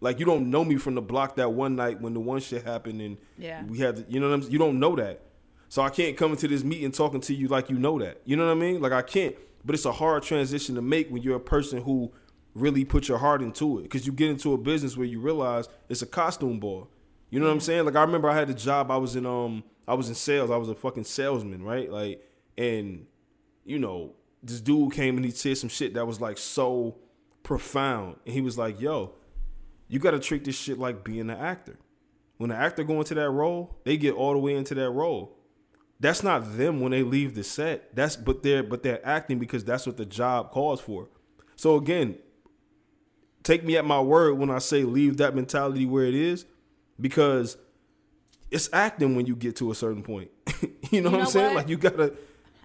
Like 0.00 0.20
you 0.20 0.26
don't 0.26 0.50
know 0.50 0.64
me 0.64 0.76
from 0.76 0.94
the 0.94 1.02
block 1.02 1.36
that 1.36 1.52
one 1.52 1.74
night 1.74 2.00
when 2.00 2.14
the 2.14 2.20
one 2.20 2.40
shit 2.40 2.62
happened 2.64 3.00
and 3.00 3.18
Yeah. 3.36 3.64
we 3.64 3.78
had, 3.78 3.96
to, 3.96 4.04
you 4.08 4.20
know 4.20 4.28
what 4.28 4.34
I'm 4.34 4.42
saying? 4.42 4.52
You 4.52 4.58
don't 4.58 4.78
know 4.78 4.94
that. 4.96 5.20
So 5.68 5.82
I 5.82 5.90
can't 5.90 6.16
come 6.16 6.30
into 6.30 6.46
this 6.48 6.62
meeting 6.64 6.92
talking 6.92 7.20
to 7.22 7.34
you 7.34 7.48
like 7.48 7.68
you 7.68 7.76
know 7.78 7.98
that. 7.98 8.20
You 8.24 8.36
know 8.36 8.46
what 8.46 8.52
I 8.52 8.54
mean? 8.54 8.80
Like 8.80 8.92
I 8.92 9.02
can't. 9.02 9.34
But 9.64 9.74
it's 9.74 9.84
a 9.84 9.92
hard 9.92 10.22
transition 10.22 10.76
to 10.76 10.82
make 10.82 11.10
when 11.10 11.22
you're 11.22 11.36
a 11.36 11.40
person 11.40 11.82
who 11.82 12.12
really 12.54 12.84
put 12.84 13.08
your 13.08 13.18
heart 13.18 13.42
into 13.42 13.78
it 13.78 13.82
because 13.84 14.06
you 14.06 14.12
get 14.12 14.30
into 14.30 14.52
a 14.52 14.58
business 14.58 14.96
where 14.96 15.06
you 15.06 15.20
realize 15.20 15.68
it's 15.88 16.02
a 16.02 16.06
costume 16.06 16.58
ball. 16.58 16.88
You 17.30 17.40
know 17.40 17.46
what 17.46 17.52
I'm 17.52 17.60
saying? 17.60 17.84
Like 17.84 17.96
I 17.96 18.02
remember 18.02 18.28
I 18.28 18.34
had 18.34 18.50
a 18.50 18.54
job. 18.54 18.90
I 18.90 18.96
was 18.96 19.16
in 19.16 19.26
um 19.26 19.64
I 19.86 19.94
was 19.94 20.08
in 20.08 20.14
sales. 20.14 20.50
I 20.50 20.56
was 20.56 20.68
a 20.68 20.74
fucking 20.74 21.04
salesman, 21.04 21.62
right? 21.62 21.90
Like 21.90 22.22
and 22.56 23.06
you 23.64 23.78
know 23.78 24.14
this 24.42 24.60
dude 24.60 24.92
came 24.92 25.16
and 25.16 25.24
he 25.24 25.30
said 25.30 25.58
some 25.58 25.68
shit 25.68 25.94
that 25.94 26.06
was 26.06 26.20
like 26.20 26.38
so 26.38 26.96
profound, 27.42 28.16
and 28.24 28.34
he 28.34 28.40
was 28.40 28.56
like, 28.56 28.80
"Yo, 28.80 29.12
you 29.88 29.98
got 29.98 30.12
to 30.12 30.18
treat 30.18 30.44
this 30.44 30.56
shit 30.56 30.78
like 30.78 31.02
being 31.02 31.30
an 31.30 31.30
actor. 31.30 31.78
When 32.36 32.50
the 32.50 32.56
actor 32.56 32.84
go 32.84 32.98
into 32.98 33.14
that 33.14 33.30
role, 33.30 33.76
they 33.84 33.96
get 33.96 34.14
all 34.14 34.32
the 34.32 34.38
way 34.38 34.54
into 34.54 34.74
that 34.74 34.90
role. 34.90 35.36
That's 35.98 36.22
not 36.22 36.56
them 36.56 36.80
when 36.80 36.92
they 36.92 37.02
leave 37.02 37.34
the 37.34 37.42
set. 37.42 37.94
That's 37.96 38.14
but 38.14 38.42
they're 38.42 38.62
but 38.62 38.82
they're 38.82 39.04
acting 39.04 39.38
because 39.38 39.64
that's 39.64 39.86
what 39.86 39.96
the 39.96 40.06
job 40.06 40.52
calls 40.52 40.80
for. 40.80 41.08
So 41.56 41.76
again, 41.76 42.18
take 43.48 43.64
me 43.64 43.78
at 43.78 43.84
my 43.84 44.00
word 44.00 44.34
when 44.34 44.50
I 44.50 44.58
say 44.58 44.84
leave 44.84 45.16
that 45.16 45.34
mentality 45.34 45.86
where 45.86 46.04
it 46.04 46.14
is, 46.14 46.44
because 47.00 47.56
it's 48.50 48.68
acting 48.72 49.16
when 49.16 49.26
you 49.26 49.34
get 49.34 49.56
to 49.56 49.70
a 49.70 49.74
certain 49.74 50.02
point. 50.02 50.30
you 50.90 51.00
know 51.00 51.10
what 51.10 51.16
know 51.16 51.24
I'm 51.24 51.26
saying? 51.26 51.46
what? 51.46 51.56
Like 51.56 51.68
you 51.68 51.78
gotta. 51.78 52.12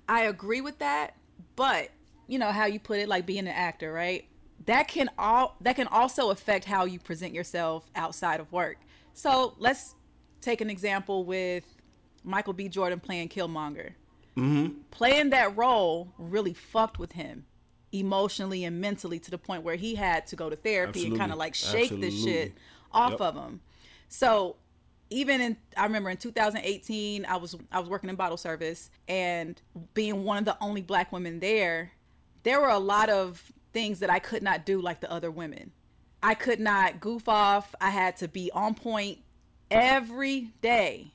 I 0.10 0.24
agree 0.24 0.60
with 0.60 0.80
that, 0.80 1.16
but 1.56 1.90
you 2.28 2.38
know 2.38 2.52
how 2.52 2.66
you 2.66 2.80
put 2.80 3.00
it, 3.00 3.08
like 3.08 3.26
being 3.26 3.40
an 3.40 3.48
actor, 3.48 3.94
right? 3.94 4.26
That 4.66 4.90
can 4.90 5.10
all 5.18 5.56
that 5.62 5.78
can 5.78 5.88
also 5.88 6.32
affect 6.32 6.66
how 6.66 6.84
you 6.84 7.00
present 7.00 7.34
yourself 7.34 7.90
outside 7.96 8.42
of 8.42 8.52
work. 8.52 8.78
So 9.14 9.56
let's 9.60 9.96
take 10.42 10.60
an 10.60 10.70
example 10.70 11.24
with 11.24 11.64
Michael 12.26 12.54
B. 12.54 12.68
Jordan 12.68 13.00
playing 13.00 13.30
Killmonger. 13.30 13.92
Mm-hmm. 14.36 14.80
Playing 14.92 15.30
that 15.30 15.56
role 15.56 16.12
really 16.18 16.54
fucked 16.54 17.00
with 17.00 17.14
him 17.14 17.46
emotionally 17.94 18.64
and 18.66 18.82
mentally 18.82 19.20
to 19.20 19.32
the 19.32 19.38
point 19.38 19.64
where 19.64 19.76
he 19.76 19.96
had 19.96 20.28
to 20.28 20.36
go 20.36 20.50
to 20.50 20.56
therapy 20.56 21.06
and 21.06 21.18
kind 21.18 21.32
of 21.32 21.38
like 21.38 21.54
shake 21.56 21.90
this 22.02 22.24
shit 22.24 22.54
off 22.92 23.12
Yep. 23.12 23.22
of 23.22 23.36
him. 23.36 23.62
So 24.10 24.58
even 25.10 25.40
in 25.42 25.58
I 25.78 25.84
remember 25.84 26.10
in 26.10 26.18
2018 26.18 27.26
I 27.26 27.38
was 27.38 27.56
I 27.72 27.80
was 27.80 27.88
working 27.88 28.10
in 28.10 28.16
bottle 28.16 28.38
service 28.38 28.90
and 29.08 29.62
being 29.94 30.24
one 30.24 30.38
of 30.38 30.46
the 30.46 30.58
only 30.60 30.82
black 30.82 31.12
women 31.12 31.40
there, 31.40 31.92
there 32.44 32.60
were 32.60 32.70
a 32.70 32.80
lot 32.80 33.10
of 33.10 33.52
things 33.74 34.00
that 34.00 34.10
I 34.10 34.20
could 34.20 34.42
not 34.44 34.66
do 34.66 34.82
like 34.82 35.00
the 35.02 35.12
other 35.12 35.30
women. 35.32 35.72
I 36.22 36.34
could 36.36 36.60
not 36.60 37.00
goof 37.00 37.28
off. 37.30 37.76
I 37.82 37.90
had 37.92 38.18
to 38.18 38.28
be 38.28 38.50
on 38.54 38.74
point 38.76 39.20
every 39.70 40.52
day. 40.62 41.12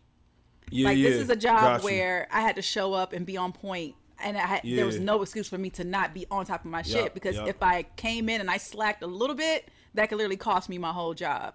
Yeah, 0.71 0.89
like 0.89 0.99
yeah. 0.99 1.09
this 1.09 1.23
is 1.23 1.31
a 1.31 1.37
job 1.37 1.61
Got 1.61 1.81
you. 1.83 1.85
where 1.87 2.29
I 2.31 2.43
had 2.43 2.57
to 2.57 2.63
show 2.63 2.93
up 2.93 3.13
and 3.13 3.25
be 3.25 3.37
on 3.37 3.53
point 3.53 3.95
and 4.23 4.37
I 4.37 4.41
had, 4.41 4.61
there 4.65 4.87
was 4.87 4.99
no 4.99 5.23
excuse 5.23 5.49
for 5.49 5.59
me 5.59 5.71
to 5.71 5.85
not 5.85 6.15
be 6.15 6.27
on 6.31 6.45
top 6.47 6.65
of 6.65 6.71
my 6.71 6.83
shit 6.83 7.15
because 7.15 7.37
yup. 7.37 7.49
if 7.49 7.63
I 7.63 7.85
came 7.97 8.29
in 8.29 8.41
and 8.41 8.51
I 8.51 8.57
slacked 8.57 9.03
a 9.03 9.07
little 9.07 9.37
bit, 9.37 9.69
that 9.95 10.09
could 10.09 10.19
literally 10.19 10.37
cost 10.37 10.69
me 10.69 10.79
my 10.79 10.93
whole 10.93 11.15
job. 11.15 11.55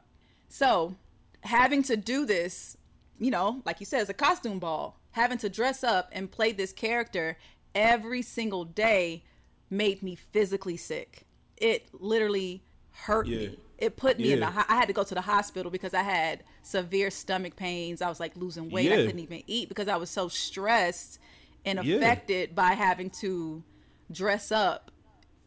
So, 0.50 0.96
having 1.42 1.84
to 1.84 1.98
do 1.98 2.26
this, 2.26 2.78
you 3.20 3.32
know, 3.32 3.62
like 3.66 3.80
you 3.80 3.86
said, 3.86 4.02
it's 4.02 4.10
a 4.10 4.14
costume 4.14 4.60
ball. 4.60 5.00
Having 5.12 5.40
to 5.40 5.50
dress 5.50 5.84
up 5.84 6.10
and 6.12 6.32
play 6.32 6.52
this 6.52 6.72
character 6.72 7.38
every 7.76 8.22
single 8.22 8.66
day 8.66 9.24
made 9.70 10.02
me 10.04 10.16
physically 10.16 10.78
sick. 10.78 11.26
It 11.58 11.88
literally 11.94 12.64
hurt 12.92 13.28
Yeah. 13.28 13.38
me. 13.50 13.60
It 13.78 13.98
put 13.98 14.18
me 14.18 14.32
in 14.32 14.40
the. 14.40 14.46
Ho- 14.46 14.64
I 14.70 14.76
had 14.76 14.88
to 14.88 14.94
go 14.94 15.04
to 15.04 15.14
the 15.14 15.22
hospital 15.22 15.70
because 15.70 15.94
I 15.94 16.04
had 16.04 16.44
severe 16.62 17.12
stomach 17.12 17.56
pains. 17.58 18.02
I 18.02 18.08
was 18.08 18.20
like 18.20 18.38
losing 18.38 18.70
weight. 18.70 18.92
I 18.94 18.98
couldn't 18.98 19.20
even 19.20 19.44
eat 19.46 19.68
because 19.68 19.90
I 19.90 19.98
was 19.98 20.10
so 20.10 20.30
stressed 20.30 21.20
and 21.66 21.84
Yeah. 21.84 21.96
affected 21.98 22.56
by 22.56 22.74
having 22.74 23.10
to 23.22 23.64
dress 24.12 24.52
up 24.52 24.92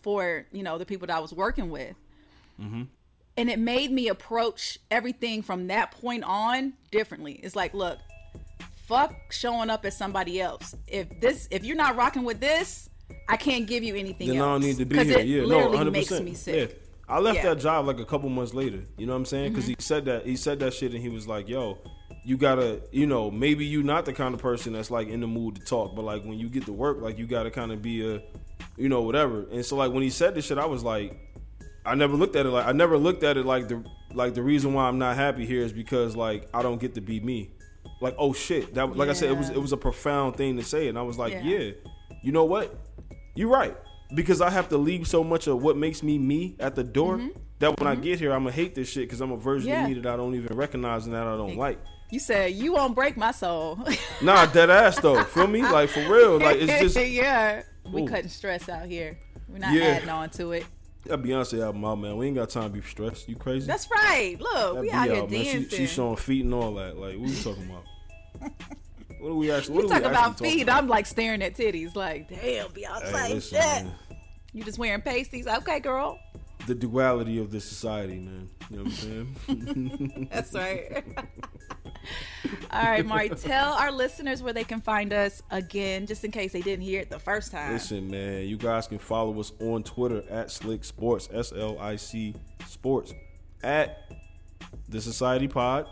for 0.03 0.47
you 0.53 0.63
know 0.63 0.79
the 0.79 0.87
people 0.87 1.07
that 1.07 1.17
I 1.17 1.21
was 1.21 1.33
working 1.33 1.71
with. 1.71 1.95
Mm-hmm. 2.61 2.83
And 3.39 3.51
it 3.51 3.59
made 3.59 3.91
me 3.93 4.09
approach 4.09 4.79
everything 4.91 5.43
from 5.43 5.67
that 5.67 5.91
point 5.91 6.25
on 6.25 6.73
differently. 6.91 7.35
It's 7.43 7.55
like, 7.55 7.75
look, 7.75 7.99
fuck 8.87 9.15
showing 9.31 9.69
up 9.69 9.85
as 9.85 9.95
somebody 9.97 10.41
else. 10.41 10.75
If 10.87 11.21
this, 11.21 11.47
if 11.51 11.63
you're 11.65 11.77
not 11.77 11.97
rocking 11.97 12.25
with 12.25 12.41
this, 12.41 12.89
I 13.29 13.37
can't 13.37 13.67
give 13.67 13.83
you 13.85 13.95
anything 13.95 14.29
then 14.29 14.39
else. 14.39 14.47
I 14.47 14.51
don't 14.53 14.61
need 14.63 14.77
to 14.79 14.85
be 14.87 15.05
here. 15.05 15.19
It 15.19 15.27
Yeah, 15.27 15.41
no, 15.43 15.69
literally 15.69 15.79
100%. 15.79 15.93
makes 15.93 16.21
me 16.21 16.33
sick. 16.35 16.71
Yeah. 16.71 16.77
I 17.09 17.19
left 17.21 17.37
Yeah. 17.37 17.43
Mm-hmm. 17.43 17.49
that 17.51 17.63
job 17.63 17.87
like 17.87 18.01
a 18.01 18.07
couple 18.07 18.31
months 18.31 18.55
later. 18.55 18.81
You 18.97 19.05
know 19.07 19.13
what 19.13 19.19
I'm 19.19 19.25
saying? 19.27 19.53
Because 19.53 19.67
he 19.67 19.77
said 19.81 20.07
that 20.07 20.25
he 20.25 20.37
said 20.37 20.59
that 20.61 20.73
shit 20.73 20.93
and 20.93 21.03
he 21.03 21.09
was 21.11 21.29
like, 21.29 21.47
"Yo, 21.47 21.77
you 22.27 22.37
gotta, 22.37 22.83
you 22.91 23.07
know, 23.07 23.31
maybe 23.31 23.65
you 23.65 23.85
not 23.85 24.05
the 24.05 24.13
kind 24.13 24.35
of 24.35 24.41
person 24.41 24.73
that's 24.73 24.91
like 24.91 25.07
in 25.07 25.21
the 25.21 25.29
mood 25.29 25.55
to 25.55 25.65
talk, 25.65 25.95
but 25.95 26.03
like 26.05 26.25
when 26.25 26.39
you 26.39 26.49
get 26.49 26.67
to 26.67 26.73
work, 26.73 27.01
like 27.01 27.19
you 27.19 27.27
gotta 27.27 27.53
kind 27.53 27.71
of 27.71 27.81
be 27.81 28.05
a, 28.15 28.21
you 28.77 28.89
know, 28.89 29.03
whatever." 29.03 29.47
And 29.53 29.65
so 29.65 29.77
like 29.77 29.93
when 29.93 30.03
he 30.03 30.11
said 30.11 30.35
this 30.35 30.47
shit, 30.47 30.59
I 30.59 30.67
was 30.67 30.83
like, 30.83 31.17
I 31.85 31.95
never 31.95 32.15
looked 32.17 32.35
at 32.35 32.45
it 32.45 32.51
like 32.51 32.67
I 32.67 32.73
never 32.73 32.99
looked 32.99 33.23
at 33.23 33.37
it 33.37 33.47
like 33.47 33.69
the 33.69 33.85
like 34.13 34.35
the 34.35 34.43
reason 34.43 34.75
why 34.75 34.89
I'm 34.89 34.99
not 34.99 35.15
happy 35.15 35.47
here 35.47 35.63
is 35.63 35.73
because 35.73 36.17
like 36.17 36.49
I 36.53 36.63
don't 36.63 36.81
get 36.81 36.95
to 36.97 37.01
be 37.01 37.21
me. 37.21 37.53
Like 38.01 38.17
oh 38.19 38.33
shit, 38.33 38.75
that 38.75 38.97
like 38.97 39.09
I 39.09 39.13
said, 39.13 39.31
it 39.31 39.39
was 39.39 39.51
it 39.51 39.63
was 39.63 39.73
a 39.73 39.77
profound 39.77 40.35
thing 40.37 40.57
to 40.57 40.65
say, 40.65 40.89
and 40.89 40.99
I 40.99 41.03
was 41.03 41.17
like, 41.19 41.33
Yeah. 41.33 41.43
yeah, 41.45 41.71
you 42.25 42.33
know 42.33 42.45
what, 42.45 42.77
you're 43.37 43.49
right 43.49 43.77
because 44.17 44.41
I 44.41 44.51
have 44.51 44.69
to 44.71 44.79
leave 44.79 45.07
so 45.07 45.23
much 45.25 45.47
of 45.47 45.63
what 45.63 45.77
makes 45.77 46.03
me 46.03 46.19
me 46.19 46.57
at 46.61 46.75
the 46.75 46.85
door 46.85 47.21
that 47.61 47.79
when 47.79 47.87
I 47.89 47.95
get 47.95 48.19
here, 48.19 48.33
I'm 48.33 48.43
gonna 48.43 48.53
hate 48.53 48.75
this 48.75 48.89
shit 48.91 49.05
because 49.05 49.21
I'm 49.21 49.31
a 49.33 49.37
version 49.37 49.71
Mm-hmm. 49.71 49.79
Yeah. 49.81 49.85
of 49.91 49.97
me 49.97 50.01
that 50.03 50.13
I 50.13 50.17
don't 50.17 50.35
even 50.35 50.57
recognize 50.57 51.07
and 51.07 51.15
that 51.15 51.27
I 51.27 51.37
don't 51.37 51.57
like. 51.57 51.79
You 52.11 52.21
said 52.21 52.53
you 52.53 52.73
won't 52.75 52.95
break 52.95 53.17
my 53.17 53.33
soul. 53.33 53.79
Nah, 54.23 54.47
dead 54.47 54.71
ass 54.71 54.99
though. 55.01 55.23
Feel 55.25 55.47
me? 55.49 55.63
Like 55.63 55.89
for 55.91 56.01
real. 56.09 56.39
Like 56.39 56.59
it's 56.59 56.95
just 56.95 57.09
yeah. 57.11 57.63
We 57.91 58.03
Ooh. 58.03 58.09
cutting 58.09 58.29
stress 58.29 58.69
out 58.69 58.87
here. 58.87 59.19
We're 59.49 59.59
not 59.59 59.73
Yeah. 59.75 59.85
adding 59.85 60.09
on 60.09 60.31
to 60.31 60.53
it. 60.53 60.65
that 61.05 61.23
Beyonce 61.23 61.63
album 61.63 61.85
out, 61.85 61.97
man. 61.97 62.17
We 62.17 62.27
ain't 62.27 62.37
got 62.37 62.51
time 62.51 62.65
to 62.65 62.69
be 62.71 62.81
stressed. 62.83 63.29
You 63.29 63.37
crazy? 63.37 63.67
That's 63.67 63.89
right. 63.91 64.37
Look, 64.41 64.75
That 64.75 64.81
we 64.81 64.89
B 64.89 64.93
out 64.93 65.07
here 65.09 65.17
out, 65.23 65.31
man. 65.31 65.45
She, 65.45 65.77
she's 65.77 65.91
showing 65.93 66.17
feet 66.17 66.45
and 66.45 66.55
all 66.55 66.75
that. 66.75 66.97
Like, 66.97 67.17
what 67.19 67.29
are 67.29 67.33
you 67.33 67.43
talking 67.43 67.65
about? 67.71 67.85
what 69.21 69.31
are 69.31 69.35
we 69.35 69.51
actually? 69.51 69.75
What 69.77 69.83
you 69.85 69.89
talk 69.89 70.03
we 70.03 70.09
about 70.09 70.39
feet. 70.39 70.67
talking 70.67 70.69
I'm 70.71 70.89
like 70.89 71.07
staring 71.07 71.43
at 71.43 71.55
titties. 71.55 71.95
Like, 71.97 72.29
damn, 72.29 72.69
Beyonce, 72.69 73.03
Hey, 73.13 73.35
listen, 73.35 73.59
shit. 73.59 73.85
man. 73.85 73.93
You 74.53 74.65
just 74.65 74.79
wearing 74.79 75.01
pasties? 75.03 75.47
Okay, 75.47 75.81
girl. 75.81 76.19
The 76.67 76.75
duality 76.75 77.39
of 77.39 77.51
this 77.51 77.65
society, 77.65 78.19
man. 78.19 78.49
You 78.71 78.77
know 78.77 78.83
what 78.85 78.93
I'm 78.93 78.97
saying? 79.47 80.29
That's 80.33 80.53
right. 80.53 81.05
All 82.71 82.83
right, 82.83 83.07
Mari, 83.07 83.29
tell 83.31 83.73
our 83.75 83.91
listeners 83.91 84.43
where 84.43 84.53
they 84.53 84.65
can 84.65 84.81
find 84.81 85.13
us 85.13 85.43
again, 85.51 86.07
just 86.07 86.25
in 86.25 86.31
case 86.31 86.53
they 86.53 86.61
didn't 86.61 86.85
hear 86.85 87.01
it 87.01 87.11
the 87.11 87.19
first 87.19 87.53
time. 87.53 87.73
Listen, 87.73 88.11
man, 88.11 88.47
you 88.47 88.57
guys 88.57 88.87
can 88.87 88.99
follow 88.99 89.39
us 89.41 89.53
on 89.61 89.83
Twitter 89.83 90.23
at 90.29 90.49
Slic 90.49 90.85
Sports, 90.85 91.29
S 91.33 91.53
L 91.57 91.79
I 91.79 91.97
C 91.97 92.35
Sports, 92.67 93.13
at 93.63 94.13
the 94.89 95.01
Society 95.01 95.49
Pod. 95.49 95.87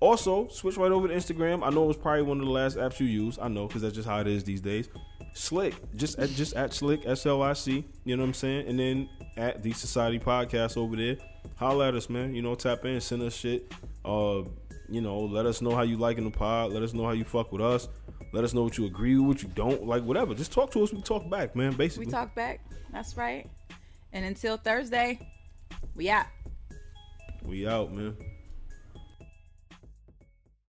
Also, 0.00 0.48
switch 0.48 0.76
right 0.76 0.92
over 0.92 1.08
to 1.08 1.14
Instagram. 1.14 1.66
I 1.66 1.70
know 1.70 1.84
it 1.84 1.88
was 1.88 1.96
probably 1.96 2.22
one 2.22 2.40
of 2.40 2.46
the 2.46 2.52
last 2.52 2.76
apps 2.76 3.00
you 3.00 3.06
use. 3.06 3.38
I 3.40 3.48
know 3.48 3.66
because 3.66 3.82
that's 3.82 3.94
just 3.94 4.08
how 4.08 4.20
it 4.20 4.26
is 4.26 4.44
these 4.44 4.60
days. 4.60 4.88
Slic, 5.36 5.74
just 5.96 6.18
at 6.18 6.30
just 6.30 6.54
at 6.56 6.70
Slic 6.70 7.06
S 7.06 7.26
L 7.26 7.42
I 7.42 7.52
C. 7.52 7.84
You 8.04 8.16
know 8.16 8.22
what 8.22 8.28
I'm 8.28 8.34
saying? 8.34 8.68
And 8.68 8.78
then 8.78 9.08
at 9.36 9.62
the 9.62 9.72
Society 9.72 10.18
Podcast 10.18 10.78
over 10.78 10.96
there. 10.96 11.18
Holla 11.56 11.88
at 11.88 11.94
us, 11.94 12.08
man. 12.08 12.34
You 12.34 12.40
know, 12.40 12.54
tap 12.54 12.86
in, 12.86 13.00
send 13.02 13.22
us 13.22 13.34
shit. 13.34 13.70
Uh, 14.04 14.44
you 14.88 15.02
know, 15.02 15.20
let 15.20 15.44
us 15.44 15.60
know 15.60 15.74
how 15.74 15.82
you 15.82 15.98
liking 15.98 16.24
the 16.24 16.30
pod. 16.30 16.72
Let 16.72 16.82
us 16.82 16.94
know 16.94 17.04
how 17.04 17.12
you 17.12 17.24
fuck 17.24 17.52
with 17.52 17.60
us. 17.60 17.86
Let 18.32 18.44
us 18.44 18.54
know 18.54 18.62
what 18.62 18.78
you 18.78 18.86
agree 18.86 19.16
with, 19.18 19.26
what 19.26 19.42
you 19.42 19.50
don't 19.54 19.86
like, 19.86 20.02
whatever. 20.02 20.34
Just 20.34 20.52
talk 20.52 20.70
to 20.72 20.82
us. 20.82 20.92
We 20.92 21.02
talk 21.02 21.28
back, 21.28 21.54
man. 21.54 21.74
Basically, 21.74 22.06
we 22.06 22.12
talk 22.12 22.34
back. 22.34 22.60
That's 22.90 23.16
right. 23.16 23.48
And 24.14 24.24
until 24.24 24.56
Thursday, 24.56 25.18
we 25.94 26.08
out. 26.08 26.26
we 27.44 27.66
out, 27.66 27.92
man. 27.92 28.16